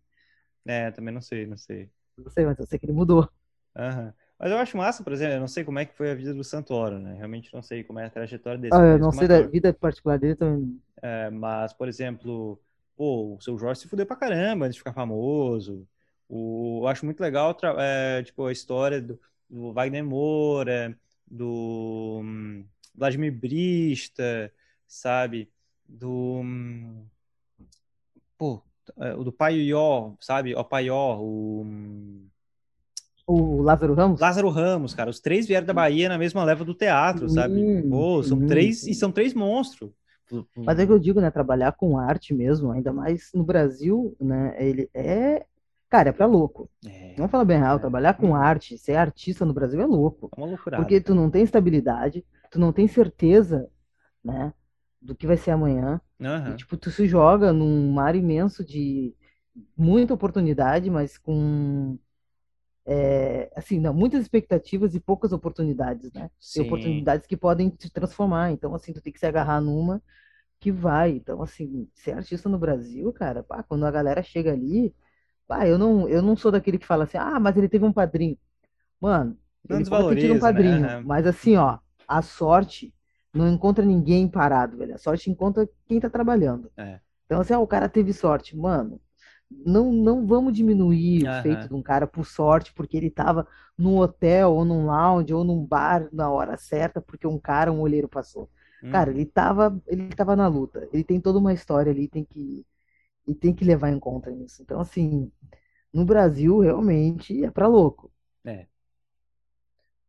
[0.66, 1.92] É, também não sei, não sei.
[2.18, 3.28] Não sei, mas eu sei que ele mudou.
[3.76, 4.14] Aham.
[4.40, 6.34] Mas eu acho massa, por exemplo, eu não sei como é que foi a vida
[6.34, 7.16] do Santoro, né?
[7.16, 8.78] Realmente não sei como é a trajetória desse.
[8.78, 10.80] Ah, eu não como sei da vida particular dele também.
[11.02, 12.60] É, mas, por exemplo,
[12.96, 15.88] pô, o seu Jorge se fudeu pra caramba antes de ficar famoso.
[16.30, 20.98] O, eu acho muito legal, é, tipo, a história do, do Wagner Moura,
[21.30, 24.52] do hum, Vladimir Brista,
[24.88, 25.52] sabe?
[25.88, 27.06] Do, hum,
[28.38, 28.62] pô,
[28.98, 30.56] é, o do Paió, sabe?
[30.56, 32.28] O Paió, o hum,
[33.32, 34.20] O Lázaro Ramos?
[34.20, 35.10] Lázaro Ramos, cara.
[35.10, 37.56] Os três vieram da Bahia na mesma leva do teatro, sabe?
[37.56, 39.92] Sim, Pô, são sim, três, e são três monstros.
[40.58, 41.30] Mas é que eu digo, né?
[41.30, 44.56] Trabalhar com arte mesmo, ainda mais no Brasil, né?
[44.58, 45.46] Ele é.
[45.90, 46.70] Cara, é pra louco.
[46.86, 47.80] É, Vamos falar bem real, É.
[47.80, 50.30] trabalhar com arte, ser artista no Brasil é louco.
[50.36, 50.78] é uma loucura.
[50.78, 53.68] Porque tu não tem estabilidade, tu não tem certeza,
[54.24, 54.54] né?
[55.00, 56.02] Do que vai ser amanhã.
[56.20, 59.14] E, tipo, tu se joga num mar imenso de
[59.78, 61.98] muita oportunidade, mas com.
[62.90, 66.32] É, assim, não, muitas expectativas e poucas oportunidades, né?
[66.40, 66.64] Sim.
[66.64, 68.52] Tem oportunidades que podem te transformar.
[68.52, 70.02] Então, assim, tu tem que se agarrar numa
[70.60, 71.12] que vai.
[71.12, 74.96] Então, assim, ser artista no Brasil, cara, pá, quando a galera chega ali,
[75.48, 77.94] pá, eu não, eu não sou daquele que fala assim, ah, mas ele teve um
[77.94, 78.38] padrinho.
[79.02, 79.38] Mano,
[79.70, 80.40] Não ele pode ter um né?
[80.40, 81.04] padrinho, Aham.
[81.06, 82.94] mas assim, ó, a sorte
[83.34, 84.96] não encontra ninguém parado, velho.
[84.96, 86.72] A sorte encontra quem tá trabalhando.
[86.78, 87.00] É.
[87.26, 88.58] Então, assim, ah, o cara teve sorte.
[88.58, 89.00] Mano,
[89.50, 93.48] não, não vamos diminuir o feito de um cara por sorte, porque ele estava
[93.78, 97.82] num hotel, ou num lounge, ou num bar na hora certa, porque um cara, um
[97.82, 98.50] olheiro passou.
[98.84, 98.92] Hum.
[98.92, 100.88] Cara, ele estava ele tava na luta.
[100.94, 102.66] Ele tem toda uma história ali, tem que,
[103.28, 104.62] e tem que levar em conta isso.
[104.62, 105.32] Então, assim,
[105.92, 108.12] no Brasil, realmente, é para louco.
[108.46, 108.66] É.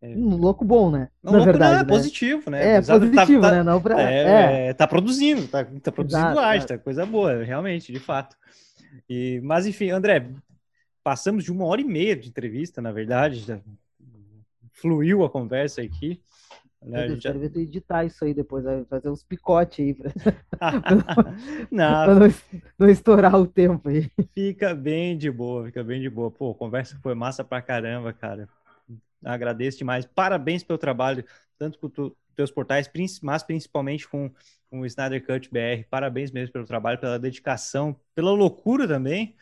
[0.03, 0.17] É.
[0.17, 1.11] Um louco bom, né?
[1.23, 1.89] Não, Na louco verdade, não, é né?
[1.89, 2.67] positivo, né?
[2.67, 3.63] É, Exato, tá, positivo, tá, né?
[3.63, 4.01] Não pra...
[4.01, 4.67] é, é.
[4.69, 8.35] é tá produzindo, tá, tá produzindo Exato, arte, tá coisa boa, realmente, de fato.
[9.09, 10.31] E, mas, enfim, André,
[11.03, 13.61] passamos de uma hora e meia de entrevista, na verdade, já
[14.73, 16.23] fluiu a conversa aqui.
[16.83, 17.09] Né?
[17.09, 17.33] Eu já...
[17.33, 19.95] quero editar isso aí depois, fazer uns picotes aí.
[19.95, 20.11] Pra...
[21.71, 22.05] não.
[22.05, 22.35] pra não,
[22.79, 24.11] não estourar o tempo aí.
[24.35, 26.31] Fica bem de boa, fica bem de boa.
[26.31, 28.49] Pô, a conversa foi massa pra caramba, cara
[29.25, 30.07] agradeço demais.
[30.07, 31.25] Parabéns pelo trabalho,
[31.59, 31.79] tanto
[32.35, 32.91] teus portais,
[33.23, 34.31] mas principalmente com,
[34.71, 35.85] com o Snyder Cut BR.
[35.89, 39.35] Parabéns mesmo pelo trabalho, pela dedicação, pela loucura também,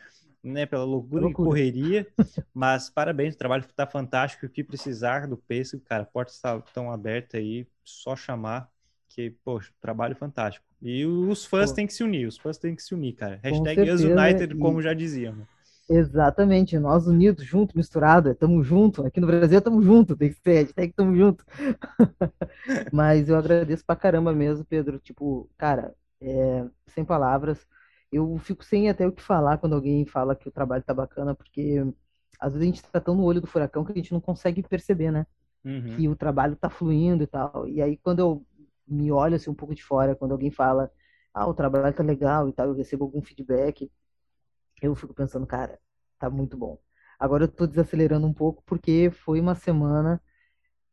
[0.43, 0.65] né?
[0.65, 1.47] Pela loucura, loucura.
[1.47, 2.07] e correria.
[2.53, 4.45] mas parabéns, o trabalho está fantástico.
[4.45, 8.69] O que precisar do Pêssego, cara, portas estão abertas aí, só chamar.
[9.09, 10.63] Que, poxa, trabalho fantástico.
[10.81, 11.77] E os fãs Pô.
[11.77, 13.39] têm que se unir, os fãs têm que se unir, cara.
[13.43, 15.35] Hashtag United, como já diziam.
[15.91, 19.03] Exatamente, nós unidos, junto, misturado, estamos junto.
[19.07, 21.43] Aqui no Brasil estamos junto, tem que ser, hashtag estamos junto.
[22.93, 24.99] Mas eu agradeço pra caramba mesmo, Pedro.
[24.99, 27.65] Tipo, cara, é, sem palavras.
[28.11, 31.33] Eu fico sem até o que falar quando alguém fala que o trabalho tá bacana,
[31.33, 31.83] porque
[32.39, 34.61] às vezes a gente tá tão no olho do furacão que a gente não consegue
[34.61, 35.25] perceber, né?
[35.65, 35.95] Uhum.
[35.95, 37.67] Que o trabalho tá fluindo e tal.
[37.67, 38.45] E aí quando eu
[38.87, 40.91] me olho assim um pouco de fora, quando alguém fala,
[41.33, 43.89] ah, o trabalho tá legal e tal, eu recebo algum feedback
[44.87, 45.79] eu fico pensando, cara,
[46.19, 46.77] tá muito bom.
[47.19, 50.21] Agora eu tô desacelerando um pouco porque foi uma semana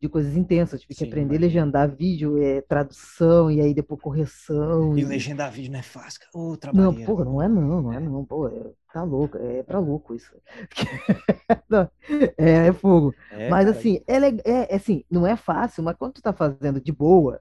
[0.01, 0.81] de coisas intensas.
[0.81, 4.97] Tive Sim, que aprender a legendar vídeo, é, tradução, e aí depois correção.
[4.97, 5.05] E, e...
[5.05, 6.21] legendar vídeo não é fácil.
[6.35, 8.25] Oh, não, porra, não é não, não é não.
[8.25, 10.33] Pô, é, tá louco, é pra louco isso.
[11.69, 11.89] não,
[12.37, 13.15] é, é, fogo.
[13.31, 13.79] É, mas cara.
[13.79, 17.41] assim, é, é, é, assim, não é fácil, mas quando tu tá fazendo de boa,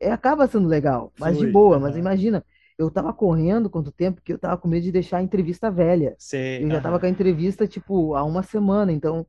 [0.00, 1.78] é, acaba sendo legal, mas Foi, de boa.
[1.78, 2.44] Mas imagina,
[2.78, 6.14] eu tava correndo quanto tempo que eu tava com medo de deixar a entrevista velha.
[6.18, 9.26] Sei, eu já tava com a entrevista, tipo, há uma semana, então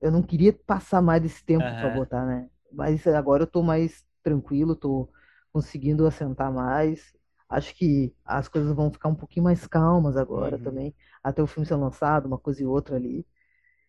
[0.00, 1.70] eu não queria passar mais desse tempo uhum.
[1.70, 2.48] para botar, né?
[2.72, 5.08] Mas agora eu tô mais tranquilo, tô
[5.52, 7.12] conseguindo assentar mais.
[7.48, 10.62] Acho que as coisas vão ficar um pouquinho mais calmas agora uhum.
[10.62, 13.26] também, até o filme ser lançado, uma coisa e outra ali.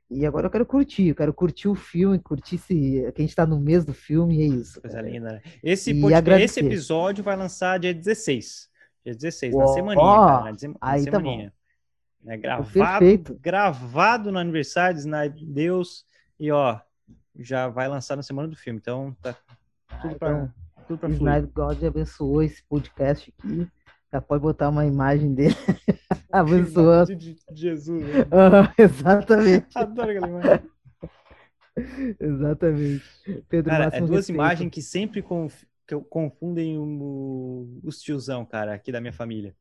[0.10, 2.74] E agora eu quero curtir, eu quero curtir o filme, curtir se
[3.14, 4.82] que a gente tá no mês do filme, e é isso.
[4.82, 5.42] Coisa linda, né?
[5.62, 5.92] Esse,
[6.42, 8.69] esse episódio vai lançar dia 16.
[9.04, 10.44] Dia 16, Uou, na semaninha, ó.
[10.44, 11.54] Na, na aí semaninha.
[12.26, 16.06] Tá é, gravado, gravado no aniversário de Snyder Deus.
[16.40, 16.80] E ó,
[17.38, 18.80] já vai lançar na semana do filme.
[18.80, 19.36] Então tá
[20.02, 20.54] tudo pra, então,
[20.88, 23.68] tudo pra God abençoou esse podcast aqui.
[24.12, 25.56] Já pode botar uma imagem dele.
[26.32, 27.16] Abençoando.
[27.16, 28.04] De Jesus.
[28.04, 28.26] Né?
[28.78, 29.68] Exatamente.
[29.78, 30.70] Adoro aquela imagem.
[32.20, 33.04] exatamente.
[33.48, 34.36] Pedro Cara, é duas respeito.
[34.36, 39.56] imagens que sempre conf que confundem o, os tiozão, cara, aqui da minha família.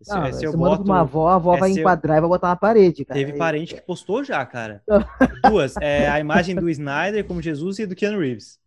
[0.00, 2.56] Se, não, se eu boto uma avó, a avó vai enquadrar e vai botar na
[2.56, 3.18] parede, cara.
[3.18, 4.82] Teve é parente que postou já, cara.
[5.48, 5.76] Duas.
[5.80, 8.58] É, a imagem do Snyder como Jesus e do Keanu Reeves.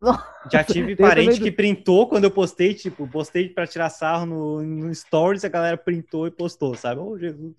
[0.00, 1.44] Nossa, já tive parente do...
[1.44, 5.76] que printou quando eu postei, tipo, postei para tirar sarro no, no Stories, a galera
[5.76, 7.00] printou e postou, sabe?
[7.00, 7.54] Oh, Jesus.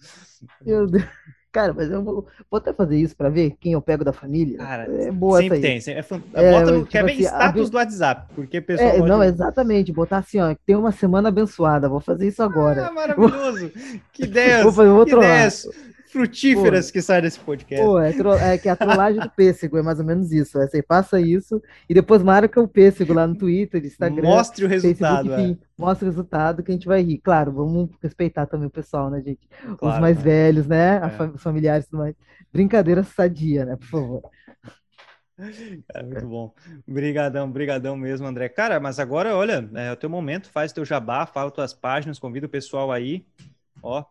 [0.65, 1.05] Meu Deus.
[1.51, 4.57] Cara, mas eu vou, vou até fazer isso para ver quem eu pego da família.
[4.57, 5.79] Cara, é boa sempre tem.
[5.85, 5.99] É,
[6.33, 7.71] é, bota no, tipo assim, status a...
[7.71, 9.09] do WhatsApp, porque pessoal é, pode...
[9.09, 9.91] Não, exatamente.
[9.91, 11.89] Botar assim, ó, tem uma semana abençoada.
[11.89, 12.87] Vou fazer isso agora.
[12.87, 13.69] Ah, maravilhoso.
[14.13, 15.11] que ideias, vou fazer, vou que
[16.11, 17.85] frutíferas Pô, que saem desse podcast.
[17.85, 18.33] Pô, é, tro...
[18.33, 20.59] é, que a trollagem do pêssego é mais ou menos isso.
[20.59, 24.23] É, você passa isso e depois marca o pêssego lá no Twitter, Instagram.
[24.23, 25.27] Mostre o resultado.
[25.27, 25.65] Facebook, enfim, é.
[25.77, 27.19] mostra o resultado que a gente vai rir.
[27.19, 29.47] Claro, vamos respeitar também o pessoal, né, gente?
[29.77, 30.23] Claro, Os mais né?
[30.23, 30.99] velhos, né?
[30.99, 31.23] É.
[31.23, 32.15] Os familiares e tudo mais.
[32.51, 33.75] Brincadeira sadia, né?
[33.77, 34.21] Por favor.
[35.95, 36.53] É muito bom.
[36.87, 38.47] Brigadão, brigadão mesmo, André.
[38.47, 42.45] Cara, mas agora, olha, é o teu momento, faz teu jabá, fala tuas páginas, convida
[42.45, 43.25] o pessoal aí.
[43.81, 44.05] Ó,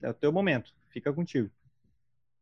[0.00, 0.72] é o teu momento.
[0.88, 1.50] Fica contigo.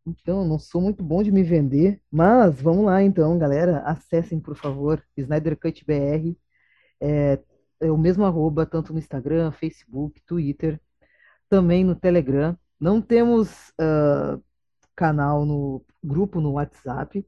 [0.06, 3.80] Então, não sou muito bom de me vender, mas vamos lá então, galera.
[3.80, 6.36] Acessem, por favor, Snyder Cut BR.
[7.00, 7.40] É,
[7.80, 10.80] é o mesmo arroba, tanto no Instagram, Facebook, Twitter,
[11.48, 12.56] também no Telegram.
[12.78, 14.40] Não temos uh,
[14.94, 17.26] canal no grupo no WhatsApp,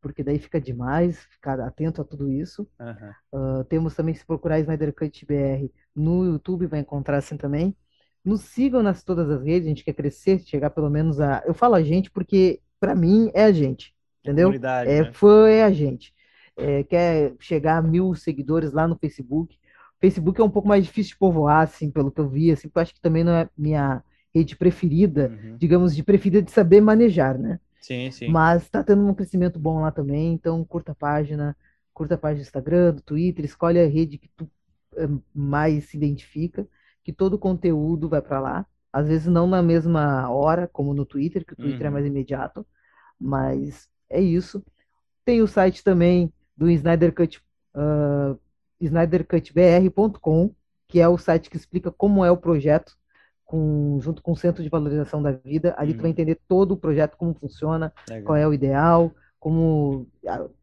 [0.00, 2.66] porque daí fica demais, ficar atento a tudo isso.
[2.80, 3.60] Uhum.
[3.60, 7.76] Uh, temos também, se procurar Snyder Cut BR no YouTube, vai encontrar assim também.
[8.24, 11.42] Nos sigam nas todas as redes, a gente quer crescer, chegar pelo menos a.
[11.46, 13.94] Eu falo a gente porque, para mim, é a gente.
[14.22, 14.50] Entendeu?
[14.52, 15.12] é, né?
[15.12, 16.14] Fã é a gente.
[16.56, 19.58] É, quer chegar a mil seguidores lá no Facebook.
[20.00, 22.78] Facebook é um pouco mais difícil de povoar, assim, pelo que eu vi, assim, porque
[22.78, 24.02] eu acho que também não é minha
[24.34, 25.56] rede preferida, uhum.
[25.56, 27.60] digamos, de preferida de saber manejar, né?
[27.80, 28.28] Sim, sim.
[28.28, 31.56] Mas está tendo um crescimento bom lá também, então curta a página,
[31.92, 34.50] curta a página do Instagram, do Twitter, escolhe a rede que tu
[34.96, 36.66] eh, mais se identifica,
[37.04, 38.66] que todo o conteúdo vai para lá.
[38.92, 41.86] Às vezes não na mesma hora, como no Twitter, que o Twitter é uhum.
[41.88, 42.66] é mais imediato,
[43.20, 44.64] mas é isso.
[45.24, 47.42] Tem o site também do Snyder Cut,
[47.74, 48.38] uh,
[48.80, 50.54] snydercutbr.com,
[50.88, 52.96] que é o site que explica como é o projeto,
[53.44, 55.74] com, junto com o Centro de Valorização da Vida.
[55.76, 55.98] Ali uhum.
[55.98, 56.12] tu vai uhum.
[56.12, 58.24] entender todo o projeto, como funciona, Legal.
[58.24, 60.06] qual é o ideal, como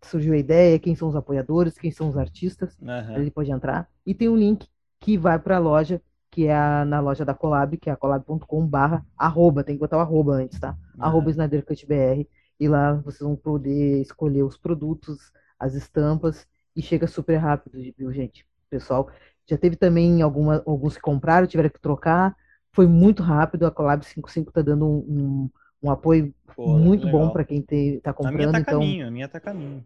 [0.02, 2.78] surgiu a ideia, quem são os apoiadores, quem são os artistas.
[2.80, 3.18] Uhum.
[3.18, 3.88] Ele pode entrar.
[4.06, 4.68] E tem um link
[5.00, 6.02] que vai para a loja,
[6.32, 9.82] que é a, na loja da Colab, que é a colab.com barra arroba, tem que
[9.82, 10.70] botar o arroba antes, tá?
[10.96, 11.04] Uhum.
[11.04, 12.28] Arroba SnyderCutBR.
[12.58, 18.14] E lá vocês vão poder escolher os produtos, as estampas, e chega super rápido, viu,
[18.14, 18.46] gente?
[18.70, 19.10] Pessoal,
[19.46, 22.36] já teve também alguma, alguns que compraram, tiveram que trocar.
[22.72, 23.66] Foi muito rápido.
[23.66, 25.50] A Collab 55 está dando um, um,
[25.84, 27.20] um, apoio Pô, muito legal.
[27.20, 28.36] bom para quem está comprando.
[28.36, 28.80] A minha tá então...
[28.80, 29.86] caminho, a minha tá caminho.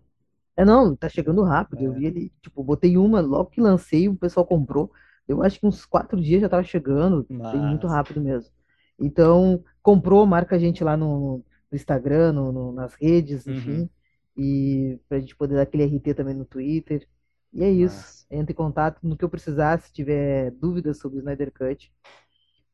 [0.55, 1.81] É, não, tá chegando rápido.
[1.81, 1.88] É.
[1.88, 4.91] Eu vi ele, tipo, botei uma, logo que lancei, o pessoal comprou.
[5.27, 7.26] Eu acho que uns quatro dias já tava chegando.
[7.57, 8.52] Muito rápido mesmo.
[8.99, 13.53] Então, comprou, marca a gente lá no, no Instagram, no, no, nas redes, uhum.
[13.53, 13.89] enfim.
[14.38, 17.07] E pra gente poder dar aquele RT também no Twitter.
[17.53, 17.97] E é isso.
[17.97, 18.26] Nossa.
[18.31, 21.91] Entre em contato no que eu precisar, se tiver dúvidas sobre o Snyder Cut,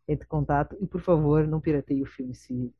[0.07, 0.75] entre em contato.
[0.81, 2.73] E por favor, não pirateie o filme se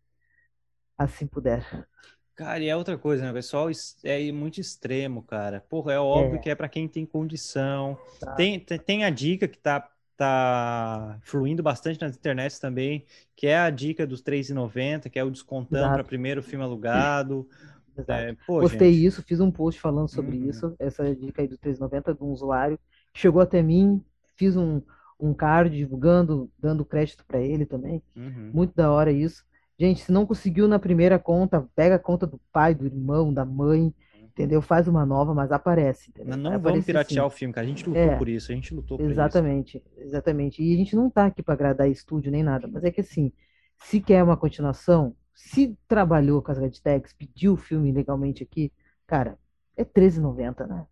[0.98, 1.88] assim puder.
[2.36, 3.32] Cara, e é outra coisa, né?
[3.32, 3.68] O pessoal
[4.04, 5.64] é muito extremo, cara.
[5.70, 6.40] Porra, é óbvio é.
[6.40, 7.98] que é para quem tem condição.
[8.20, 8.34] Tá.
[8.34, 9.88] Tem, tem, a dica que tá,
[10.18, 13.06] tá fluindo bastante nas internets também,
[13.36, 17.48] que é a dica dos R$3,90, que é o descontão para primeiro filme alugado.
[18.08, 19.06] É, pô, Postei gente.
[19.06, 20.50] isso, fiz um post falando sobre uhum.
[20.50, 22.80] isso, essa dica aí do 390 de um usuário.
[23.14, 24.02] Chegou até mim,
[24.38, 24.82] fiz um,
[25.20, 28.02] um card divulgando, dando crédito para ele também.
[28.16, 28.50] Uhum.
[28.54, 29.46] Muito da hora isso.
[29.82, 33.44] Gente, se não conseguiu na primeira conta, pega a conta do pai, do irmão, da
[33.44, 33.92] mãe,
[34.22, 34.62] entendeu?
[34.62, 36.12] Faz uma nova, mas aparece.
[36.12, 36.30] Entendeu?
[36.30, 37.34] Mas não vamos piratear assim.
[37.34, 37.66] o filme, cara.
[37.66, 39.88] A gente lutou é, por isso, a gente lutou por exatamente, isso.
[39.98, 40.64] Exatamente, exatamente.
[40.64, 43.32] E a gente não tá aqui para agradar estúdio nem nada, mas é que assim,
[43.80, 48.72] se quer uma continuação, se trabalhou com as Red Tags, pediu o filme legalmente aqui,
[49.08, 49.36] cara,
[49.76, 50.86] é R$13,90, né?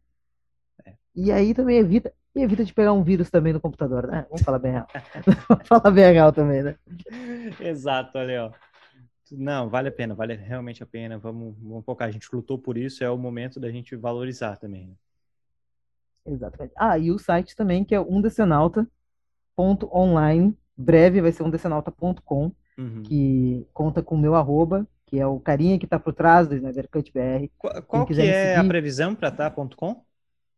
[0.84, 0.94] É.
[1.16, 4.26] E aí também evita, evita de pegar um vírus também no computador, né?
[4.32, 4.88] Vamos falar bem real.
[5.48, 6.76] Vamos falar bem real também, né?
[7.60, 8.69] Exato, olha, ó.
[9.32, 11.18] Não, vale a pena, vale realmente a pena.
[11.18, 12.08] Vamos, vamos focar.
[12.08, 14.88] A gente lutou por isso, é o momento da gente valorizar também.
[14.88, 14.94] Né?
[16.26, 16.74] Exatamente.
[16.78, 20.58] Ah, e o site também, que é umdecenalta.online.
[20.78, 23.04] Breve vai ser umdecenalta.com uhum.
[23.04, 26.56] que conta com o meu arroba, que é o carinha que está por trás do
[26.56, 27.50] Snydercut BR.
[27.58, 30.02] Qual, qual que é seguir, a previsão para tá.com?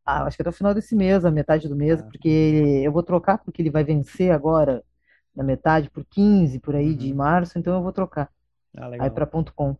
[0.05, 2.03] Ah, acho que até o final desse mês, a metade do mês, ah.
[2.03, 4.83] porque eu vou trocar porque ele vai vencer agora
[5.35, 6.97] na metade por 15 por aí uhum.
[6.97, 8.29] de março, então eu vou trocar.
[8.75, 9.77] Ah, aí para .com.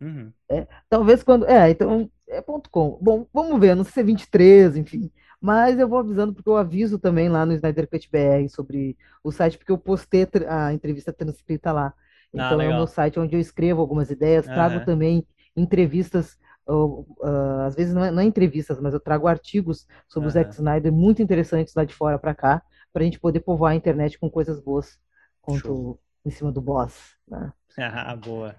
[0.00, 0.32] Uhum.
[0.48, 1.46] É, talvez quando.
[1.46, 2.98] É, então é ponto .com.
[3.00, 5.12] Bom, vamos ver, não sei se é 23, enfim.
[5.40, 9.30] Mas eu vou avisando, porque eu aviso também lá no Snyder Cut BR sobre o
[9.30, 11.94] site, porque eu postei a entrevista transcrita lá.
[11.96, 16.38] Ah, então ah, é o meu site onde eu escrevo algumas ideias, trago também entrevistas,
[16.66, 20.32] uh, uh, às vezes não é, não é, entrevistas, mas eu trago artigos sobre o
[20.32, 22.62] Zack Snyder muito interessantes lá de fora para cá,
[22.92, 24.98] para a gente poder povoar a internet com coisas boas
[25.42, 27.16] quanto em cima do boss.
[27.28, 27.52] Né?
[27.78, 28.56] Ah, boa.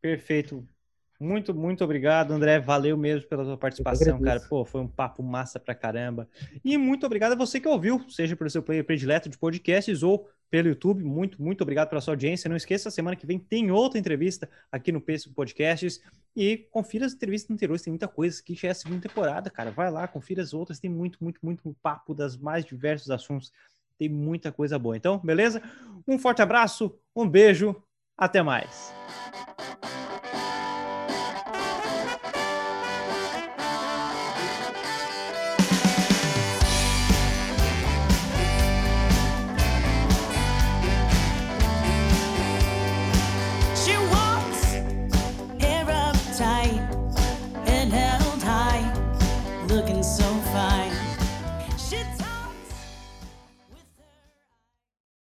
[0.00, 0.66] Perfeito.
[1.20, 2.58] Muito, muito obrigado, André.
[2.58, 4.40] Valeu mesmo pela sua participação, cara.
[4.40, 6.26] Pô, foi um papo massa pra caramba.
[6.64, 10.26] E muito obrigado a você que ouviu, seja pelo seu player predileto de podcasts ou
[10.50, 11.04] pelo YouTube.
[11.04, 12.48] Muito, muito obrigado pela sua audiência.
[12.48, 16.00] Não esqueça, semana que vem tem outra entrevista aqui no Peso Podcasts.
[16.34, 19.70] E confira as entrevistas anteriores, tem muita coisa que já é a segunda temporada, cara.
[19.70, 20.80] Vai lá, confira as outras.
[20.80, 23.52] Tem muito, muito, muito papo das mais diversos assuntos.
[23.98, 24.96] Tem muita coisa boa.
[24.96, 25.62] Então, beleza?
[26.08, 27.76] Um forte abraço, um beijo,
[28.20, 28.92] até mais.